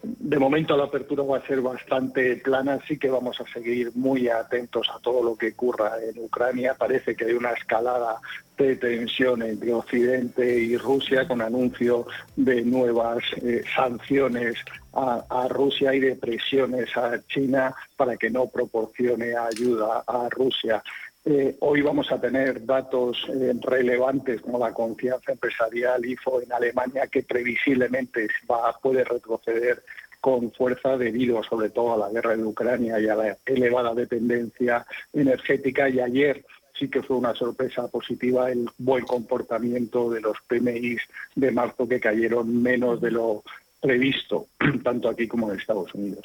De 0.04 0.40
momento 0.40 0.78
la 0.78 0.86
apertura 0.86 1.24
va 1.24 1.38
a 1.38 1.48
ser 1.48 1.60
bastante 1.60 2.38
plana, 2.38 2.76
así 2.76 2.98
que 2.98 3.10
vamos 3.10 3.42
a 3.42 3.52
seguir 3.52 3.92
muy 3.96 4.30
atentos 4.30 4.88
a 4.96 5.00
todo 5.00 5.24
lo 5.24 5.36
que 5.36 5.50
ocurra 5.50 5.94
en 6.02 6.24
Ucrania. 6.24 6.76
Parece 6.76 7.16
que 7.16 7.26
hay 7.26 7.34
una 7.34 7.52
escalada 7.52 8.22
de 8.58 8.76
tensión 8.76 9.42
entre 9.42 9.74
Occidente 9.74 10.60
y 10.60 10.78
Rusia 10.78 11.28
con 11.28 11.42
anuncio 11.42 12.06
de 12.36 12.64
nuevas 12.64 13.24
eh, 13.42 13.64
sanciones 13.76 14.56
a, 14.94 15.26
a, 15.30 15.48
Rusia 15.48 15.94
y 15.94 16.00
de 16.00 16.16
presiones 16.16 16.96
a 16.96 17.20
China 17.28 17.76
para 17.98 18.16
que 18.18 18.30
no 18.30 18.48
proporcione 18.48 19.36
ayuda 19.36 20.04
a 20.08 20.30
Rusia. 20.30 20.82
Eh, 21.30 21.58
hoy 21.60 21.82
vamos 21.82 22.10
a 22.10 22.22
tener 22.22 22.66
datos 22.66 23.18
eh, 23.28 23.54
relevantes 23.60 24.40
como 24.40 24.58
la 24.60 24.74
confianza 24.74 25.34
empresarial 25.34 26.06
IFO 26.06 26.42
en 26.42 26.54
Alemania, 26.54 27.08
que 27.08 27.24
previsiblemente 27.24 28.30
va, 28.50 28.72
puede 28.82 29.04
retroceder 29.04 29.84
con 30.22 30.54
fuerza 30.54 30.96
debido 30.96 31.44
sobre 31.44 31.70
todo 31.70 31.96
a 31.96 32.08
la 32.08 32.14
guerra 32.14 32.38
de 32.38 32.46
Ucrania 32.46 32.98
y 33.02 33.10
a 33.10 33.16
la 33.16 33.38
elevada 33.46 33.94
dependencia 33.94 34.86
energética. 35.12 35.90
Y 35.90 36.00
ayer 36.00 36.46
sí 36.80 36.88
que 36.90 37.04
fue 37.04 37.18
una 37.18 37.36
sorpresa 37.36 37.90
positiva 37.90 38.50
el 38.50 38.70
buen 38.78 39.04
comportamiento 39.04 40.10
de 40.10 40.22
los 40.22 40.38
PMIs 40.48 41.02
de 41.36 41.52
marzo 41.52 41.90
que 41.90 42.00
cayeron 42.00 42.62
menos 42.62 43.02
de 43.02 43.12
lo 43.12 43.44
previsto, 43.82 44.48
tanto 44.82 45.10
aquí 45.10 45.28
como 45.28 45.52
en 45.52 45.60
Estados 45.60 45.94
Unidos. 45.94 46.24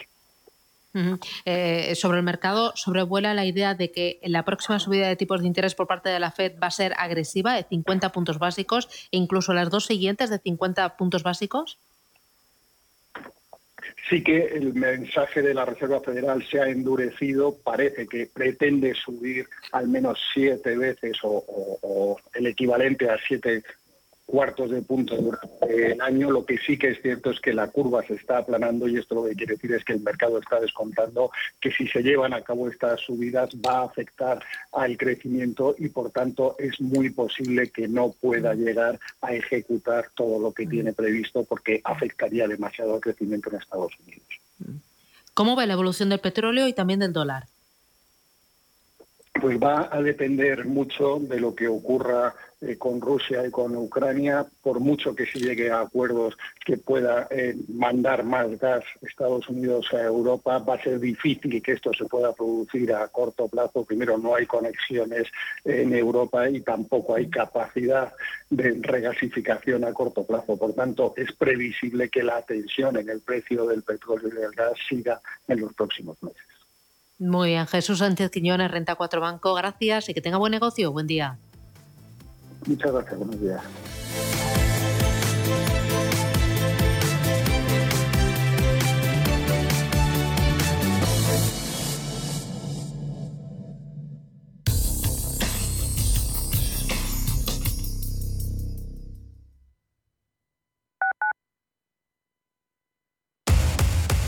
Eh, 1.44 1.94
sobre 1.94 2.18
el 2.18 2.24
mercado 2.24 2.72
sobrevuela 2.76 3.32
la 3.34 3.46
idea 3.46 3.74
de 3.74 3.90
que 3.90 4.20
la 4.24 4.44
próxima 4.44 4.78
subida 4.78 5.08
de 5.08 5.16
tipos 5.16 5.40
de 5.40 5.46
interés 5.46 5.74
por 5.74 5.86
parte 5.86 6.10
de 6.10 6.20
la 6.20 6.30
Fed 6.30 6.52
va 6.62 6.66
a 6.66 6.70
ser 6.70 6.92
agresiva, 6.98 7.54
de 7.54 7.64
50 7.64 8.12
puntos 8.12 8.38
básicos, 8.38 8.88
e 9.10 9.16
incluso 9.16 9.54
las 9.54 9.70
dos 9.70 9.86
siguientes 9.86 10.28
de 10.30 10.38
50 10.38 10.96
puntos 10.96 11.22
básicos. 11.22 11.78
Sí 14.10 14.22
que 14.22 14.46
el 14.48 14.74
mensaje 14.74 15.40
de 15.42 15.54
la 15.54 15.64
Reserva 15.64 16.00
Federal 16.00 16.44
se 16.50 16.60
ha 16.60 16.68
endurecido, 16.68 17.56
parece 17.64 18.06
que 18.06 18.26
pretende 18.26 18.94
subir 18.94 19.48
al 19.70 19.88
menos 19.88 20.18
siete 20.34 20.76
veces 20.76 21.16
o, 21.22 21.42
o 21.82 22.20
el 22.34 22.46
equivalente 22.46 23.08
a 23.08 23.16
siete 23.26 23.62
cuartos 24.32 24.70
de 24.70 24.80
punto 24.80 25.14
durante 25.14 25.92
el 25.92 26.00
año. 26.00 26.30
Lo 26.30 26.46
que 26.46 26.56
sí 26.56 26.78
que 26.78 26.92
es 26.92 27.02
cierto 27.02 27.30
es 27.30 27.38
que 27.38 27.52
la 27.52 27.66
curva 27.66 28.02
se 28.06 28.14
está 28.14 28.38
aplanando 28.38 28.88
y 28.88 28.96
esto 28.96 29.14
lo 29.14 29.24
que 29.24 29.36
quiere 29.36 29.56
decir 29.56 29.74
es 29.74 29.84
que 29.84 29.92
el 29.92 30.00
mercado 30.00 30.38
está 30.38 30.58
descontando 30.58 31.30
que 31.60 31.70
si 31.70 31.86
se 31.86 32.02
llevan 32.02 32.32
a 32.32 32.40
cabo 32.40 32.66
estas 32.66 32.98
subidas 33.02 33.50
va 33.56 33.80
a 33.80 33.84
afectar 33.84 34.42
al 34.72 34.96
crecimiento 34.96 35.74
y 35.76 35.90
por 35.90 36.12
tanto 36.12 36.56
es 36.58 36.80
muy 36.80 37.10
posible 37.10 37.68
que 37.68 37.86
no 37.88 38.12
pueda 38.12 38.54
llegar 38.54 38.98
a 39.20 39.34
ejecutar 39.34 40.08
todo 40.14 40.40
lo 40.40 40.52
que 40.52 40.66
tiene 40.66 40.94
previsto 40.94 41.44
porque 41.44 41.82
afectaría 41.84 42.48
demasiado 42.48 42.94
al 42.94 43.02
crecimiento 43.02 43.50
en 43.50 43.56
Estados 43.56 43.92
Unidos. 44.00 44.80
¿Cómo 45.34 45.56
va 45.56 45.66
la 45.66 45.74
evolución 45.74 46.08
del 46.08 46.20
petróleo 46.20 46.66
y 46.68 46.72
también 46.72 47.00
del 47.00 47.12
dólar? 47.12 47.48
Pues 49.42 49.58
va 49.58 49.90
a 49.92 50.00
depender 50.00 50.64
mucho 50.64 51.18
de 51.20 51.38
lo 51.38 51.54
que 51.54 51.68
ocurra 51.68 52.34
eh, 52.62 52.78
con 52.78 53.00
Rusia 53.00 53.44
y 53.46 53.50
con 53.50 53.74
Ucrania, 53.76 54.46
por 54.62 54.78
mucho 54.78 55.14
que 55.16 55.26
se 55.26 55.40
llegue 55.40 55.70
a 55.70 55.80
acuerdos 55.80 56.36
que 56.64 56.76
pueda 56.76 57.26
eh, 57.30 57.56
mandar 57.68 58.22
más 58.22 58.56
gas 58.58 58.84
Estados 59.00 59.48
Unidos 59.48 59.86
a 59.92 60.02
Europa, 60.02 60.58
va 60.58 60.74
a 60.74 60.82
ser 60.82 61.00
difícil 61.00 61.60
que 61.60 61.72
esto 61.72 61.90
se 61.92 62.04
pueda 62.04 62.32
producir 62.32 62.92
a 62.92 63.08
corto 63.08 63.48
plazo. 63.48 63.84
Primero, 63.84 64.16
no 64.16 64.36
hay 64.36 64.46
conexiones 64.46 65.26
en 65.64 65.92
Europa 65.92 66.48
y 66.48 66.60
tampoco 66.60 67.16
hay 67.16 67.28
capacidad 67.28 68.12
de 68.48 68.78
regasificación 68.80 69.84
a 69.84 69.92
corto 69.92 70.24
plazo. 70.24 70.56
Por 70.56 70.72
tanto, 70.74 71.14
es 71.16 71.32
previsible 71.32 72.08
que 72.10 72.22
la 72.22 72.42
tensión 72.42 72.96
en 72.96 73.08
el 73.08 73.20
precio 73.20 73.66
del 73.66 73.82
petróleo 73.82 74.28
y 74.28 74.40
del 74.40 74.52
gas 74.52 74.74
siga 74.88 75.20
en 75.48 75.60
los 75.60 75.74
próximos 75.74 76.22
meses. 76.22 76.42
Muy 77.18 77.50
bien, 77.50 77.66
Jesús 77.66 77.98
Sánchez 77.98 78.30
Quiñones, 78.30 78.70
Renta 78.70 78.94
4 78.94 79.20
Banco, 79.20 79.54
gracias 79.54 80.08
y 80.08 80.14
que 80.14 80.20
tenga 80.20 80.38
buen 80.38 80.50
negocio. 80.50 80.92
Buen 80.92 81.06
día. 81.06 81.38
Muchas 82.66 82.92
gracias, 82.92 83.18
buenos 83.18 83.40
días. 83.40 83.62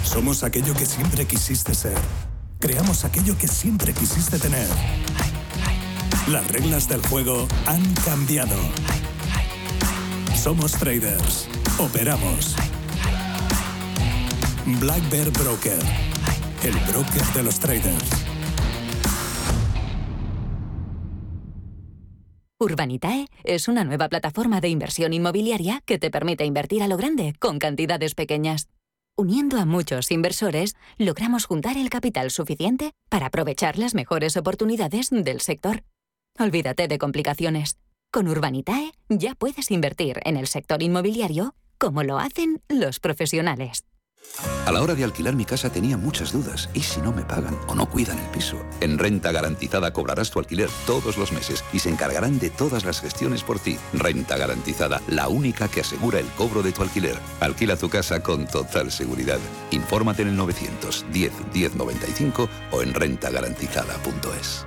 Somos 0.02 0.42
aquello 0.44 0.74
que 0.74 0.86
siempre 0.86 1.24
quisiste 1.26 1.74
ser. 1.74 1.98
Creamos 2.58 3.04
aquello 3.04 3.36
que 3.36 3.46
siempre 3.48 3.92
quisiste 3.92 4.38
tener. 4.38 4.68
Las 6.28 6.50
reglas 6.50 6.88
del 6.88 7.02
juego 7.06 7.46
han 7.66 7.82
cambiado. 7.96 8.56
Somos 10.34 10.72
traders. 10.72 11.46
Operamos. 11.78 12.56
Black 14.80 15.10
Bear 15.10 15.30
Broker. 15.32 15.78
El 16.62 16.72
broker 16.90 17.22
de 17.34 17.42
los 17.42 17.60
traders. 17.60 18.10
Urbanitae 22.58 23.26
es 23.42 23.68
una 23.68 23.84
nueva 23.84 24.08
plataforma 24.08 24.62
de 24.62 24.70
inversión 24.70 25.12
inmobiliaria 25.12 25.82
que 25.84 25.98
te 25.98 26.10
permite 26.10 26.46
invertir 26.46 26.82
a 26.82 26.88
lo 26.88 26.96
grande 26.96 27.34
con 27.38 27.58
cantidades 27.58 28.14
pequeñas. 28.14 28.68
Uniendo 29.14 29.58
a 29.58 29.66
muchos 29.66 30.10
inversores, 30.10 30.74
logramos 30.96 31.44
juntar 31.44 31.76
el 31.76 31.90
capital 31.90 32.30
suficiente 32.30 32.92
para 33.10 33.26
aprovechar 33.26 33.78
las 33.78 33.94
mejores 33.94 34.38
oportunidades 34.38 35.10
del 35.10 35.42
sector. 35.42 35.84
Olvídate 36.38 36.88
de 36.88 36.98
complicaciones. 36.98 37.76
Con 38.12 38.26
Urbanitae 38.26 38.92
ya 39.08 39.36
puedes 39.36 39.70
invertir 39.70 40.20
en 40.24 40.36
el 40.36 40.48
sector 40.48 40.82
inmobiliario 40.82 41.54
como 41.78 42.02
lo 42.02 42.18
hacen 42.18 42.60
los 42.68 42.98
profesionales. 42.98 43.84
A 44.66 44.72
la 44.72 44.82
hora 44.82 44.94
de 44.94 45.04
alquilar 45.04 45.36
mi 45.36 45.44
casa 45.44 45.70
tenía 45.70 45.96
muchas 45.96 46.32
dudas. 46.32 46.68
¿Y 46.74 46.80
si 46.80 47.00
no 47.00 47.12
me 47.12 47.22
pagan 47.24 47.56
o 47.68 47.74
no 47.76 47.88
cuidan 47.88 48.18
el 48.18 48.26
piso? 48.30 48.56
En 48.80 48.98
Renta 48.98 49.30
Garantizada 49.30 49.92
cobrarás 49.92 50.30
tu 50.30 50.40
alquiler 50.40 50.70
todos 50.86 51.18
los 51.18 51.30
meses 51.30 51.62
y 51.72 51.78
se 51.78 51.90
encargarán 51.90 52.40
de 52.40 52.50
todas 52.50 52.84
las 52.84 53.00
gestiones 53.00 53.44
por 53.44 53.60
ti. 53.60 53.76
Renta 53.92 54.36
Garantizada, 54.36 55.02
la 55.06 55.28
única 55.28 55.68
que 55.68 55.82
asegura 55.82 56.18
el 56.18 56.26
cobro 56.30 56.62
de 56.62 56.72
tu 56.72 56.82
alquiler. 56.82 57.16
Alquila 57.38 57.76
tu 57.76 57.88
casa 57.88 58.24
con 58.24 58.48
total 58.48 58.90
seguridad. 58.90 59.38
Infórmate 59.70 60.22
en 60.22 60.28
el 60.28 60.36
910 60.36 61.32
1095 61.52 62.48
o 62.72 62.82
en 62.82 62.94
rentagarantizada.es. 62.94 64.66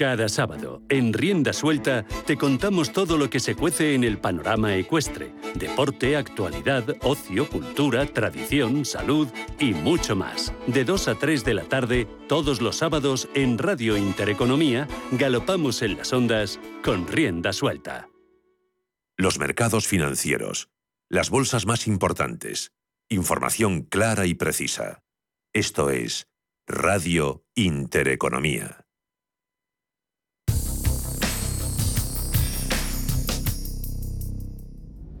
Cada 0.00 0.30
sábado, 0.30 0.80
en 0.88 1.12
Rienda 1.12 1.52
Suelta, 1.52 2.06
te 2.24 2.38
contamos 2.38 2.90
todo 2.90 3.18
lo 3.18 3.28
que 3.28 3.38
se 3.38 3.54
cuece 3.54 3.94
en 3.94 4.02
el 4.02 4.16
panorama 4.16 4.74
ecuestre. 4.74 5.30
Deporte, 5.54 6.16
actualidad, 6.16 6.96
ocio, 7.02 7.46
cultura, 7.46 8.06
tradición, 8.06 8.86
salud 8.86 9.28
y 9.58 9.74
mucho 9.74 10.16
más. 10.16 10.54
De 10.66 10.86
2 10.86 11.08
a 11.08 11.14
3 11.16 11.44
de 11.44 11.52
la 11.52 11.64
tarde, 11.64 12.08
todos 12.30 12.62
los 12.62 12.76
sábados, 12.76 13.28
en 13.34 13.58
Radio 13.58 13.98
Intereconomía, 13.98 14.88
galopamos 15.10 15.82
en 15.82 15.98
las 15.98 16.14
ondas 16.14 16.58
con 16.82 17.06
Rienda 17.06 17.52
Suelta. 17.52 18.08
Los 19.18 19.38
mercados 19.38 19.86
financieros. 19.86 20.70
Las 21.10 21.28
bolsas 21.28 21.66
más 21.66 21.86
importantes. 21.86 22.72
Información 23.10 23.82
clara 23.82 24.24
y 24.24 24.32
precisa. 24.32 25.02
Esto 25.52 25.90
es 25.90 26.26
Radio 26.66 27.44
Intereconomía. 27.54 28.86